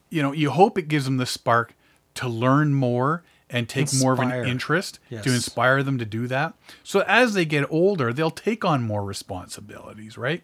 You 0.09 0.21
know, 0.21 0.31
you 0.31 0.51
hope 0.51 0.77
it 0.77 0.87
gives 0.87 1.05
them 1.05 1.17
the 1.17 1.25
spark 1.25 1.73
to 2.15 2.29
learn 2.29 2.73
more 2.73 3.23
and 3.49 3.67
take 3.67 3.81
inspire. 3.83 4.01
more 4.01 4.13
of 4.13 4.19
an 4.43 4.47
interest 4.47 4.99
yes. 5.09 5.23
to 5.23 5.33
inspire 5.33 5.83
them 5.83 5.97
to 5.97 6.05
do 6.05 6.27
that. 6.27 6.53
So 6.83 7.01
as 7.07 7.33
they 7.33 7.43
get 7.45 7.65
older, 7.69 8.13
they'll 8.13 8.29
take 8.31 8.63
on 8.63 8.83
more 8.83 9.03
responsibilities, 9.03 10.17
right? 10.17 10.43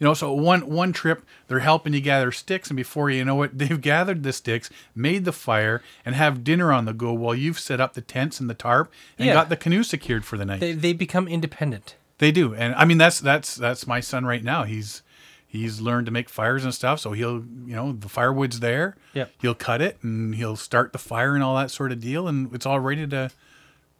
You 0.00 0.06
know, 0.06 0.14
so 0.14 0.32
one 0.32 0.62
one 0.66 0.94
trip 0.94 1.24
they're 1.46 1.58
helping 1.58 1.92
you 1.92 2.00
gather 2.00 2.32
sticks, 2.32 2.68
and 2.70 2.76
before 2.76 3.10
you 3.10 3.22
know 3.22 3.42
it, 3.42 3.56
they've 3.58 3.78
gathered 3.80 4.22
the 4.22 4.32
sticks, 4.32 4.70
made 4.94 5.26
the 5.26 5.32
fire, 5.32 5.82
and 6.06 6.14
have 6.14 6.42
dinner 6.42 6.72
on 6.72 6.86
the 6.86 6.94
go 6.94 7.12
while 7.12 7.34
you've 7.34 7.58
set 7.60 7.80
up 7.82 7.92
the 7.92 8.00
tents 8.00 8.40
and 8.40 8.48
the 8.48 8.54
tarp 8.54 8.90
and 9.18 9.26
yeah. 9.26 9.34
got 9.34 9.50
the 9.50 9.56
canoe 9.58 9.82
secured 9.82 10.24
for 10.24 10.38
the 10.38 10.46
night. 10.46 10.60
They, 10.60 10.72
they 10.72 10.94
become 10.94 11.28
independent. 11.28 11.96
They 12.16 12.32
do, 12.32 12.54
and 12.54 12.74
I 12.76 12.86
mean 12.86 12.96
that's 12.96 13.20
that's 13.20 13.54
that's 13.54 13.86
my 13.86 14.00
son 14.00 14.24
right 14.24 14.42
now. 14.42 14.64
He's 14.64 15.02
he's 15.46 15.82
learned 15.82 16.06
to 16.06 16.12
make 16.12 16.30
fires 16.30 16.64
and 16.64 16.72
stuff. 16.72 17.00
So 17.00 17.12
he'll, 17.12 17.40
you 17.66 17.74
know, 17.76 17.92
the 17.92 18.08
firewood's 18.08 18.60
there. 18.60 18.96
Yeah. 19.14 19.24
He'll 19.42 19.54
cut 19.56 19.82
it 19.82 19.98
and 20.02 20.32
he'll 20.36 20.54
start 20.56 20.92
the 20.92 20.98
fire 20.98 21.34
and 21.34 21.42
all 21.44 21.56
that 21.56 21.70
sort 21.72 21.90
of 21.90 21.98
deal. 22.00 22.28
And 22.28 22.54
it's 22.54 22.66
all 22.66 22.78
ready 22.78 23.04
to, 23.08 23.32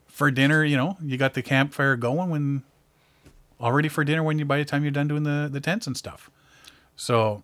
for 0.06 0.30
dinner, 0.30 0.64
you 0.64 0.76
know, 0.76 0.96
you 1.02 1.16
got 1.16 1.34
the 1.34 1.42
campfire 1.42 1.96
going 1.96 2.30
when 2.30 2.62
all 3.60 3.72
ready 3.72 3.88
for 3.88 4.02
dinner 4.02 4.22
when 4.22 4.38
you 4.38 4.44
by 4.44 4.58
the 4.58 4.64
time 4.64 4.82
you're 4.82 4.90
done 4.90 5.06
doing 5.08 5.22
the, 5.24 5.48
the 5.52 5.60
tents 5.60 5.86
and 5.86 5.96
stuff. 5.96 6.30
So, 6.96 7.42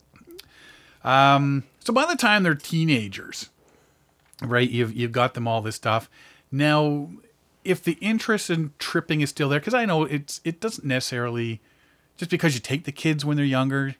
um, 1.05 1.65
so 1.85 1.93
by 1.93 2.07
the 2.07 2.17
time 2.17 2.43
they're 2.43 2.55
teenagers, 2.55 3.51
right? 4.43 4.69
You've 4.69 4.95
you've 4.95 5.13
got 5.13 5.35
them 5.35 5.47
all 5.47 5.61
this 5.61 5.77
stuff. 5.77 6.09
Now, 6.51 7.11
if 7.65 7.83
the 7.83 7.99
interest 8.01 8.51
in 8.51 8.73
tripping 8.79 9.21
is 9.21 9.31
still 9.31 9.49
there, 9.49 9.61
because 9.61 9.75
I 9.75 9.85
know 9.85 10.05
it's 10.05 10.41
it 10.45 10.61
doesn't 10.61 10.87
necessarily 10.87 11.61
just 12.17 12.31
because 12.31 12.55
you 12.55 12.61
take 12.61 12.85
the 12.85 12.93
kids 12.93 13.25
when 13.25 13.37
they're 13.37 13.45
younger 13.47 13.95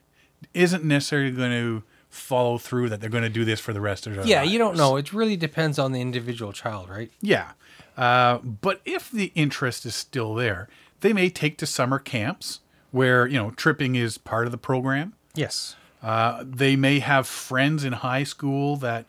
isn't 0.53 0.83
necessarily 0.83 1.31
going 1.31 1.51
to 1.51 1.83
follow 2.09 2.57
through 2.57 2.87
that 2.89 3.01
they're 3.01 3.09
going 3.09 3.23
to 3.23 3.29
do 3.29 3.43
this 3.43 3.59
for 3.59 3.73
the 3.73 3.81
rest 3.81 4.07
of 4.07 4.15
their 4.15 4.25
yeah 4.25 4.39
lives. 4.39 4.51
you 4.51 4.57
don't 4.57 4.77
know 4.77 4.95
it 4.95 5.11
really 5.11 5.35
depends 5.35 5.77
on 5.77 5.91
the 5.91 5.99
individual 5.99 6.53
child 6.53 6.89
right 6.89 7.11
yeah 7.21 7.51
uh, 7.97 8.37
but 8.39 8.79
if 8.85 9.11
the 9.11 9.31
interest 9.35 9.85
is 9.85 9.93
still 9.93 10.33
there 10.33 10.67
they 11.01 11.13
may 11.13 11.29
take 11.29 11.57
to 11.59 11.65
summer 11.65 11.99
camps 11.99 12.61
where, 12.91 13.27
you 13.27 13.37
know, 13.37 13.51
tripping 13.51 13.95
is 13.95 14.17
part 14.17 14.45
of 14.45 14.51
the 14.51 14.57
program. 14.57 15.13
Yes. 15.35 15.75
Uh, 16.01 16.43
they 16.45 16.75
may 16.75 16.99
have 16.99 17.27
friends 17.27 17.83
in 17.83 17.93
high 17.93 18.23
school 18.23 18.75
that, 18.77 19.05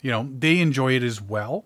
you 0.00 0.10
know, 0.10 0.28
they 0.36 0.58
enjoy 0.58 0.94
it 0.94 1.02
as 1.02 1.20
well. 1.20 1.64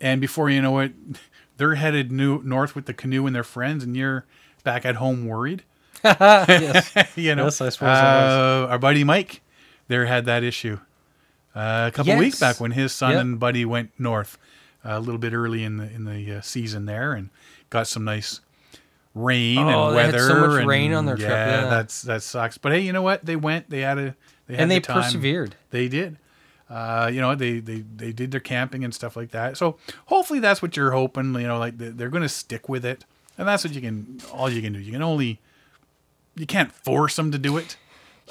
And 0.00 0.20
before 0.20 0.50
you 0.50 0.60
know 0.60 0.78
it, 0.80 0.92
they're 1.56 1.76
headed 1.76 2.12
new, 2.12 2.42
north 2.42 2.74
with 2.74 2.86
the 2.86 2.94
canoe 2.94 3.26
and 3.26 3.34
their 3.34 3.44
friends, 3.44 3.82
and 3.84 3.96
you're 3.96 4.24
back 4.62 4.84
at 4.84 4.96
home 4.96 5.26
worried. 5.26 5.62
yes. 6.04 6.92
you 7.16 7.34
know, 7.34 7.44
yes, 7.44 7.60
I 7.60 7.68
suppose. 7.70 7.88
Uh, 7.88 8.66
our 8.70 8.78
buddy 8.78 9.04
Mike 9.04 9.42
there 9.88 10.04
had 10.04 10.26
that 10.26 10.44
issue 10.44 10.78
uh, 11.56 11.86
a 11.92 11.96
couple 11.96 12.08
yes. 12.08 12.18
weeks 12.18 12.38
back 12.40 12.60
when 12.60 12.70
his 12.72 12.92
son 12.92 13.12
yep. 13.12 13.20
and 13.22 13.40
buddy 13.40 13.64
went 13.64 13.90
north 13.98 14.36
a 14.84 15.00
little 15.00 15.16
bit 15.18 15.32
early 15.32 15.64
in 15.64 15.78
the 15.78 15.90
in 15.90 16.04
the 16.04 16.36
uh, 16.36 16.40
season 16.40 16.84
there 16.84 17.14
and 17.14 17.30
got 17.70 17.88
some 17.88 18.04
nice 18.04 18.40
rain 19.18 19.58
oh, 19.58 19.88
and 19.88 19.96
weather. 19.96 20.18
so 20.20 20.40
much 20.46 20.58
and, 20.60 20.68
rain 20.68 20.92
on 20.92 21.04
their 21.06 21.18
yeah, 21.18 21.26
trip. 21.26 21.36
Yeah, 21.64 21.70
that's 21.70 22.02
that 22.02 22.22
sucks. 22.22 22.56
But 22.58 22.72
hey, 22.72 22.80
you 22.80 22.92
know 22.92 23.02
what? 23.02 23.24
They 23.24 23.36
went. 23.36 23.68
They 23.70 23.80
had 23.80 23.98
a. 23.98 24.16
They 24.46 24.54
had 24.54 24.62
and 24.62 24.70
they 24.70 24.78
the 24.78 24.92
persevered. 24.92 25.54
They 25.70 25.88
did. 25.88 26.16
Uh, 26.70 27.10
you 27.12 27.20
know, 27.20 27.34
they, 27.34 27.60
they 27.60 27.80
they 27.94 28.12
did 28.12 28.30
their 28.30 28.40
camping 28.40 28.84
and 28.84 28.94
stuff 28.94 29.16
like 29.16 29.30
that. 29.30 29.56
So 29.56 29.76
hopefully 30.06 30.38
that's 30.38 30.60
what 30.62 30.76
you're 30.76 30.92
hoping. 30.92 31.34
You 31.34 31.46
know, 31.46 31.58
like 31.58 31.74
they're 31.78 32.08
going 32.10 32.22
to 32.22 32.28
stick 32.28 32.68
with 32.68 32.84
it, 32.84 33.04
and 33.36 33.48
that's 33.48 33.64
what 33.64 33.72
you 33.74 33.80
can. 33.80 34.20
All 34.32 34.48
you 34.50 34.62
can 34.62 34.72
do. 34.72 34.78
You 34.78 34.92
can 34.92 35.02
only. 35.02 35.40
You 36.36 36.46
can't 36.46 36.70
force 36.70 37.16
them 37.16 37.32
to 37.32 37.38
do 37.38 37.56
it 37.56 37.76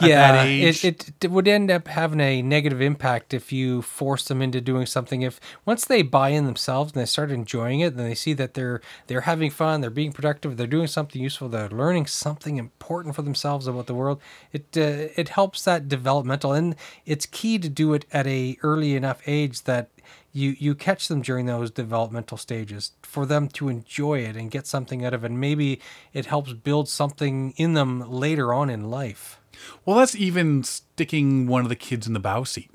yeah, 0.05 0.43
It, 0.43 0.85
it 1.23 1.31
would 1.31 1.47
end 1.47 1.71
up 1.71 1.87
having 1.87 2.19
a 2.19 2.41
negative 2.41 2.81
impact 2.81 3.33
if 3.33 3.51
you 3.51 3.81
force 3.81 4.25
them 4.27 4.41
into 4.41 4.61
doing 4.61 4.85
something. 4.85 5.21
If 5.21 5.39
once 5.65 5.85
they 5.85 6.01
buy 6.01 6.29
in 6.29 6.45
themselves 6.45 6.93
and 6.93 7.01
they 7.01 7.05
start 7.05 7.31
enjoying 7.31 7.79
it, 7.79 7.95
then 7.97 8.05
they 8.07 8.15
see 8.15 8.33
that 8.33 8.53
they're 8.53 8.81
they're 9.07 9.21
having 9.21 9.49
fun, 9.49 9.81
they're 9.81 9.89
being 9.89 10.11
productive, 10.11 10.57
they're 10.57 10.67
doing 10.67 10.87
something 10.87 11.21
useful, 11.21 11.49
they're 11.49 11.69
learning 11.69 12.05
something 12.07 12.57
important 12.57 13.15
for 13.15 13.23
themselves 13.23 13.67
about 13.67 13.87
the 13.87 13.95
world. 13.95 14.21
It 14.53 14.65
uh, 14.75 15.09
it 15.15 15.29
helps 15.29 15.63
that 15.63 15.87
developmental, 15.87 16.53
and 16.53 16.75
it's 17.05 17.25
key 17.25 17.57
to 17.59 17.69
do 17.69 17.93
it 17.93 18.05
at 18.13 18.27
a 18.27 18.57
early 18.63 18.95
enough 18.95 19.21
age 19.25 19.63
that 19.63 19.89
you 20.31 20.55
you 20.59 20.75
catch 20.75 21.07
them 21.07 21.21
during 21.21 21.47
those 21.47 21.71
developmental 21.71 22.37
stages 22.37 22.91
for 23.01 23.25
them 23.25 23.47
to 23.49 23.69
enjoy 23.69 24.19
it 24.19 24.35
and 24.35 24.51
get 24.51 24.67
something 24.67 25.03
out 25.03 25.13
of 25.13 25.23
it. 25.23 25.31
And 25.31 25.39
maybe 25.39 25.79
it 26.13 26.27
helps 26.27 26.53
build 26.53 26.87
something 26.87 27.53
in 27.57 27.73
them 27.73 28.09
later 28.11 28.53
on 28.53 28.69
in 28.69 28.89
life. 28.91 29.36
Well, 29.85 29.97
that's 29.97 30.15
even 30.15 30.63
sticking 30.63 31.47
one 31.47 31.61
of 31.61 31.69
the 31.69 31.75
kids 31.75 32.07
in 32.07 32.13
the 32.13 32.19
bow 32.19 32.43
seat 32.43 32.71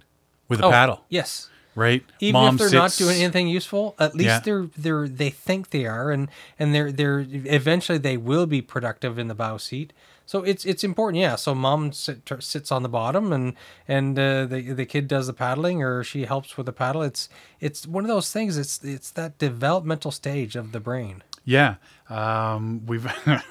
with 0.48 0.60
a 0.60 0.64
oh, 0.66 0.70
paddle. 0.70 1.04
Yes. 1.08 1.48
Right. 1.74 2.04
Even 2.20 2.32
Mom 2.34 2.54
if 2.54 2.58
they're 2.58 2.68
sits. 2.88 3.00
not 3.00 3.04
doing 3.06 3.22
anything 3.22 3.48
useful, 3.48 3.94
at 3.98 4.14
least 4.14 4.26
yeah. 4.26 4.40
they're 4.44 4.68
they're 4.76 5.08
they 5.08 5.30
think 5.30 5.70
they 5.70 5.86
are, 5.86 6.10
and 6.10 6.28
and 6.58 6.74
they're 6.74 6.92
they're 6.92 7.20
eventually 7.26 7.96
they 7.96 8.18
will 8.18 8.44
be 8.44 8.60
productive 8.60 9.18
in 9.18 9.28
the 9.28 9.34
bow 9.34 9.56
seat. 9.56 9.94
So 10.26 10.42
it's 10.42 10.66
it's 10.66 10.84
important, 10.84 11.22
yeah. 11.22 11.34
So 11.36 11.54
mom 11.54 11.92
sit, 11.92 12.30
sits 12.40 12.70
on 12.70 12.82
the 12.82 12.90
bottom, 12.90 13.32
and 13.32 13.54
and 13.88 14.18
uh, 14.18 14.44
the 14.44 14.72
the 14.74 14.84
kid 14.84 15.08
does 15.08 15.28
the 15.28 15.32
paddling, 15.32 15.82
or 15.82 16.04
she 16.04 16.26
helps 16.26 16.58
with 16.58 16.66
the 16.66 16.72
paddle. 16.74 17.00
It's 17.02 17.30
it's 17.58 17.86
one 17.86 18.04
of 18.04 18.08
those 18.08 18.30
things. 18.30 18.58
It's 18.58 18.84
it's 18.84 19.10
that 19.12 19.38
developmental 19.38 20.10
stage 20.10 20.56
of 20.56 20.72
the 20.72 20.80
brain. 20.80 21.22
Yeah, 21.44 21.76
um, 22.10 22.84
we've 22.84 23.10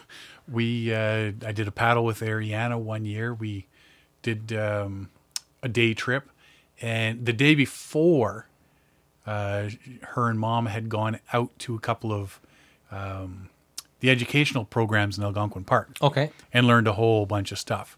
we 0.49 0.93
uh, 0.93 1.31
I 1.45 1.51
did 1.51 1.67
a 1.67 1.71
paddle 1.71 2.05
with 2.05 2.19
Ariana 2.19 2.79
one 2.79 3.05
year. 3.05 3.33
We 3.33 3.67
did 4.21 4.53
um, 4.53 5.09
a 5.63 5.69
day 5.69 5.93
trip, 5.93 6.29
and 6.81 7.25
the 7.25 7.33
day 7.33 7.55
before, 7.55 8.47
uh, 9.25 9.69
her 10.01 10.29
and 10.29 10.39
mom 10.39 10.65
had 10.67 10.89
gone 10.89 11.19
out 11.33 11.57
to 11.59 11.75
a 11.75 11.79
couple 11.79 12.11
of 12.11 12.39
um, 12.91 13.49
the 13.99 14.09
educational 14.09 14.65
programs 14.65 15.17
in 15.17 15.23
Algonquin 15.23 15.63
Park. 15.63 15.97
Okay, 16.01 16.31
and 16.53 16.67
learned 16.67 16.87
a 16.87 16.93
whole 16.93 17.25
bunch 17.25 17.51
of 17.51 17.59
stuff. 17.59 17.97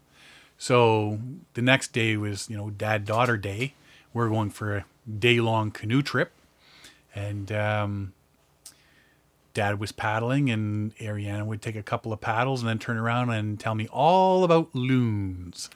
So 0.58 1.18
the 1.54 1.62
next 1.62 1.92
day 1.92 2.16
was 2.16 2.48
you 2.50 2.56
know 2.56 2.70
dad 2.70 3.04
daughter 3.04 3.36
day. 3.36 3.74
We 4.12 4.20
we're 4.22 4.28
going 4.28 4.50
for 4.50 4.76
a 4.76 4.84
day 5.18 5.40
long 5.40 5.70
canoe 5.70 6.02
trip, 6.02 6.32
and 7.14 7.50
um, 7.50 8.12
dad 9.54 9.78
was 9.78 9.92
paddling 9.92 10.50
and 10.50 10.94
Ariana 10.96 11.46
would 11.46 11.62
take 11.62 11.76
a 11.76 11.82
couple 11.82 12.12
of 12.12 12.20
paddles 12.20 12.60
and 12.60 12.68
then 12.68 12.78
turn 12.78 12.96
around 12.96 13.30
and 13.30 13.58
tell 13.58 13.76
me 13.76 13.86
all 13.92 14.42
about 14.42 14.68
loons. 14.74 15.70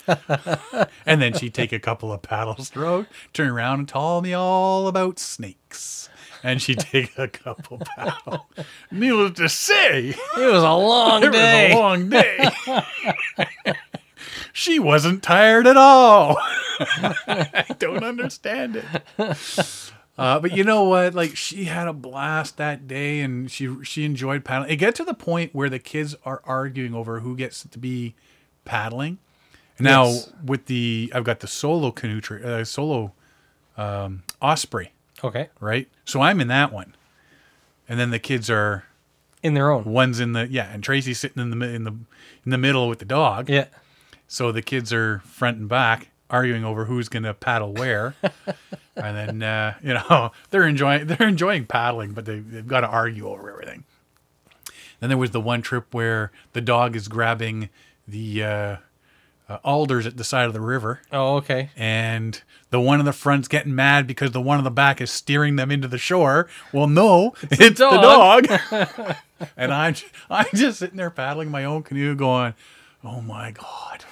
and 1.06 1.22
then 1.22 1.32
she'd 1.32 1.54
take 1.54 1.72
a 1.72 1.78
couple 1.78 2.12
of 2.12 2.20
paddle 2.22 2.56
strokes, 2.56 3.08
turn 3.32 3.48
around 3.48 3.78
and 3.78 3.88
tell 3.88 4.20
me 4.20 4.34
all 4.34 4.88
about 4.88 5.18
snakes. 5.20 6.08
And 6.42 6.60
she'd 6.60 6.80
take 6.80 7.16
a 7.18 7.28
couple 7.28 7.78
paddle. 7.96 8.48
Needless 8.90 9.32
to 9.38 9.48
say, 9.48 10.08
it 10.10 10.18
was 10.36 10.62
a 10.62 10.72
long 10.74 11.22
it 11.22 11.32
day. 11.32 11.66
It 11.66 11.68
was 11.68 11.78
a 11.78 11.80
long 11.80 12.10
day. 12.10 13.74
she 14.52 14.78
wasn't 14.80 15.22
tired 15.22 15.68
at 15.68 15.76
all. 15.76 16.36
I 17.28 17.64
don't 17.78 18.02
understand 18.04 18.76
it. 19.16 19.92
Uh, 20.18 20.40
but 20.40 20.50
you 20.56 20.64
know 20.64 20.82
what? 20.82 21.14
Like 21.14 21.36
she 21.36 21.64
had 21.66 21.86
a 21.86 21.92
blast 21.92 22.56
that 22.56 22.88
day, 22.88 23.20
and 23.20 23.48
she 23.48 23.70
she 23.84 24.04
enjoyed 24.04 24.44
paddling. 24.44 24.68
It 24.68 24.76
got 24.76 24.96
to 24.96 25.04
the 25.04 25.14
point 25.14 25.54
where 25.54 25.70
the 25.70 25.78
kids 25.78 26.16
are 26.24 26.42
arguing 26.44 26.92
over 26.92 27.20
who 27.20 27.36
gets 27.36 27.62
to 27.62 27.78
be 27.78 28.16
paddling. 28.64 29.18
Now 29.78 30.06
yes. 30.06 30.32
with 30.44 30.66
the 30.66 31.12
I've 31.14 31.22
got 31.22 31.38
the 31.38 31.46
solo 31.46 31.92
canoe 31.92 32.20
tra- 32.20 32.42
uh, 32.42 32.64
solo 32.64 33.12
um, 33.76 34.24
osprey. 34.42 34.92
Okay. 35.22 35.50
Right. 35.60 35.88
So 36.04 36.20
I'm 36.20 36.40
in 36.40 36.48
that 36.48 36.72
one, 36.72 36.96
and 37.88 38.00
then 38.00 38.10
the 38.10 38.18
kids 38.18 38.50
are 38.50 38.86
in 39.44 39.54
their 39.54 39.70
own. 39.70 39.84
One's 39.84 40.18
in 40.18 40.32
the 40.32 40.48
yeah, 40.50 40.68
and 40.72 40.82
Tracy's 40.82 41.20
sitting 41.20 41.40
in 41.40 41.56
the 41.56 41.68
in 41.68 41.84
the 41.84 41.92
in 42.44 42.50
the 42.50 42.58
middle 42.58 42.88
with 42.88 42.98
the 42.98 43.04
dog. 43.04 43.48
Yeah. 43.48 43.66
So 44.26 44.50
the 44.50 44.62
kids 44.62 44.92
are 44.92 45.20
front 45.20 45.58
and 45.58 45.68
back, 45.68 46.08
arguing 46.30 46.64
over 46.64 46.84
who's 46.84 47.08
going 47.08 47.22
to 47.24 47.34
paddle 47.34 47.72
where. 47.72 48.14
and 48.96 49.16
then 49.16 49.42
uh, 49.42 49.74
you 49.82 49.94
know 49.94 50.30
they're 50.50 50.66
enjoying 50.66 51.06
they're 51.06 51.28
enjoying 51.28 51.66
paddling, 51.66 52.12
but 52.12 52.24
they, 52.24 52.38
they've 52.40 52.66
got 52.68 52.80
to 52.80 52.88
argue 52.88 53.28
over 53.28 53.50
everything. 53.50 53.84
Then 55.00 55.08
there 55.10 55.18
was 55.18 55.30
the 55.30 55.40
one 55.40 55.62
trip 55.62 55.94
where 55.94 56.32
the 56.54 56.60
dog 56.60 56.96
is 56.96 57.06
grabbing 57.06 57.68
the 58.08 58.42
uh, 58.42 58.76
uh, 59.48 59.58
alders 59.64 60.06
at 60.08 60.16
the 60.16 60.24
side 60.24 60.46
of 60.46 60.52
the 60.54 60.60
river. 60.60 61.02
Oh, 61.12 61.36
okay. 61.36 61.70
And 61.76 62.42
the 62.70 62.80
one 62.80 62.98
in 62.98 63.06
the 63.06 63.12
front's 63.12 63.46
getting 63.46 63.76
mad 63.76 64.08
because 64.08 64.32
the 64.32 64.40
one 64.40 64.58
in 64.58 64.64
the 64.64 64.72
back 64.72 65.00
is 65.00 65.12
steering 65.12 65.54
them 65.54 65.70
into 65.70 65.86
the 65.86 65.98
shore. 65.98 66.48
Well, 66.72 66.88
no, 66.88 67.34
it's, 67.42 67.60
it's 67.60 67.78
the 67.78 67.88
dog. 67.90 68.46
The 68.48 68.88
dog. 68.96 69.16
and 69.56 69.72
I'm 69.72 69.94
I'm 70.28 70.46
just 70.52 70.80
sitting 70.80 70.96
there 70.96 71.10
paddling 71.10 71.50
my 71.52 71.64
own 71.64 71.84
canoe, 71.84 72.16
going, 72.16 72.54
"Oh 73.04 73.20
my 73.20 73.52
god." 73.52 74.04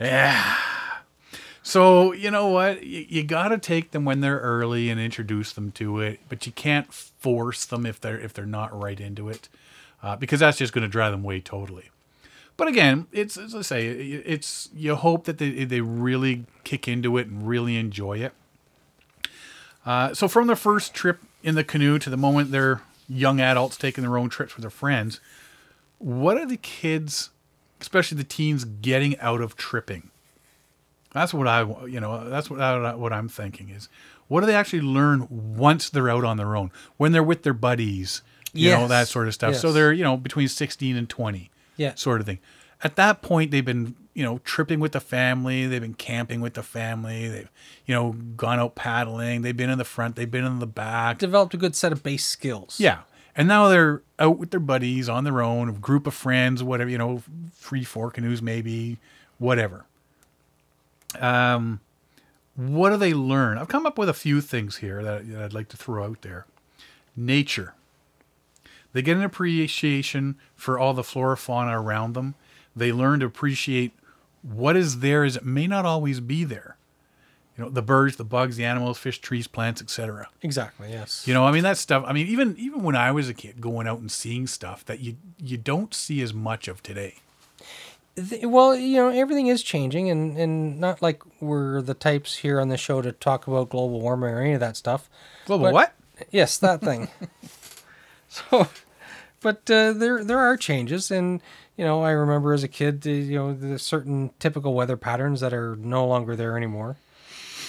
yeah. 0.00 0.54
So 1.62 2.12
you 2.12 2.30
know 2.30 2.48
what? 2.48 2.82
You, 2.82 3.06
you 3.08 3.22
got 3.22 3.48
to 3.48 3.58
take 3.58 3.92
them 3.92 4.04
when 4.04 4.20
they're 4.20 4.38
early 4.40 4.90
and 4.90 5.00
introduce 5.00 5.52
them 5.52 5.70
to 5.72 6.00
it, 6.00 6.20
but 6.28 6.46
you 6.46 6.52
can't 6.52 6.92
force 6.92 7.64
them 7.64 7.86
if 7.86 8.00
they're 8.00 8.18
if 8.18 8.32
they're 8.34 8.46
not 8.46 8.78
right 8.78 9.00
into 9.00 9.28
it, 9.28 9.48
uh, 10.02 10.16
because 10.16 10.40
that's 10.40 10.58
just 10.58 10.72
going 10.72 10.82
to 10.82 10.88
drive 10.88 11.12
them 11.12 11.22
way 11.22 11.40
totally. 11.40 11.90
But 12.56 12.68
again, 12.68 13.06
it's 13.12 13.36
as 13.36 13.54
I 13.54 13.62
say, 13.62 13.86
it's 13.88 14.68
you 14.74 14.94
hope 14.94 15.24
that 15.24 15.38
they 15.38 15.64
they 15.64 15.80
really 15.80 16.44
kick 16.64 16.86
into 16.86 17.16
it 17.18 17.26
and 17.28 17.46
really 17.46 17.76
enjoy 17.76 18.18
it. 18.18 18.32
Uh, 19.86 20.14
so 20.14 20.28
from 20.28 20.46
the 20.46 20.56
first 20.56 20.94
trip 20.94 21.18
in 21.42 21.54
the 21.54 21.64
canoe 21.64 21.98
to 21.98 22.08
the 22.08 22.16
moment 22.16 22.50
they're 22.50 22.80
young 23.06 23.38
adults 23.38 23.76
taking 23.76 24.02
their 24.02 24.16
own 24.16 24.30
trips 24.30 24.56
with 24.56 24.62
their 24.62 24.70
friends, 24.70 25.20
what 25.98 26.38
are 26.38 26.46
the 26.46 26.56
kids 26.56 27.30
especially 27.84 28.16
the 28.16 28.24
teens 28.24 28.64
getting 28.64 29.18
out 29.20 29.42
of 29.42 29.56
tripping. 29.56 30.08
That's 31.12 31.34
what 31.34 31.46
I, 31.46 31.60
you 31.86 32.00
know, 32.00 32.28
that's 32.30 32.48
what 32.48 32.60
I, 32.60 32.94
what 32.94 33.12
I'm 33.12 33.28
thinking 33.28 33.68
is, 33.68 33.88
what 34.26 34.40
do 34.40 34.46
they 34.46 34.54
actually 34.54 34.80
learn 34.80 35.28
once 35.30 35.90
they're 35.90 36.08
out 36.08 36.24
on 36.24 36.38
their 36.38 36.56
own, 36.56 36.70
when 36.96 37.12
they're 37.12 37.22
with 37.22 37.42
their 37.42 37.52
buddies, 37.52 38.22
you 38.54 38.70
yes. 38.70 38.80
know, 38.80 38.88
that 38.88 39.06
sort 39.06 39.28
of 39.28 39.34
stuff. 39.34 39.52
Yes. 39.52 39.60
So 39.60 39.72
they're, 39.72 39.92
you 39.92 40.02
know, 40.02 40.16
between 40.16 40.48
16 40.48 40.96
and 40.96 41.08
20, 41.08 41.50
yeah, 41.76 41.94
sort 41.94 42.20
of 42.20 42.26
thing. 42.26 42.38
At 42.82 42.96
that 42.96 43.20
point, 43.20 43.50
they've 43.50 43.64
been, 43.64 43.94
you 44.14 44.24
know, 44.24 44.38
tripping 44.44 44.80
with 44.80 44.92
the 44.92 45.00
family, 45.00 45.66
they've 45.66 45.80
been 45.82 45.94
camping 45.94 46.40
with 46.40 46.54
the 46.54 46.62
family, 46.62 47.28
they've, 47.28 47.50
you 47.84 47.94
know, 47.94 48.12
gone 48.36 48.58
out 48.58 48.74
paddling, 48.76 49.42
they've 49.42 49.56
been 49.56 49.70
in 49.70 49.78
the 49.78 49.84
front, 49.84 50.16
they've 50.16 50.30
been 50.30 50.44
in 50.46 50.58
the 50.58 50.66
back, 50.66 51.18
developed 51.18 51.52
a 51.52 51.56
good 51.58 51.76
set 51.76 51.92
of 51.92 52.02
base 52.02 52.24
skills. 52.24 52.80
Yeah, 52.80 53.00
and 53.36 53.48
now 53.48 53.68
they're 53.68 54.02
out 54.18 54.38
with 54.38 54.50
their 54.50 54.60
buddies 54.60 55.08
on 55.08 55.24
their 55.24 55.42
own, 55.42 55.68
a 55.68 55.72
group 55.72 56.06
of 56.06 56.14
friends, 56.14 56.62
whatever, 56.62 56.88
you 56.88 56.98
know, 56.98 57.22
free 57.52 57.84
four 57.84 58.10
canoes, 58.10 58.40
maybe, 58.40 58.98
whatever. 59.38 59.84
Um, 61.18 61.80
what 62.54 62.90
do 62.90 62.96
they 62.96 63.12
learn? 63.14 63.58
I've 63.58 63.68
come 63.68 63.86
up 63.86 63.98
with 63.98 64.08
a 64.08 64.14
few 64.14 64.40
things 64.40 64.76
here 64.76 65.02
that, 65.02 65.30
that 65.32 65.42
I'd 65.42 65.52
like 65.52 65.68
to 65.70 65.76
throw 65.76 66.04
out 66.04 66.22
there. 66.22 66.46
Nature. 67.16 67.74
They 68.92 69.02
get 69.02 69.16
an 69.16 69.24
appreciation 69.24 70.36
for 70.54 70.78
all 70.78 70.94
the 70.94 71.02
flora 71.02 71.36
fauna 71.36 71.80
around 71.80 72.12
them. 72.14 72.34
They 72.76 72.92
learn 72.92 73.18
to 73.20 73.26
appreciate 73.26 73.92
what 74.42 74.76
is 74.76 75.00
there 75.00 75.24
as 75.24 75.36
it 75.36 75.44
may 75.44 75.66
not 75.66 75.84
always 75.84 76.20
be 76.20 76.44
there 76.44 76.76
you 77.56 77.64
know 77.64 77.70
the 77.70 77.82
birds 77.82 78.16
the 78.16 78.24
bugs 78.24 78.56
the 78.56 78.64
animals 78.64 78.98
fish 78.98 79.18
trees 79.20 79.46
plants 79.46 79.80
etc 79.80 80.28
exactly 80.42 80.90
yes 80.90 81.26
you 81.26 81.34
know 81.34 81.44
i 81.44 81.52
mean 81.52 81.62
that 81.62 81.76
stuff 81.78 82.04
i 82.06 82.12
mean 82.12 82.26
even 82.26 82.54
even 82.58 82.82
when 82.82 82.96
i 82.96 83.10
was 83.10 83.28
a 83.28 83.34
kid 83.34 83.60
going 83.60 83.86
out 83.86 83.98
and 83.98 84.10
seeing 84.10 84.46
stuff 84.46 84.84
that 84.84 85.00
you 85.00 85.16
you 85.38 85.56
don't 85.56 85.94
see 85.94 86.20
as 86.22 86.34
much 86.34 86.68
of 86.68 86.82
today 86.82 87.14
well 88.44 88.74
you 88.76 88.96
know 88.96 89.08
everything 89.08 89.46
is 89.46 89.62
changing 89.62 90.10
and 90.10 90.36
and 90.36 90.78
not 90.78 91.00
like 91.02 91.22
we're 91.40 91.80
the 91.80 91.94
types 91.94 92.36
here 92.38 92.60
on 92.60 92.68
the 92.68 92.76
show 92.76 93.00
to 93.02 93.12
talk 93.12 93.46
about 93.48 93.68
global 93.70 94.00
warming 94.00 94.30
or 94.30 94.40
any 94.40 94.52
of 94.52 94.60
that 94.60 94.76
stuff 94.76 95.08
global 95.46 95.64
but, 95.66 95.72
what 95.72 95.94
yes 96.30 96.58
that 96.58 96.80
thing 96.80 97.08
so 98.28 98.68
but 99.40 99.68
uh, 99.70 99.92
there 99.92 100.24
there 100.24 100.38
are 100.38 100.56
changes 100.56 101.10
and 101.10 101.40
you 101.76 101.84
know 101.84 102.02
i 102.02 102.10
remember 102.10 102.52
as 102.52 102.62
a 102.64 102.68
kid 102.68 103.04
you 103.04 103.34
know 103.36 103.52
the 103.52 103.78
certain 103.80 104.30
typical 104.38 104.74
weather 104.74 104.96
patterns 104.96 105.40
that 105.40 105.52
are 105.52 105.74
no 105.76 106.06
longer 106.06 106.36
there 106.36 106.56
anymore 106.56 106.96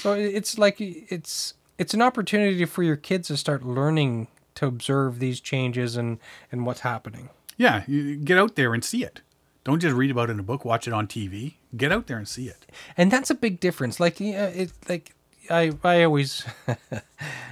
so 0.05 0.13
it's 0.13 0.59
like 0.59 0.75
it's 0.77 1.55
it's 1.79 1.95
an 1.95 2.01
opportunity 2.03 2.63
for 2.65 2.83
your 2.83 2.95
kids 2.95 3.29
to 3.29 3.37
start 3.37 3.63
learning 3.65 4.27
to 4.53 4.67
observe 4.67 5.17
these 5.17 5.39
changes 5.39 5.95
and 5.95 6.19
and 6.51 6.63
what's 6.63 6.81
happening. 6.81 7.29
Yeah, 7.57 7.81
you 7.87 8.15
get 8.17 8.37
out 8.37 8.53
there 8.53 8.75
and 8.75 8.85
see 8.85 9.03
it. 9.03 9.21
Don't 9.63 9.79
just 9.79 9.95
read 9.95 10.11
about 10.11 10.29
it 10.29 10.33
in 10.33 10.39
a 10.39 10.43
book. 10.43 10.63
Watch 10.63 10.87
it 10.87 10.93
on 10.93 11.07
TV. 11.07 11.55
Get 11.75 11.91
out 11.91 12.05
there 12.05 12.17
and 12.17 12.27
see 12.27 12.47
it. 12.47 12.67
And 12.95 13.09
that's 13.09 13.31
a 13.31 13.35
big 13.35 13.59
difference. 13.59 13.99
Like, 13.99 14.19
yeah, 14.19 14.45
it's 14.49 14.75
like 14.87 15.15
I 15.49 15.71
I 15.83 16.03
always 16.03 16.45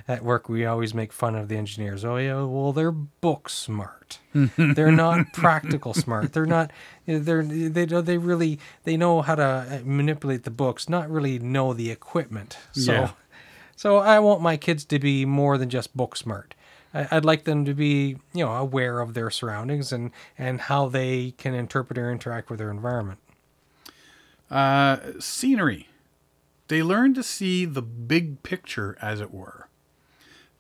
at 0.08 0.24
work 0.24 0.50
we 0.50 0.66
always 0.66 0.94
make 0.94 1.14
fun 1.14 1.36
of 1.36 1.48
the 1.48 1.58
engineers. 1.58 2.06
Oh 2.06 2.18
yeah, 2.18 2.44
well 2.44 2.74
they're 2.74 2.92
book 2.92 3.50
smart. 3.50 4.20
they're 4.34 4.92
not 4.92 5.32
practical 5.34 5.94
smart. 5.94 6.34
They're 6.34 6.46
not. 6.46 6.72
They're 7.06 7.44
they 7.44 7.86
they 7.86 8.18
really 8.18 8.60
they 8.84 8.98
know 8.98 9.22
how 9.22 9.36
to 9.36 9.44
uh, 9.44 9.80
manipulate 9.84 10.44
the 10.44 10.52
books, 10.52 10.90
not 10.90 11.10
really 11.10 11.40
know 11.40 11.74
the 11.74 11.92
equipment. 11.92 12.58
So 12.72 12.92
yeah. 12.92 13.12
so 13.76 13.98
I 13.98 14.20
want 14.20 14.42
my 14.42 14.58
kids 14.58 14.86
to 14.86 15.00
be 15.00 15.26
more 15.26 15.58
than 15.58 15.70
just 15.70 15.96
book 15.96 16.16
smart. 16.16 16.56
I, 16.94 17.08
I'd 17.12 17.26
like 17.26 17.44
them 17.46 17.66
to 17.66 17.74
be 17.74 18.18
you 18.34 18.46
know 18.46 18.52
aware 18.54 19.00
of 19.02 19.14
their 19.14 19.30
surroundings 19.30 19.92
and 19.92 20.12
and 20.38 20.62
how 20.62 20.88
they 20.88 21.32
can 21.38 21.54
interpret 21.54 21.98
or 21.98 22.12
interact 22.12 22.50
with 22.50 22.60
their 22.60 22.72
environment. 22.72 23.20
Uh, 24.52 24.98
scenery 25.20 25.88
they 26.68 26.84
learn 26.84 27.14
to 27.16 27.24
see 27.24 27.66
the 27.66 27.82
big 27.82 28.42
picture, 28.44 28.98
as 29.02 29.20
it 29.20 29.34
were. 29.34 29.68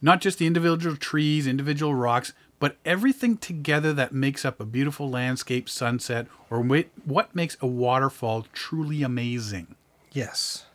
Not 0.01 0.19
just 0.19 0.37
the 0.37 0.47
individual 0.47 0.97
trees, 0.97 1.47
individual 1.47 1.95
rocks, 1.95 2.33
but 2.59 2.77
everything 2.85 3.37
together 3.37 3.93
that 3.93 4.13
makes 4.13 4.43
up 4.43 4.59
a 4.59 4.65
beautiful 4.65 5.09
landscape, 5.09 5.69
sunset, 5.69 6.27
or 6.49 6.59
what 7.05 7.33
makes 7.35 7.55
a 7.61 7.67
waterfall 7.67 8.45
truly 8.53 9.01
amazing. 9.01 9.75
Yes. 10.11 10.65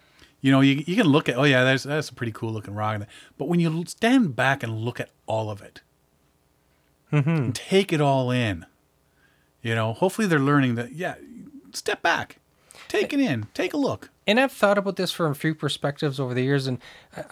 You 0.40 0.50
know, 0.52 0.60
you, 0.60 0.82
you 0.86 0.96
can 0.96 1.06
look 1.06 1.28
at, 1.28 1.36
oh, 1.36 1.44
yeah, 1.44 1.62
that's, 1.64 1.82
that's 1.82 2.08
a 2.08 2.14
pretty 2.14 2.32
cool 2.32 2.52
looking 2.52 2.74
rock. 2.74 3.02
But 3.36 3.48
when 3.48 3.60
you 3.60 3.84
stand 3.86 4.34
back 4.34 4.62
and 4.62 4.78
look 4.80 4.98
at 4.98 5.10
all 5.26 5.50
of 5.50 5.60
it, 5.60 5.82
mm-hmm. 7.12 7.50
take 7.52 7.92
it 7.92 8.00
all 8.00 8.30
in, 8.30 8.64
you 9.62 9.74
know, 9.74 9.92
hopefully 9.92 10.26
they're 10.26 10.38
learning 10.38 10.76
that, 10.76 10.92
yeah, 10.92 11.16
step 11.72 12.02
back, 12.02 12.36
take 12.86 13.12
it 13.12 13.20
in, 13.20 13.48
take 13.52 13.74
a 13.74 13.78
look 13.78 14.10
and 14.28 14.38
I've 14.38 14.52
thought 14.52 14.76
about 14.76 14.96
this 14.96 15.10
from 15.10 15.32
a 15.32 15.34
few 15.34 15.54
perspectives 15.54 16.20
over 16.20 16.34
the 16.34 16.42
years, 16.44 16.66
and 16.66 16.78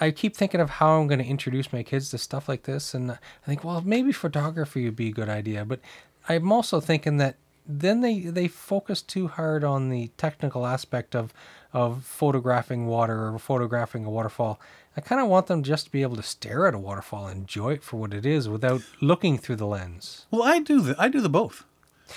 I 0.00 0.10
keep 0.10 0.34
thinking 0.34 0.62
of 0.62 0.70
how 0.70 0.92
I'm 0.98 1.06
going 1.06 1.18
to 1.18 1.26
introduce 1.26 1.70
my 1.70 1.82
kids 1.82 2.08
to 2.10 2.18
stuff 2.18 2.48
like 2.48 2.62
this. 2.62 2.94
And 2.94 3.10
I 3.10 3.18
think, 3.44 3.64
well, 3.64 3.82
maybe 3.84 4.12
photography 4.12 4.86
would 4.86 4.96
be 4.96 5.10
a 5.10 5.12
good 5.12 5.28
idea, 5.28 5.66
but 5.66 5.80
I'm 6.26 6.50
also 6.50 6.80
thinking 6.80 7.18
that 7.18 7.36
then 7.68 8.00
they 8.00 8.20
they 8.20 8.48
focus 8.48 9.02
too 9.02 9.28
hard 9.28 9.62
on 9.62 9.90
the 9.90 10.08
technical 10.16 10.66
aspect 10.66 11.14
of 11.14 11.34
of 11.74 12.02
photographing 12.04 12.86
water 12.86 13.26
or 13.26 13.38
photographing 13.38 14.06
a 14.06 14.10
waterfall. 14.10 14.58
I 14.96 15.02
kind 15.02 15.20
of 15.20 15.28
want 15.28 15.48
them 15.48 15.62
just 15.62 15.84
to 15.86 15.92
be 15.92 16.00
able 16.00 16.16
to 16.16 16.22
stare 16.22 16.66
at 16.66 16.74
a 16.74 16.78
waterfall 16.78 17.26
and 17.26 17.40
enjoy 17.42 17.74
it 17.74 17.82
for 17.84 17.98
what 17.98 18.14
it 18.14 18.24
is 18.24 18.48
without 18.48 18.80
looking 19.02 19.36
through 19.36 19.56
the 19.56 19.66
lens. 19.66 20.24
Well, 20.30 20.44
I 20.44 20.60
do 20.60 20.80
the 20.80 20.96
I 20.98 21.08
do 21.08 21.20
the 21.20 21.28
both. 21.28 21.62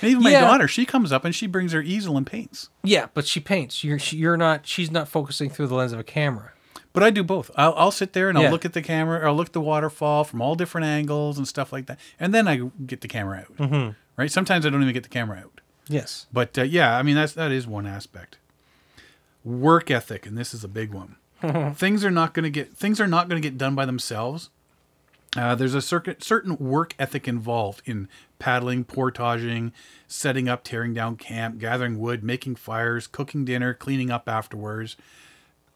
And 0.01 0.11
even 0.11 0.23
my 0.23 0.31
daughter, 0.31 0.67
she 0.67 0.85
comes 0.85 1.11
up 1.11 1.25
and 1.25 1.33
she 1.35 1.47
brings 1.47 1.71
her 1.73 1.81
easel 1.81 2.17
and 2.17 2.25
paints. 2.25 2.69
Yeah, 2.83 3.07
but 3.13 3.25
she 3.27 3.39
paints. 3.39 3.83
You're 3.83 3.99
she, 3.99 4.17
you're 4.17 4.37
not. 4.37 4.65
She's 4.67 4.91
not 4.91 5.07
focusing 5.07 5.49
through 5.49 5.67
the 5.67 5.75
lens 5.75 5.91
of 5.93 5.99
a 5.99 6.03
camera. 6.03 6.51
But 6.93 7.03
I 7.03 7.09
do 7.11 7.23
both. 7.23 7.51
I'll, 7.55 7.73
I'll 7.75 7.91
sit 7.91 8.13
there 8.13 8.29
and 8.29 8.37
I'll 8.37 8.45
yeah. 8.45 8.51
look 8.51 8.65
at 8.65 8.73
the 8.73 8.81
camera 8.81 9.19
or 9.19 9.27
I'll 9.27 9.35
look 9.35 9.47
at 9.47 9.53
the 9.53 9.61
waterfall 9.61 10.23
from 10.23 10.41
all 10.41 10.55
different 10.55 10.85
angles 10.87 11.37
and 11.37 11.47
stuff 11.47 11.71
like 11.71 11.85
that. 11.85 11.99
And 12.19 12.33
then 12.33 12.47
I 12.47 12.69
get 12.85 13.01
the 13.01 13.07
camera 13.07 13.39
out. 13.41 13.57
Mm-hmm. 13.57 13.91
Right. 14.17 14.31
Sometimes 14.31 14.65
I 14.65 14.69
don't 14.69 14.81
even 14.81 14.93
get 14.93 15.03
the 15.03 15.09
camera 15.09 15.37
out. 15.39 15.61
Yes. 15.87 16.27
But 16.33 16.57
uh, 16.57 16.63
yeah, 16.63 16.97
I 16.97 17.03
mean 17.03 17.15
that's 17.15 17.33
that 17.33 17.51
is 17.51 17.67
one 17.67 17.85
aspect. 17.87 18.37
Work 19.43 19.89
ethic, 19.89 20.25
and 20.25 20.37
this 20.37 20.53
is 20.53 20.63
a 20.63 20.67
big 20.67 20.93
one. 20.93 21.15
things 21.75 22.03
are 22.03 22.11
not 22.11 22.33
going 22.33 22.43
to 22.43 22.49
get 22.49 22.73
things 22.73 22.99
are 23.01 23.07
not 23.07 23.29
going 23.29 23.41
to 23.41 23.47
get 23.47 23.57
done 23.57 23.75
by 23.75 23.85
themselves. 23.85 24.49
Uh, 25.37 25.53
there's 25.55 25.75
a 25.75 25.81
certain 25.81 26.19
certain 26.21 26.57
work 26.57 26.95
ethic 26.99 27.27
involved 27.27 27.81
in 27.85 28.07
paddling, 28.39 28.85
portaging, 28.85 29.73
setting 30.07 30.49
up, 30.49 30.63
tearing 30.63 30.93
down 30.93 31.17
camp, 31.17 31.59
gathering 31.59 31.99
wood, 31.99 32.23
making 32.23 32.55
fires, 32.55 33.05
cooking 33.05 33.45
dinner, 33.45 33.73
cleaning 33.73 34.09
up 34.09 34.27
afterwards. 34.27 34.95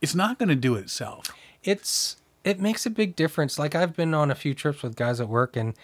It's 0.02 0.16
not 0.16 0.40
going 0.40 0.50
to 0.50 0.56
do 0.56 0.76
itself. 0.76 1.26
It's 1.64 2.18
it 2.44 2.60
makes 2.60 2.86
a 2.86 2.90
big 2.90 3.16
difference. 3.16 3.60
Like 3.60 3.76
I've 3.76 3.96
been 3.96 4.14
on 4.14 4.30
a 4.32 4.36
few 4.36 4.54
trips 4.54 4.82
with 4.84 4.96
guys 4.96 5.22
at 5.22 5.30
work, 5.30 5.56
and 5.56 5.76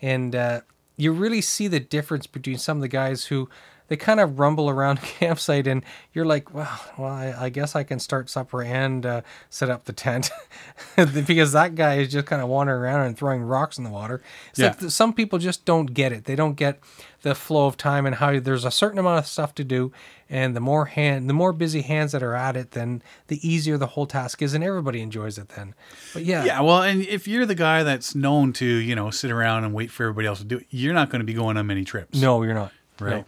and 0.00 0.34
uh, 0.34 0.60
you 0.96 1.12
really 1.12 1.40
see 1.42 1.68
the 1.68 1.80
difference 1.80 2.26
between 2.26 2.58
some 2.58 2.78
of 2.78 2.82
the 2.82 2.88
guys 2.88 3.26
who 3.26 3.48
they 3.90 3.96
kind 3.96 4.20
of 4.20 4.38
rumble 4.38 4.70
around 4.70 5.02
campsite 5.02 5.66
and 5.66 5.82
you're 6.14 6.24
like 6.24 6.54
well, 6.54 6.80
well 6.96 7.12
I, 7.12 7.34
I 7.38 7.48
guess 7.50 7.76
i 7.76 7.82
can 7.84 7.98
start 7.98 8.30
supper 8.30 8.62
and 8.62 9.04
uh, 9.04 9.20
set 9.50 9.68
up 9.68 9.84
the 9.84 9.92
tent 9.92 10.30
because 10.96 11.52
that 11.52 11.74
guy 11.74 11.96
is 11.98 12.10
just 12.10 12.24
kind 12.24 12.40
of 12.40 12.48
wandering 12.48 12.80
around 12.80 13.06
and 13.06 13.18
throwing 13.18 13.42
rocks 13.42 13.76
in 13.76 13.84
the 13.84 13.90
water 13.90 14.22
it's 14.50 14.58
yeah. 14.58 14.68
like 14.80 14.90
some 14.90 15.12
people 15.12 15.38
just 15.38 15.66
don't 15.66 15.92
get 15.92 16.12
it 16.12 16.24
they 16.24 16.36
don't 16.36 16.54
get 16.54 16.78
the 17.22 17.34
flow 17.34 17.66
of 17.66 17.76
time 17.76 18.06
and 18.06 18.14
how 18.14 18.40
there's 18.40 18.64
a 18.64 18.70
certain 18.70 18.98
amount 18.98 19.18
of 19.18 19.26
stuff 19.26 19.54
to 19.56 19.62
do 19.64 19.92
and 20.30 20.56
the 20.56 20.60
more 20.60 20.86
hand 20.86 21.28
the 21.28 21.34
more 21.34 21.52
busy 21.52 21.82
hands 21.82 22.12
that 22.12 22.22
are 22.22 22.34
at 22.34 22.56
it 22.56 22.70
then 22.70 23.02
the 23.26 23.46
easier 23.46 23.76
the 23.76 23.88
whole 23.88 24.06
task 24.06 24.40
is 24.40 24.54
and 24.54 24.64
everybody 24.64 25.02
enjoys 25.02 25.36
it 25.36 25.50
then 25.50 25.74
but 26.14 26.24
yeah 26.24 26.44
yeah 26.44 26.60
well 26.62 26.82
and 26.82 27.02
if 27.02 27.28
you're 27.28 27.44
the 27.44 27.54
guy 27.54 27.82
that's 27.82 28.14
known 28.14 28.54
to 28.54 28.64
you 28.64 28.94
know 28.94 29.10
sit 29.10 29.30
around 29.30 29.64
and 29.64 29.74
wait 29.74 29.90
for 29.90 30.04
everybody 30.04 30.26
else 30.26 30.38
to 30.38 30.44
do 30.44 30.58
it 30.58 30.66
you're 30.70 30.94
not 30.94 31.10
going 31.10 31.20
to 31.20 31.26
be 31.26 31.34
going 31.34 31.58
on 31.58 31.66
many 31.66 31.84
trips 31.84 32.18
no 32.18 32.42
you're 32.42 32.54
not 32.54 32.72
right 33.00 33.16
no 33.18 33.24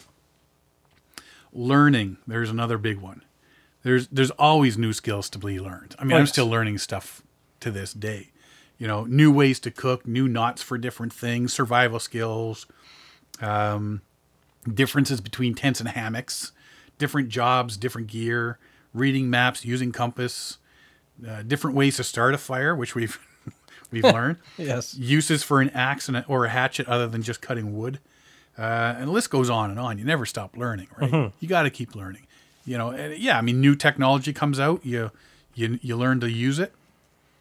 learning 1.52 2.16
there's 2.26 2.48
another 2.50 2.78
big 2.78 2.98
one 2.98 3.22
there's 3.82 4.08
there's 4.08 4.30
always 4.32 4.78
new 4.78 4.92
skills 4.92 5.28
to 5.28 5.38
be 5.38 5.60
learned 5.60 5.94
i 5.98 6.04
mean 6.04 6.16
i'm 6.16 6.26
still 6.26 6.46
learning 6.48 6.78
stuff 6.78 7.22
to 7.60 7.70
this 7.70 7.92
day 7.92 8.30
you 8.78 8.86
know 8.86 9.04
new 9.04 9.30
ways 9.30 9.60
to 9.60 9.70
cook 9.70 10.06
new 10.06 10.26
knots 10.26 10.62
for 10.62 10.78
different 10.78 11.12
things 11.12 11.52
survival 11.52 11.98
skills 11.98 12.66
um, 13.40 14.02
differences 14.72 15.20
between 15.20 15.54
tents 15.54 15.80
and 15.80 15.90
hammocks 15.90 16.52
different 16.98 17.28
jobs 17.28 17.76
different 17.76 18.06
gear 18.06 18.58
reading 18.94 19.28
maps 19.28 19.64
using 19.64 19.92
compass 19.92 20.58
uh, 21.28 21.42
different 21.42 21.76
ways 21.76 21.96
to 21.98 22.04
start 22.04 22.32
a 22.34 22.38
fire 22.38 22.74
which 22.74 22.94
we've 22.94 23.18
we've 23.90 24.04
learned 24.04 24.38
yes 24.56 24.94
uses 24.94 25.42
for 25.42 25.60
an 25.60 25.68
axe 25.70 26.08
and 26.08 26.24
or 26.28 26.46
a 26.46 26.48
hatchet 26.48 26.88
other 26.88 27.06
than 27.06 27.20
just 27.22 27.42
cutting 27.42 27.76
wood 27.76 27.98
uh, 28.58 28.94
and 28.98 29.08
the 29.08 29.12
list 29.12 29.30
goes 29.30 29.48
on 29.48 29.70
and 29.70 29.78
on. 29.80 29.98
You 29.98 30.04
never 30.04 30.26
stop 30.26 30.56
learning, 30.56 30.88
right? 30.98 31.10
Mm-hmm. 31.10 31.36
You 31.40 31.48
got 31.48 31.62
to 31.62 31.70
keep 31.70 31.94
learning. 31.94 32.26
You 32.64 32.78
know, 32.78 32.90
and 32.90 33.16
yeah, 33.18 33.38
I 33.38 33.40
mean, 33.40 33.60
new 33.60 33.74
technology 33.74 34.32
comes 34.32 34.60
out. 34.60 34.84
You 34.84 35.10
you 35.54 35.78
you 35.82 35.96
learn 35.96 36.20
to 36.20 36.30
use 36.30 36.58
it. 36.58 36.72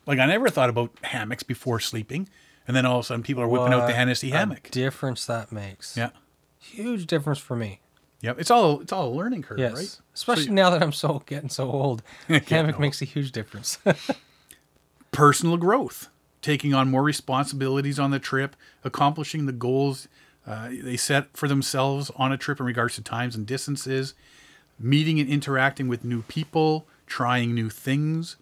Like 0.07 0.20
I 0.20 0.26
never 0.26 0.49
thought 0.49 0.70
about 0.70 0.89
hammocks 1.03 1.43
before 1.43 1.80
sleeping, 1.80 2.28
and 2.68 2.76
then 2.76 2.86
all 2.86 2.99
of 2.99 3.05
a 3.05 3.07
sudden 3.07 3.24
people 3.24 3.43
are 3.43 3.47
whipping 3.47 3.66
what 3.72 3.84
out 3.84 3.88
the 3.88 3.93
Hennessy 3.93 4.32
hammock. 4.32 4.72
difference 4.72 5.26
that 5.26 5.51
makes. 5.51 5.95
Yeah, 5.95 6.09
huge 6.59 7.05
difference 7.05 7.38
for 7.38 7.55
me. 7.55 7.82
Yep, 8.22 8.39
it's 8.39 8.49
all 8.49 8.80
it's 8.82 8.91
all 8.91 9.09
a 9.09 9.14
learning 9.14 9.43
curve, 9.43 9.59
yes. 9.59 9.74
right? 9.76 9.99
Especially 10.16 10.43
so 10.45 10.49
you, 10.49 10.55
now 10.55 10.70
that 10.72 10.82
I'm 10.82 10.91
so 10.93 11.22
getting 11.26 11.49
so 11.49 11.70
old, 11.70 12.01
hammock 12.28 12.80
makes 12.80 13.01
a 13.01 13.05
huge 13.05 13.32
difference. 13.32 13.78
Personal 15.12 15.57
growth, 15.57 16.07
taking 16.41 16.74
on 16.74 16.89
more 16.89 17.03
responsibilities 17.03 17.99
on 17.99 18.09
the 18.09 18.20
trip, 18.20 18.55
accomplishing 18.84 19.45
the 19.45 19.51
goals 19.51 20.07
uh, 20.45 20.69
they 20.81 20.97
set 20.97 21.35
for 21.37 21.47
themselves 21.47 22.11
on 22.15 22.31
a 22.31 22.37
trip 22.37 22.59
in 22.59 22.65
regards 22.65 22.95
to 22.95 23.01
times 23.01 23.35
and 23.35 23.45
distances, 23.45 24.13
meeting 24.79 25.19
and 25.19 25.29
interacting 25.29 25.87
with 25.87 26.03
new 26.03 26.23
people, 26.23 26.87
trying 27.05 27.53
new 27.53 27.69
things, 27.69 28.37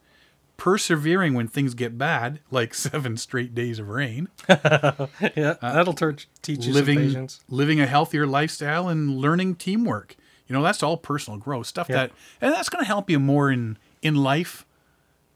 persevering 0.56 1.34
when 1.34 1.48
things 1.48 1.74
get 1.74 1.98
bad, 1.98 2.40
like 2.52 2.74
seven 2.74 3.18
straight 3.18 3.54
days 3.54 3.80
of 3.80 3.90
rain. 3.90 4.30
yeah, 4.50 5.56
uh, 5.62 5.74
that'll 5.74 5.94
teach 6.42 6.66
you 6.66 6.74
living, 6.74 7.00
patience. 7.00 7.42
Living 7.50 7.82
a 7.82 7.86
healthier 7.86 8.26
lifestyle 8.26 8.88
and 8.88 9.18
learning 9.18 9.56
teamwork. 9.56 10.16
You 10.48 10.54
know, 10.56 10.64
that's 10.64 10.82
all 10.82 10.98
personal 10.98 11.38
growth 11.40 11.68
stuff. 11.68 11.88
That 11.90 12.12
and 12.42 12.54
that's 12.54 12.70
going 12.70 12.82
to 12.82 12.88
help 12.88 13.10
you 13.10 13.20
more 13.20 13.52
in 13.52 13.78
in 14.02 14.16
life 14.16 14.66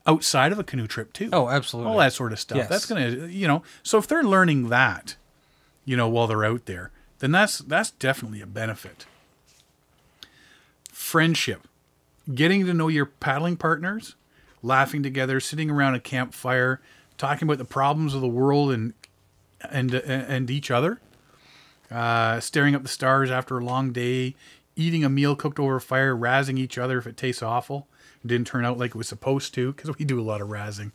outside 0.08 0.52
of 0.52 0.58
a 0.60 0.64
canoe 0.64 0.88
trip 0.88 1.12
too. 1.14 1.30
Oh, 1.34 1.50
absolutely. 1.50 1.92
All 1.92 2.00
that 2.00 2.14
sort 2.14 2.32
of 2.32 2.40
stuff. 2.40 2.58
Yes. 2.58 2.70
That's 2.70 2.86
going 2.86 3.14
to, 3.14 3.28
you 3.28 3.48
know, 3.48 3.64
so 3.84 3.98
if 3.98 4.08
they're 4.08 4.24
learning 4.24 4.70
that, 4.70 5.16
you 5.86 5.98
know, 5.98 6.08
while 6.08 6.28
they're 6.28 6.46
out 6.46 6.66
there, 6.66 6.92
then 7.20 7.32
that's 7.32 7.60
that's 7.60 7.92
definitely 7.92 8.42
a 8.42 8.48
benefit. 8.48 9.06
Friendship. 10.92 11.68
Getting 12.34 12.66
to 12.66 12.74
know 12.74 12.88
your 12.88 13.06
paddling 13.06 13.58
partners, 13.58 14.16
laughing 14.62 15.04
together, 15.04 15.40
sitting 15.40 15.70
around 15.70 15.96
a 15.96 16.00
campfire, 16.00 16.80
talking 17.18 17.48
about 17.48 17.58
the 17.58 17.66
problems 17.66 18.14
of 18.14 18.22
the 18.22 18.28
world 18.28 18.72
and 18.72 18.94
and 19.70 19.94
and 19.94 20.50
each 20.50 20.72
other. 20.72 21.00
Uh, 21.92 22.40
staring 22.40 22.74
up 22.74 22.82
the 22.82 22.88
stars 22.90 23.30
after 23.30 23.60
a 23.60 23.64
long 23.64 23.92
day, 23.92 24.36
eating 24.76 25.04
a 25.04 25.10
meal 25.10 25.36
cooked 25.36 25.60
over 25.60 25.76
a 25.76 25.82
fire, 25.82 26.16
razzing 26.16 26.58
each 26.58 26.78
other 26.78 26.98
if 26.98 27.06
it 27.06 27.16
tastes 27.16 27.44
awful. 27.44 27.88
didn't 28.26 28.48
turn 28.48 28.66
out 28.66 28.80
like 28.80 28.92
it 28.92 28.96
was 28.98 29.08
supposed 29.08 29.54
to 29.54 29.72
because 29.74 29.96
we 30.00 30.04
do 30.06 30.20
a 30.20 30.24
lot 30.24 30.42
of 30.42 30.48
razzing. 30.48 30.92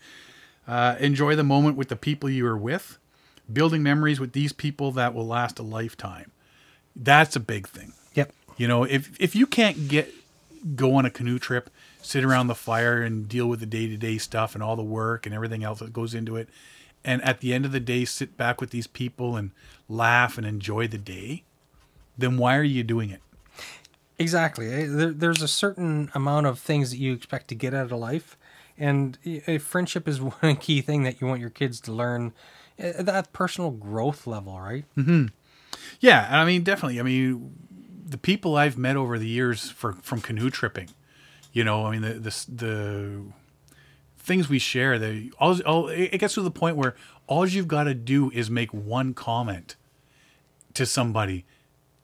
Uh, 0.67 0.97
enjoy 0.99 1.37
the 1.37 1.45
moment 1.45 1.77
with 1.77 1.89
the 1.89 1.95
people 1.95 2.29
you 2.29 2.45
are 2.45 2.59
with 2.59 2.98
building 3.53 3.83
memories 3.83 4.21
with 4.21 4.33
these 4.33 4.53
people 4.53 4.93
that 4.93 5.15
will 5.15 5.27
last 5.27 5.59
a 5.59 5.63
lifetime. 5.63 6.31
That's 6.95 7.37
a 7.37 7.41
big 7.41 7.67
thing. 7.69 7.93
Yep. 8.15 8.33
You 8.57 8.69
know, 8.69 8.85
if 8.85 9.17
if 9.21 9.35
you 9.35 9.47
can't 9.47 9.89
get 9.89 10.13
go 10.75 10.95
on 10.97 11.05
a 11.07 11.11
canoe 11.11 11.39
trip, 11.39 11.71
sit 12.03 12.25
around 12.25 12.49
the 12.49 12.55
fire 12.55 13.01
and 13.03 13.29
deal 13.29 13.47
with 13.47 13.61
the 13.61 13.67
day-to-day 13.67 14.19
stuff 14.19 14.55
and 14.55 14.63
all 14.63 14.75
the 14.77 14.83
work 14.83 15.25
and 15.25 15.35
everything 15.35 15.63
else 15.63 15.79
that 15.79 15.93
goes 15.93 16.15
into 16.15 16.37
it 16.37 16.49
and 17.05 17.23
at 17.23 17.39
the 17.41 17.55
end 17.55 17.65
of 17.65 17.71
the 17.71 17.79
day 17.79 18.05
sit 18.05 18.37
back 18.37 18.61
with 18.61 18.71
these 18.71 18.89
people 18.89 19.37
and 19.37 19.53
laugh 19.89 20.37
and 20.37 20.45
enjoy 20.47 20.89
the 20.89 20.99
day, 20.99 21.45
then 22.19 22.37
why 22.37 22.57
are 22.57 22.65
you 22.65 22.83
doing 22.83 23.09
it? 23.11 23.21
Exactly. 24.19 24.69
Eh, 24.73 24.87
there's 24.89 25.41
a 25.43 25.47
certain 25.49 26.11
amount 26.13 26.47
of 26.49 26.59
things 26.59 26.91
that 26.91 26.97
you 26.97 27.13
expect 27.13 27.47
to 27.49 27.55
get 27.55 27.73
out 27.73 27.93
of 27.93 27.93
life. 27.93 28.37
And 28.77 29.17
a 29.25 29.41
eh, 29.47 29.59
friendship 29.59 30.09
is 30.09 30.21
one 30.21 30.57
key 30.57 30.81
thing 30.81 31.05
that 31.05 31.21
you 31.21 31.29
want 31.29 31.41
your 31.41 31.51
kids 31.51 31.79
to 31.83 31.93
learn 31.93 32.33
at 32.79 33.07
that 33.07 33.33
personal 33.33 33.71
growth 33.71 34.27
level, 34.27 34.59
right? 34.61 34.85
Mm-hmm. 34.97 35.27
Yeah, 36.01 36.27
I 36.31 36.45
mean, 36.45 36.63
definitely. 36.63 37.01
I 37.01 37.03
mean, 37.03 37.53
the 38.07 38.19
people 38.19 38.57
I've 38.57 38.79
met 38.79 38.97
over 38.97 39.19
the 39.19 39.27
years 39.29 39.71
for 39.71 39.93
from 39.95 40.21
canoe 40.21 40.51
tripping, 40.51 40.89
you 41.53 41.65
know, 41.65 41.87
I 41.87 41.91
mean, 41.97 42.03
the 42.03 42.15
the, 42.15 42.45
the 42.55 43.23
things 44.17 44.49
we 44.49 44.59
share, 44.59 44.99
the 44.99 45.33
all, 45.41 45.61
all 45.63 45.89
it 45.89 46.19
gets 46.19 46.35
to 46.35 46.43
the 46.43 46.51
point 46.51 46.77
where 46.77 46.95
all 47.27 47.47
you've 47.47 47.69
got 47.69 47.85
to 47.85 47.95
do 47.95 48.31
is 48.31 48.51
make 48.51 48.73
one 48.73 49.13
comment 49.15 49.77
to 50.75 50.87
somebody 50.87 51.45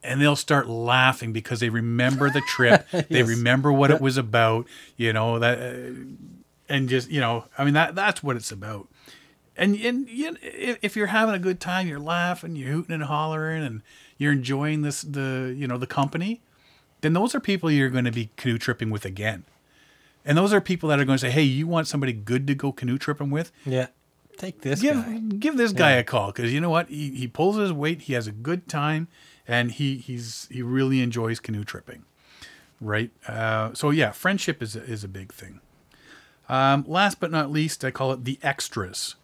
and 0.03 0.21
they'll 0.21 0.37
start 0.37 0.69
laughing 0.69 1.33
because 1.33 1.61
they 1.61 1.71
remember 1.71 2.29
the 2.29 2.43
trip 2.43 2.87
yes. 2.93 3.07
they 3.09 3.23
remember 3.23 3.73
what 3.73 3.91
it 3.91 4.01
was 4.01 4.17
about 4.17 4.67
you 4.97 5.13
know 5.13 5.39
that 5.39 5.59
uh, 5.59 5.93
and 6.69 6.89
just 6.89 7.11
you 7.11 7.21
know 7.21 7.45
i 7.57 7.65
mean 7.65 7.73
that 7.75 7.95
that's 7.95 8.23
what 8.23 8.37
it's 8.37 8.51
about 8.51 8.89
and 9.57 9.75
and 9.77 10.09
you, 10.09 10.37
if 10.43 10.97
you're 10.97 11.09
having 11.09 11.35
a 11.35 11.39
good 11.39 11.61
time, 11.61 11.87
you're 11.87 12.01
laughing, 12.01 12.57
you're 12.57 12.69
hooting 12.73 12.93
and 12.95 13.03
hollering, 13.05 13.63
and 13.65 13.83
you're 14.19 14.33
enjoying 14.33 14.83
this 14.83 15.03
the 15.03 15.55
you 15.57 15.67
know 15.67 15.79
the 15.79 15.87
company, 15.87 16.41
then 17.03 17.13
those 17.13 17.35
are 17.35 17.41
people 17.41 17.71
you're 17.71 17.91
going 17.91 18.05
to 18.05 18.11
be 18.13 18.31
canoe 18.37 18.59
tripping 18.59 18.91
with 18.91 19.05
again, 19.05 19.45
and 20.25 20.37
those 20.37 20.53
are 20.53 20.61
people 20.61 20.89
that 20.89 20.99
are 20.99 21.05
going 21.05 21.19
to 21.19 21.21
say, 21.27 21.31
hey, 21.31 21.43
you 21.43 21.67
want 21.67 21.87
somebody 21.87 22.13
good 22.13 22.47
to 22.47 22.55
go 22.55 22.73
canoe 22.73 22.99
tripping 22.99 23.31
with? 23.31 23.53
Yeah, 23.65 23.89
take 24.37 24.63
this. 24.63 24.81
Give 24.83 24.95
guy. 24.97 25.19
give 25.39 25.57
this 25.57 25.73
guy 25.73 25.93
yeah. 25.93 25.99
a 25.99 26.05
call 26.05 26.33
because 26.33 26.53
you 26.53 26.61
know 26.61 26.71
what 26.71 26.89
he 26.89 27.11
he 27.11 27.29
pulls 27.29 27.57
his 27.57 27.73
weight, 27.73 28.03
he 28.03 28.15
has 28.15 28.27
a 28.27 28.33
good 28.33 28.69
time, 28.69 29.07
and 29.47 29.71
he 29.73 29.99
he's 29.99 30.49
he 30.51 30.63
really 30.63 31.01
enjoys 31.01 31.39
canoe 31.39 31.63
tripping, 31.63 32.03
right? 32.81 33.11
Uh, 33.29 33.73
so 33.73 33.91
yeah, 33.91 34.11
friendship 34.11 34.61
is 34.63 34.75
is 34.75 35.05
a 35.05 35.09
big 35.09 35.33
thing. 35.33 35.61
Um, 36.49 36.85
last 36.87 37.21
but 37.21 37.31
not 37.31 37.51
least, 37.51 37.85
I 37.87 37.91
call 37.91 38.13
it 38.13 38.25
the 38.25 38.39
extras 38.43 39.15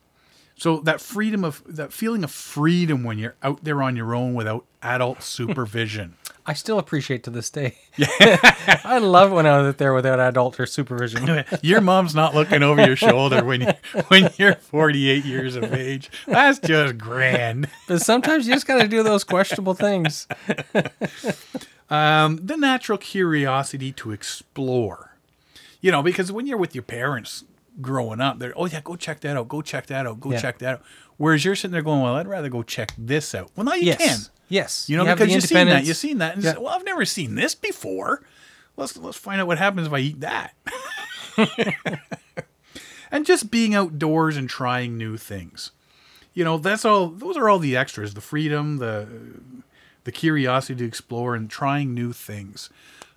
so 0.61 0.81
that 0.81 1.01
freedom 1.01 1.43
of 1.43 1.63
that 1.67 1.91
feeling 1.91 2.23
of 2.23 2.31
freedom 2.31 3.03
when 3.03 3.19
you're 3.19 3.35
out 3.43 3.65
there 3.65 3.83
on 3.83 3.97
your 3.97 4.15
own 4.15 4.35
without 4.35 4.67
adult 4.83 5.23
supervision. 5.23 6.17
I 6.45 6.53
still 6.53 6.79
appreciate 6.79 7.25
to 7.25 7.31
this 7.31 7.49
day. 7.49 7.79
I 7.99 8.99
love 9.03 9.31
when 9.33 9.47
I 9.47 9.63
was 9.63 9.77
there 9.77 9.95
without 9.95 10.21
adult 10.21 10.61
or 10.61 10.67
supervision. 10.67 11.45
your 11.63 11.81
mom's 11.81 12.15
not 12.15 12.35
looking 12.35 12.63
over 12.63 12.85
your 12.87 12.97
shoulder 12.97 13.43
when 13.43 13.63
you 13.63 13.73
when 14.09 14.29
you're 14.37 14.55
48 14.57 15.25
years 15.25 15.57
of 15.57 15.73
age. 15.73 16.11
That's 16.27 16.59
just 16.59 16.99
grand. 16.99 17.67
But 17.89 18.03
sometimes 18.03 18.47
you 18.47 18.53
just 18.53 18.67
got 18.67 18.83
to 18.83 18.89
do 18.89 19.03
those 19.03 19.25
questionable 19.25 19.75
things. 19.75 20.29
um, 21.89 22.37
the 22.37 22.57
natural 22.59 22.99
curiosity 22.99 23.93
to 23.93 24.11
explore. 24.13 25.07
You 25.83 25.91
know, 25.91 26.03
because 26.03 26.31
when 26.31 26.47
you're 26.47 26.59
with 26.59 26.75
your 26.75 26.83
parents, 26.83 27.45
growing 27.81 28.21
up, 28.21 28.39
they're, 28.39 28.53
oh, 28.57 28.67
yeah, 28.67 28.81
go 28.83 28.97
check 28.97 29.21
that 29.21 29.37
out. 29.37 29.49
Go 29.49 29.63
check 29.63 29.87
that 29.87 30.07
out. 30.07 30.21
Go 30.21 30.33
yeah. 30.33 30.41
check 30.41 30.59
that 30.59 30.75
out. 30.75 30.83
Whereas 31.17 31.45
you're 31.45 31.57
sitting 31.57 31.73
there 31.73 31.83
going, 31.83 32.01
well, 32.03 32.15
I'd 32.17 32.27
rather 32.27 32.49
go 32.49 32.63
check 32.63 32.93
this 32.97 33.35
out. 33.35 33.51
Well, 33.57 33.65
now 33.65 33.75
you 33.75 33.87
yes. 33.87 33.99
can. 33.99 34.19
Yes. 34.49 34.89
You 34.89 34.97
know, 34.97 35.05
you 35.07 35.13
because 35.15 35.33
you've 35.33 35.45
seen 35.45 35.67
that. 35.69 35.85
You've 35.85 35.97
seen 35.97 36.19
that. 36.19 36.35
And 36.35 36.45
yeah. 36.45 36.53
say, 36.53 36.59
well, 36.59 36.69
I've 36.75 36.85
never 36.85 37.05
seen 37.05 37.35
this 37.35 37.55
before. 37.55 38.23
Let's, 38.77 38.97
let's 38.97 39.17
find 39.17 39.41
out 39.41 39.47
what 39.47 39.59
happens 39.59 39.87
if 39.87 39.93
I 39.93 39.99
eat 39.99 40.21
that. 40.21 40.55
and 43.11 43.27
just 43.27 43.51
being 43.51 43.75
outdoors 43.75 44.37
and 44.37 44.49
trying 44.49 44.97
new 44.97 45.17
things. 45.17 45.73
You 46.33 46.45
know, 46.45 46.59
that's 46.59 46.85
all, 46.85 47.09
those 47.09 47.37
are 47.37 47.49
all 47.49 47.59
the 47.59 47.77
extras 47.77 48.15
the 48.15 48.21
freedom, 48.21 48.79
the, 48.79 49.07
the 50.05 50.13
curiosity 50.13 50.75
to 50.79 50.85
explore 50.87 51.35
and 51.35 51.51
trying 51.51 51.93
new 51.93 52.13
things. 52.13 52.71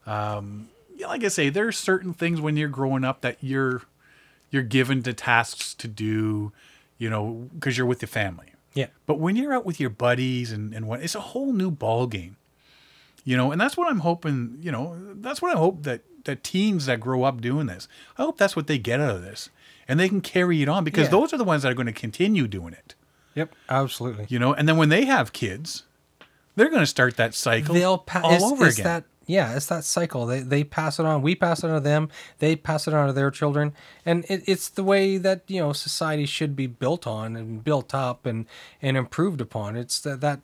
Um, 0.05 0.69
like 0.99 1.23
I 1.23 1.27
say, 1.29 1.49
there 1.49 1.67
are 1.67 1.71
certain 1.71 2.13
things 2.13 2.41
when 2.41 2.57
you're 2.57 2.69
growing 2.69 3.03
up 3.03 3.21
that 3.21 3.37
you're 3.41 3.83
you're 4.53 4.61
given 4.63 5.01
the 5.01 5.13
tasks 5.13 5.73
to 5.73 5.87
do, 5.87 6.53
you 6.99 7.09
know, 7.09 7.49
because 7.55 7.75
you're 7.75 7.87
with 7.87 7.99
the 8.01 8.07
family. 8.07 8.53
Yeah. 8.75 8.87
But 9.07 9.17
when 9.19 9.35
you're 9.35 9.51
out 9.51 9.65
with 9.65 9.79
your 9.79 9.89
buddies 9.89 10.51
and 10.51 10.73
and 10.75 10.87
what, 10.87 11.01
it's 11.01 11.15
a 11.15 11.21
whole 11.33 11.51
new 11.51 11.71
ball 11.71 12.05
game, 12.05 12.37
you 13.25 13.35
know. 13.35 13.51
And 13.51 13.59
that's 13.59 13.75
what 13.75 13.87
I'm 13.89 13.99
hoping. 13.99 14.59
You 14.61 14.71
know, 14.71 14.95
that's 15.15 15.41
what 15.41 15.55
I 15.55 15.57
hope 15.59 15.83
that 15.83 16.01
that 16.25 16.43
teens 16.43 16.85
that 16.85 16.99
grow 16.99 17.23
up 17.23 17.41
doing 17.41 17.65
this. 17.67 17.87
I 18.17 18.21
hope 18.23 18.37
that's 18.37 18.55
what 18.55 18.67
they 18.67 18.77
get 18.77 18.99
out 19.01 19.15
of 19.15 19.21
this, 19.23 19.49
and 19.87 19.99
they 19.99 20.07
can 20.09 20.21
carry 20.21 20.61
it 20.63 20.69
on 20.69 20.83
because 20.83 21.05
yeah. 21.05 21.11
those 21.11 21.33
are 21.33 21.37
the 21.37 21.43
ones 21.43 21.63
that 21.63 21.71
are 21.71 21.75
going 21.75 21.85
to 21.87 21.91
continue 21.93 22.47
doing 22.47 22.73
it. 22.73 22.93
Yep, 23.35 23.53
absolutely. 23.69 24.25
You 24.29 24.37
know, 24.39 24.53
and 24.53 24.67
then 24.69 24.77
when 24.77 24.89
they 24.89 25.05
have 25.05 25.33
kids, 25.33 25.83
they're 26.55 26.69
going 26.69 26.79
to 26.81 26.87
start 26.87 27.17
that 27.17 27.33
cycle 27.33 27.73
They'll 27.73 27.97
pa- 27.97 28.21
all 28.23 28.45
over 28.53 28.67
again. 28.67 28.83
That 28.83 29.03
yeah, 29.25 29.55
it's 29.55 29.67
that 29.67 29.83
cycle. 29.83 30.25
They, 30.25 30.41
they 30.41 30.63
pass 30.63 30.99
it 30.99 31.05
on. 31.05 31.21
We 31.21 31.35
pass 31.35 31.63
it 31.63 31.67
on 31.67 31.75
to 31.75 31.79
them. 31.79 32.09
They 32.39 32.55
pass 32.55 32.87
it 32.87 32.93
on 32.93 33.07
to 33.07 33.13
their 33.13 33.31
children. 33.31 33.73
And 34.05 34.25
it, 34.29 34.43
it's 34.45 34.67
the 34.69 34.83
way 34.83 35.17
that, 35.17 35.41
you 35.47 35.61
know, 35.61 35.73
society 35.73 36.25
should 36.25 36.55
be 36.55 36.67
built 36.67 37.07
on 37.07 37.35
and 37.35 37.63
built 37.63 37.95
up 37.95 38.25
and, 38.25 38.45
and 38.81 38.97
improved 38.97 39.39
upon. 39.39 39.75
It's 39.77 39.99
that, 40.01 40.21
that 40.21 40.41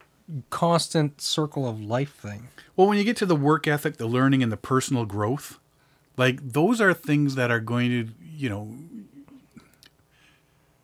constant 0.49 1.19
circle 1.21 1.67
of 1.67 1.81
life 1.81 2.13
thing. 2.15 2.47
Well, 2.75 2.87
when 2.87 2.97
you 2.97 3.03
get 3.03 3.17
to 3.17 3.25
the 3.25 3.35
work 3.35 3.67
ethic, 3.67 3.97
the 3.97 4.07
learning, 4.07 4.43
and 4.43 4.51
the 4.51 4.57
personal 4.57 5.05
growth, 5.05 5.59
like 6.15 6.39
those 6.53 6.79
are 6.79 6.93
things 6.93 7.35
that 7.35 7.51
are 7.51 7.59
going 7.59 7.89
to, 7.89 8.09
you 8.37 8.49
know, 8.49 8.75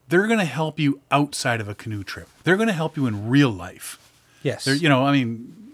they're 0.09 0.27
going 0.27 0.39
to 0.39 0.45
help 0.45 0.79
you 0.79 0.99
outside 1.11 1.61
of 1.61 1.69
a 1.69 1.75
canoe 1.75 2.03
trip. 2.03 2.27
They're 2.43 2.57
going 2.57 2.67
to 2.67 2.73
help 2.73 2.97
you 2.97 3.07
in 3.07 3.29
real 3.29 3.49
life. 3.49 3.99
Yes. 4.43 4.65
They're, 4.65 4.75
you 4.75 4.89
know, 4.89 5.05
I 5.05 5.11
mean, 5.13 5.64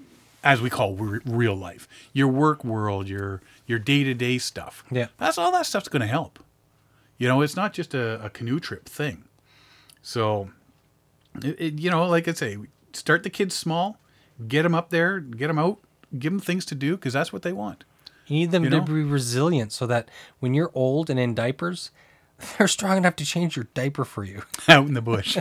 as 0.43 0.61
we 0.61 0.69
call 0.69 0.95
re- 0.95 1.19
real 1.25 1.55
life, 1.55 1.87
your 2.13 2.27
work 2.27 2.63
world, 2.63 3.07
your 3.07 3.41
your 3.65 3.79
day 3.79 4.03
to 4.03 4.13
day 4.13 4.37
stuff. 4.37 4.83
Yeah, 4.91 5.07
that's 5.17 5.37
all 5.37 5.51
that 5.51 5.65
stuff's 5.65 5.87
going 5.87 6.01
to 6.01 6.07
help. 6.07 6.39
You 7.17 7.27
know, 7.27 7.41
it's 7.41 7.55
not 7.55 7.73
just 7.73 7.93
a, 7.93 8.23
a 8.23 8.29
canoe 8.31 8.59
trip 8.59 8.85
thing. 8.89 9.23
So, 10.01 10.49
it, 11.43 11.55
it, 11.59 11.73
you 11.79 11.91
know, 11.91 12.07
like 12.07 12.27
I 12.27 12.33
say, 12.33 12.57
start 12.93 13.21
the 13.23 13.29
kids 13.29 13.53
small, 13.53 13.99
get 14.47 14.63
them 14.63 14.73
up 14.73 14.89
there, 14.89 15.19
get 15.19 15.47
them 15.47 15.59
out, 15.59 15.77
give 16.17 16.31
them 16.33 16.39
things 16.39 16.65
to 16.65 16.75
do 16.75 16.95
because 16.95 17.13
that's 17.13 17.31
what 17.31 17.43
they 17.43 17.53
want. 17.53 17.83
You 18.25 18.37
need 18.39 18.51
them 18.51 18.63
you 18.63 18.69
to 18.71 18.81
be 18.81 19.03
resilient 19.03 19.71
so 19.71 19.85
that 19.87 20.09
when 20.39 20.53
you're 20.55 20.71
old 20.73 21.11
and 21.11 21.19
in 21.19 21.35
diapers, 21.35 21.91
they're 22.57 22.67
strong 22.67 22.97
enough 22.97 23.15
to 23.17 23.25
change 23.25 23.55
your 23.55 23.67
diaper 23.75 24.03
for 24.05 24.23
you 24.23 24.41
out 24.67 24.87
in 24.87 24.95
the 24.95 25.01
bush. 25.01 25.37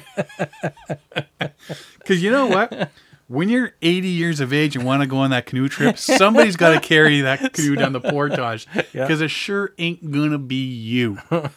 Because 1.99 2.23
you 2.23 2.31
know 2.31 2.47
what? 2.47 2.91
when 3.31 3.49
you're 3.49 3.73
80 3.81 4.09
years 4.09 4.41
of 4.41 4.53
age 4.53 4.75
and 4.75 4.85
want 4.85 5.03
to 5.03 5.07
go 5.07 5.19
on 5.19 5.31
that 5.31 5.47
canoe 5.47 5.69
trip, 5.69 5.99
somebody's 5.99 6.57
got 6.57 6.75
to 6.75 6.81
carry 6.89 7.21
that 7.21 7.53
canoe 7.53 7.77
down 7.77 7.93
the 7.93 8.01
portage 8.01 8.67
because 8.75 8.93
yeah. 8.93 9.25
it 9.25 9.29
sure 9.29 9.73
ain't 9.79 10.11
gonna 10.11 10.37
be 10.37 10.65
you. 10.67 11.17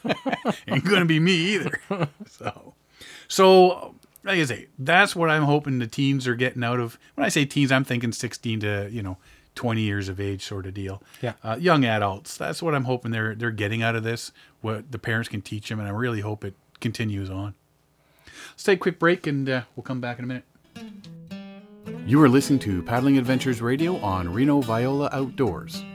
ain't 0.68 0.86
gonna 0.86 1.06
be 1.06 1.20
me 1.20 1.34
either. 1.34 1.80
So, 2.30 2.74
so 3.28 3.96
like 4.24 4.40
I 4.40 4.46
say, 4.46 4.68
that's 4.78 5.16
what 5.16 5.30
I'm 5.30 5.44
hoping 5.44 5.80
the 5.80 5.88
teens 5.88 6.28
are 6.28 6.36
getting 6.36 6.64
out 6.64 6.80
of. 6.80 7.00
When 7.16 7.26
I 7.26 7.30
say 7.30 7.46
teens, 7.46 7.72
I'm 7.72 7.84
thinking 7.84 8.12
16 8.12 8.60
to 8.62 8.90
you 8.92 9.02
know 9.02 9.18
20 9.56 9.82
years 9.82 10.10
of 10.10 10.20
age 10.20 10.44
sort 10.46 10.66
of 10.68 10.74
deal. 10.76 11.02
Yeah, 11.22 11.34
uh, 11.44 11.58
young 11.60 11.86
adults. 11.86 12.38
That's 12.38 12.62
what 12.62 12.76
I'm 12.76 12.84
hoping 12.86 13.12
they're 13.12 13.34
they're 13.36 13.52
getting 13.52 13.82
out 13.82 13.96
of 13.96 14.04
this. 14.04 14.32
What 14.62 14.92
the 14.92 15.00
parents 15.00 15.30
can 15.30 15.42
teach 15.42 15.70
them, 15.70 15.80
and 15.80 15.88
I 15.88 15.92
really 15.92 16.20
hope 16.22 16.44
it 16.46 16.56
continues 16.82 17.30
on. 17.30 17.56
Let's 18.52 18.64
take 18.64 18.78
a 18.78 18.82
quick 18.82 19.00
break, 19.00 19.26
and 19.26 19.50
uh, 19.50 19.62
we'll 19.76 19.84
come 19.84 20.02
back 20.02 20.20
in 20.20 20.26
a 20.26 20.28
minute. 20.28 20.44
You 22.06 22.22
are 22.22 22.28
listening 22.28 22.60
to 22.60 22.84
Paddling 22.84 23.18
Adventures 23.18 23.62
Radio 23.62 23.96
on 24.00 24.28
Reno 24.34 24.60
Viola 24.60 25.08
Outdoors. 25.14 25.86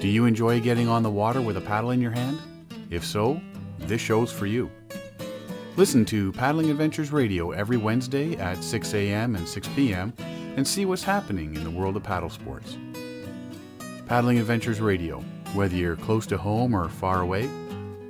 Do 0.00 0.08
you 0.08 0.24
enjoy 0.24 0.58
getting 0.58 0.88
on 0.88 1.02
the 1.02 1.10
water 1.10 1.42
with 1.42 1.58
a 1.58 1.60
paddle 1.60 1.90
in 1.90 2.00
your 2.00 2.12
hand? 2.12 2.38
If 2.88 3.04
so, 3.04 3.38
this 3.78 4.00
show's 4.00 4.32
for 4.32 4.46
you. 4.46 4.70
Listen 5.76 6.06
to 6.06 6.32
Paddling 6.32 6.70
Adventures 6.70 7.12
Radio 7.12 7.50
every 7.50 7.76
Wednesday 7.76 8.36
at 8.38 8.64
6 8.64 8.94
a.m. 8.94 9.36
and 9.36 9.46
6 9.46 9.68
p.m. 9.76 10.14
and 10.56 10.66
see 10.66 10.86
what's 10.86 11.02
happening 11.04 11.56
in 11.56 11.62
the 11.64 11.70
world 11.70 11.94
of 11.98 12.02
paddle 12.02 12.30
sports. 12.30 12.78
Paddling 14.06 14.38
Adventures 14.38 14.80
Radio, 14.80 15.20
whether 15.52 15.76
you're 15.76 15.94
close 15.96 16.24
to 16.26 16.38
home 16.38 16.72
or 16.74 16.88
far 16.88 17.20
away, 17.20 17.50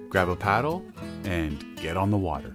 grab 0.09 0.28
a 0.28 0.36
paddle 0.36 0.84
and 1.24 1.76
get 1.78 1.96
on 1.96 2.12
the 2.12 2.16
water. 2.18 2.55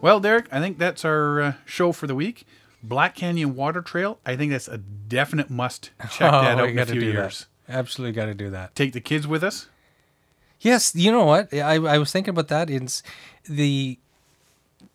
Well, 0.00 0.20
Derek, 0.20 0.46
I 0.52 0.60
think 0.60 0.78
that's 0.78 1.04
our 1.04 1.40
uh, 1.40 1.52
show 1.64 1.90
for 1.92 2.06
the 2.06 2.14
week. 2.14 2.46
Black 2.84 3.16
Canyon 3.16 3.56
Water 3.56 3.82
Trail, 3.82 4.18
I 4.24 4.36
think 4.36 4.52
that's 4.52 4.68
a 4.68 4.78
definite 4.78 5.50
must 5.50 5.90
check 6.10 6.32
oh, 6.32 6.40
that 6.42 6.58
out 6.58 6.68
in 6.68 6.78
a 6.78 6.86
few 6.86 7.00
years. 7.00 7.46
That. 7.66 7.78
Absolutely 7.78 8.12
got 8.12 8.26
to 8.26 8.34
do 8.34 8.50
that. 8.50 8.74
Take 8.76 8.92
the 8.92 9.00
kids 9.00 9.26
with 9.26 9.42
us. 9.42 9.66
Yes, 10.60 10.94
you 10.94 11.10
know 11.10 11.24
what? 11.24 11.52
I, 11.52 11.74
I 11.74 11.98
was 11.98 12.12
thinking 12.12 12.30
about 12.30 12.48
that. 12.48 12.70
It's 12.70 13.02
the 13.48 13.98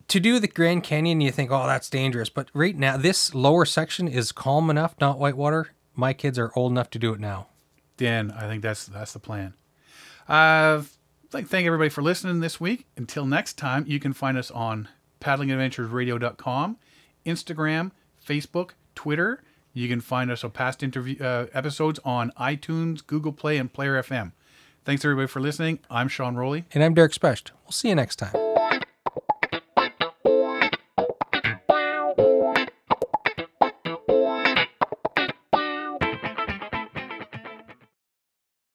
to 0.08 0.20
do 0.20 0.38
the 0.38 0.48
Grand 0.48 0.82
Canyon, 0.82 1.20
you 1.20 1.30
think, 1.30 1.50
oh, 1.50 1.66
that's 1.66 1.88
dangerous. 1.90 2.28
But 2.30 2.48
right 2.54 2.76
now, 2.76 2.96
this 2.96 3.34
lower 3.34 3.64
section 3.66 4.08
is 4.08 4.32
calm 4.32 4.68
enough, 4.70 4.94
not 5.00 5.18
whitewater. 5.18 5.68
My 5.94 6.12
kids 6.14 6.38
are 6.38 6.50
old 6.56 6.72
enough 6.72 6.90
to 6.90 6.98
do 6.98 7.12
it 7.14 7.20
now. 7.20 7.46
Dan, 7.98 8.30
I 8.32 8.46
think 8.48 8.62
that's 8.62 8.86
that's 8.86 9.12
the 9.12 9.18
plan. 9.20 9.54
Uh, 10.28 10.82
thank 11.42 11.66
everybody 11.66 11.88
for 11.90 12.02
listening 12.02 12.40
this 12.40 12.60
week. 12.60 12.86
Until 12.96 13.26
next 13.26 13.54
time, 13.54 13.84
you 13.88 13.98
can 13.98 14.12
find 14.12 14.38
us 14.38 14.50
on 14.52 14.88
paddlingadventuresradio.com, 15.20 16.76
Instagram, 17.26 17.90
Facebook, 18.24 18.70
Twitter. 18.94 19.42
You 19.72 19.88
can 19.88 20.00
find 20.00 20.30
us 20.30 20.44
on 20.44 20.50
past 20.52 20.82
interview 20.82 21.22
uh, 21.22 21.46
episodes 21.52 21.98
on 22.04 22.30
iTunes, 22.38 23.04
Google 23.04 23.32
Play, 23.32 23.56
and 23.56 23.72
Player 23.72 24.00
FM. 24.02 24.32
Thanks 24.84 25.04
everybody 25.04 25.26
for 25.26 25.40
listening. 25.40 25.80
I'm 25.90 26.08
Sean 26.08 26.36
Rowley, 26.36 26.64
and 26.72 26.84
I'm 26.84 26.94
Derek 26.94 27.14
Specht. 27.14 27.50
We'll 27.64 27.72
see 27.72 27.88
you 27.88 27.94
next 27.94 28.16
time. 28.16 28.73